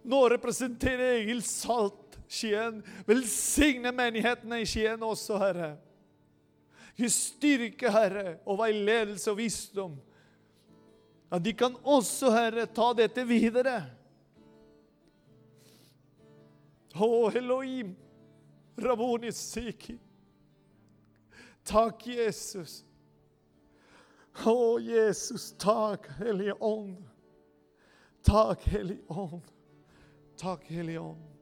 Nå 0.07 0.21
representerer 0.31 1.19
Egil 1.19 1.43
Salt 1.45 2.06
Skien. 2.27 2.81
Velsigne 3.07 3.91
menighetene 3.95 4.61
i 4.61 4.67
Skien 4.67 5.03
også, 5.03 5.37
Herre. 5.41 5.75
Gi 6.97 7.09
styrke, 7.13 7.91
Herre, 7.93 8.37
og 8.45 8.59
veiledelse 8.63 9.31
og 9.31 9.37
visdom. 9.37 9.95
At 11.31 11.43
de 11.45 11.53
kan 11.53 11.75
også, 11.83 12.31
Herre, 12.33 12.65
ta 12.65 12.89
dette 12.97 13.23
videre. 13.27 13.77
Å, 16.97 17.09
Elohim, 17.37 17.93
Raboni 18.81 19.31
Siki. 19.35 19.97
Takk, 21.67 22.07
Jesus. 22.07 22.81
Å, 24.47 24.57
Jesus, 24.81 25.51
takk, 25.59 26.07
Hellige 26.19 26.55
Ånd. 26.63 26.97
Takk, 28.25 28.65
Hellige 28.71 29.05
Ånd. 29.09 29.49
Takk, 30.37 30.65
Hellige 30.69 31.01
Ånd. 31.01 31.36